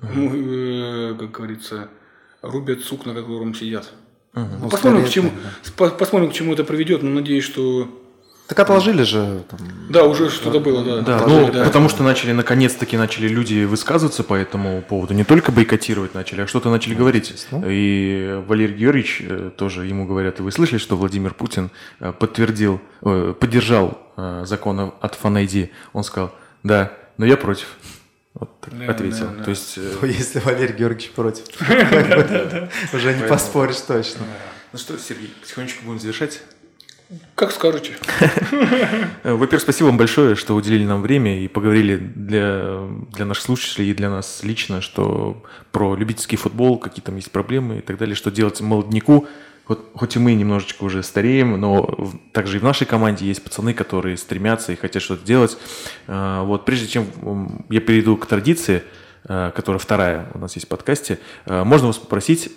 ну, 0.00 0.30
э, 0.34 1.14
как 1.18 1.30
говорится, 1.30 1.88
рубят 2.42 2.80
сук, 2.82 3.06
на 3.06 3.14
котором 3.14 3.54
сидят. 3.54 3.92
Ну, 4.34 4.68
посмотрим, 4.68 5.06
скорее 5.06 5.06
к 5.06 5.10
чему, 5.10 5.32
по- 5.76 5.90
посмотрим, 5.90 6.30
к 6.30 6.34
чему 6.34 6.52
это 6.52 6.64
приведет, 6.64 7.02
но 7.02 7.10
надеюсь, 7.10 7.44
что... 7.44 8.04
Так 8.48 8.58
отложили 8.60 9.02
же 9.02 9.44
там, 9.50 9.58
Да, 9.90 10.04
уже 10.04 10.30
что-то 10.30 10.58
было, 10.58 10.82
да. 10.82 11.00
Да, 11.02 11.16
Отложили, 11.18 11.46
ну, 11.48 11.52
да. 11.52 11.64
потому 11.64 11.88
что 11.90 12.02
начали, 12.02 12.32
наконец-таки 12.32 12.96
начали 12.96 13.28
люди 13.28 13.64
высказываться 13.64 14.24
по 14.24 14.32
этому 14.32 14.80
поводу. 14.80 15.12
Не 15.12 15.24
только 15.24 15.52
бойкотировать 15.52 16.14
начали, 16.14 16.40
а 16.40 16.46
что-то 16.46 16.70
начали 16.70 16.94
говорить. 16.94 17.24
естественно. 17.30 17.64
И 17.68 18.42
Валерий 18.48 18.74
Георгиевич 18.74 19.18
э, 19.20 19.50
тоже 19.54 19.84
ему 19.86 20.06
говорят, 20.06 20.40
и 20.40 20.42
вы 20.42 20.50
слышали, 20.50 20.78
что 20.78 20.96
Владимир 20.96 21.34
Путин 21.34 21.70
э, 22.00 22.10
подтвердил, 22.18 22.80
э, 23.02 23.34
поддержал 23.38 23.98
закон 24.44 24.94
от 25.00 25.18
FanID? 25.22 25.70
Он 25.92 26.02
сказал, 26.02 26.34
да, 26.62 26.92
но 27.18 27.26
я 27.26 27.36
против. 27.36 27.66
Вот 28.34 28.60
так 28.60 28.78
Да, 28.78 28.90
ответил. 28.90 29.26
да, 29.26 29.34
да. 29.38 29.44
То 29.44 29.50
есть, 29.50 29.74
э, 29.76 29.92
Ну, 30.00 30.06
если 30.08 30.38
Валерий 30.40 30.74
Георгиевич 30.74 31.10
против. 31.10 31.44
Уже 32.94 33.14
не 33.14 33.28
поспоришь 33.28 33.76
точно. 33.80 34.22
ну 34.72 34.78
что, 34.78 34.96
Сергей, 34.98 35.34
потихонечку 35.40 35.84
будем 35.84 36.00
завершать. 36.00 36.40
Как 37.34 37.52
скажете. 37.52 37.92
Э, 39.22 39.32
Во-первых, 39.32 39.62
спасибо 39.62 39.86
вам 39.86 39.96
большое, 39.96 40.34
что 40.34 40.54
уделили 40.54 40.84
нам 40.84 41.00
время 41.00 41.40
и 41.42 41.48
поговорили 41.48 41.96
для, 41.96 42.80
для 43.14 43.24
наших 43.24 43.44
слушателей 43.44 43.90
и 43.90 43.94
для 43.94 44.10
нас 44.10 44.40
лично, 44.42 44.82
что 44.82 45.42
про 45.72 45.96
любительский 45.96 46.36
футбол, 46.36 46.78
какие 46.78 47.02
там 47.02 47.16
есть 47.16 47.30
проблемы 47.30 47.78
и 47.78 47.80
так 47.80 47.96
далее, 47.96 48.14
что 48.14 48.30
делать 48.30 48.60
молодняку. 48.60 49.26
Вот, 49.66 49.90
хоть 49.94 50.16
и 50.16 50.18
мы 50.18 50.34
немножечко 50.34 50.84
уже 50.84 51.02
стареем, 51.02 51.58
но 51.60 52.10
также 52.32 52.56
и 52.56 52.60
в 52.60 52.64
нашей 52.64 52.86
команде 52.86 53.26
есть 53.26 53.42
пацаны, 53.42 53.74
которые 53.74 54.16
стремятся 54.16 54.72
и 54.72 54.76
хотят 54.76 55.02
что-то 55.02 55.24
делать. 55.24 55.56
Э, 56.08 56.42
Вот, 56.42 56.66
прежде 56.66 56.88
чем 56.88 57.64
я 57.70 57.80
перейду 57.80 58.18
к 58.18 58.26
традиции, 58.26 58.82
э, 59.24 59.50
которая 59.54 59.78
вторая 59.78 60.28
у 60.34 60.38
нас 60.38 60.54
есть 60.56 60.66
в 60.66 60.68
подкасте, 60.68 61.18
можно 61.46 61.86
вас 61.86 61.96
попросить 61.96 62.50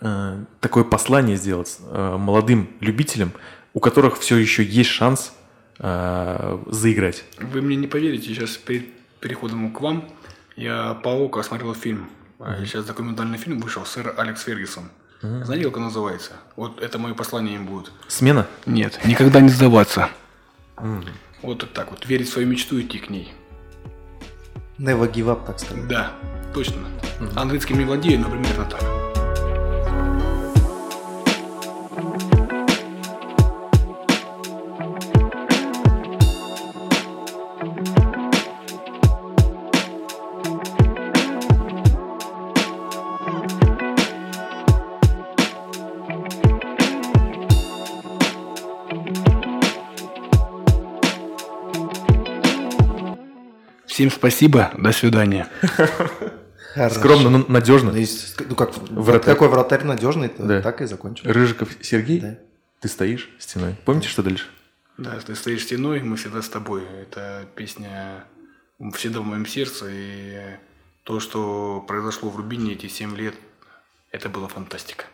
э, 0.00 0.44
такое 0.60 0.84
послание 0.84 1.36
сделать 1.36 1.78
э, 1.80 2.16
молодым 2.18 2.68
любителям, 2.80 3.32
у 3.74 3.80
которых 3.80 4.18
все 4.18 4.36
еще 4.36 4.62
есть 4.62 4.90
шанс 4.90 5.32
э, 5.78 6.58
заиграть. 6.66 7.24
Вы 7.38 7.62
мне 7.62 7.76
не 7.76 7.86
поверите, 7.86 8.28
сейчас 8.28 8.56
перед 8.56 8.86
переходом 9.20 9.72
к 9.72 9.80
вам 9.80 10.08
я 10.56 10.94
по 10.94 11.10
ОКО 11.10 11.42
смотрел 11.42 11.74
фильм. 11.74 12.08
А 12.38 12.64
Сейчас 12.64 12.84
документальный 12.84 13.38
фильм 13.38 13.60
вышел, 13.60 13.84
сэр 13.86 14.14
Алекс 14.16 14.42
Фергюсон. 14.42 14.84
Знаете, 15.22 15.66
как 15.66 15.76
он 15.76 15.84
называется? 15.84 16.32
Вот 16.56 16.82
это 16.82 16.98
мое 16.98 17.14
послание 17.14 17.54
им 17.54 17.66
будет. 17.66 17.92
Смена? 18.08 18.48
Нет, 18.66 18.98
никогда 19.04 19.40
не 19.40 19.50
сдаваться. 19.50 20.08
Вот 21.42 21.72
так 21.72 21.90
вот, 21.90 22.06
верить 22.06 22.28
в 22.28 22.32
свою 22.32 22.48
мечту 22.48 22.78
и 22.78 22.82
идти 22.82 22.98
к 22.98 23.08
ней. 23.08 23.32
Never 24.78 25.10
give 25.12 25.26
up, 25.26 25.46
так 25.46 25.60
сказать. 25.60 25.86
Да, 25.86 26.12
точно. 26.54 26.88
Английским 27.36 27.78
не 27.78 27.84
владею, 27.84 28.20
но 28.20 28.30
примерно 28.30 28.64
так. 28.64 29.11
Всем 54.02 54.10
спасибо, 54.10 54.72
до 54.76 54.90
свидания. 54.90 55.46
Хорошо. 56.74 56.96
Скромно, 56.98 57.30
но 57.30 57.44
надежно. 57.46 57.92
Ну, 57.92 57.98
есть- 57.98 58.34
ну 58.48 58.56
как, 58.56 58.76
Вратарь. 58.90 59.32
какой 59.34 59.46
вратарь 59.48 59.84
надежный, 59.84 60.28
то 60.28 60.42
Да. 60.42 60.60
так 60.60 60.80
и 60.80 60.86
закончим. 60.86 61.30
Рыжиков 61.30 61.68
Сергей, 61.82 62.18
Да. 62.20 62.38
ты 62.80 62.88
стоишь 62.88 63.30
стеной. 63.38 63.76
Помните, 63.84 64.08
что 64.08 64.24
дальше? 64.24 64.46
Да, 64.98 65.20
ты 65.24 65.36
стоишь 65.36 65.62
стеной, 65.62 66.00
мы 66.00 66.16
всегда 66.16 66.42
с 66.42 66.48
тобой. 66.48 66.82
Это 67.00 67.46
песня 67.54 68.24
всегда 68.94 69.20
в 69.20 69.24
моем 69.24 69.46
сердце. 69.46 69.86
И 69.88 70.56
то, 71.04 71.20
что 71.20 71.84
произошло 71.86 72.28
в 72.28 72.36
Рубине 72.36 72.72
эти 72.72 72.88
7 72.88 73.14
лет, 73.16 73.34
это 74.10 74.28
была 74.28 74.48
фантастика. 74.48 75.04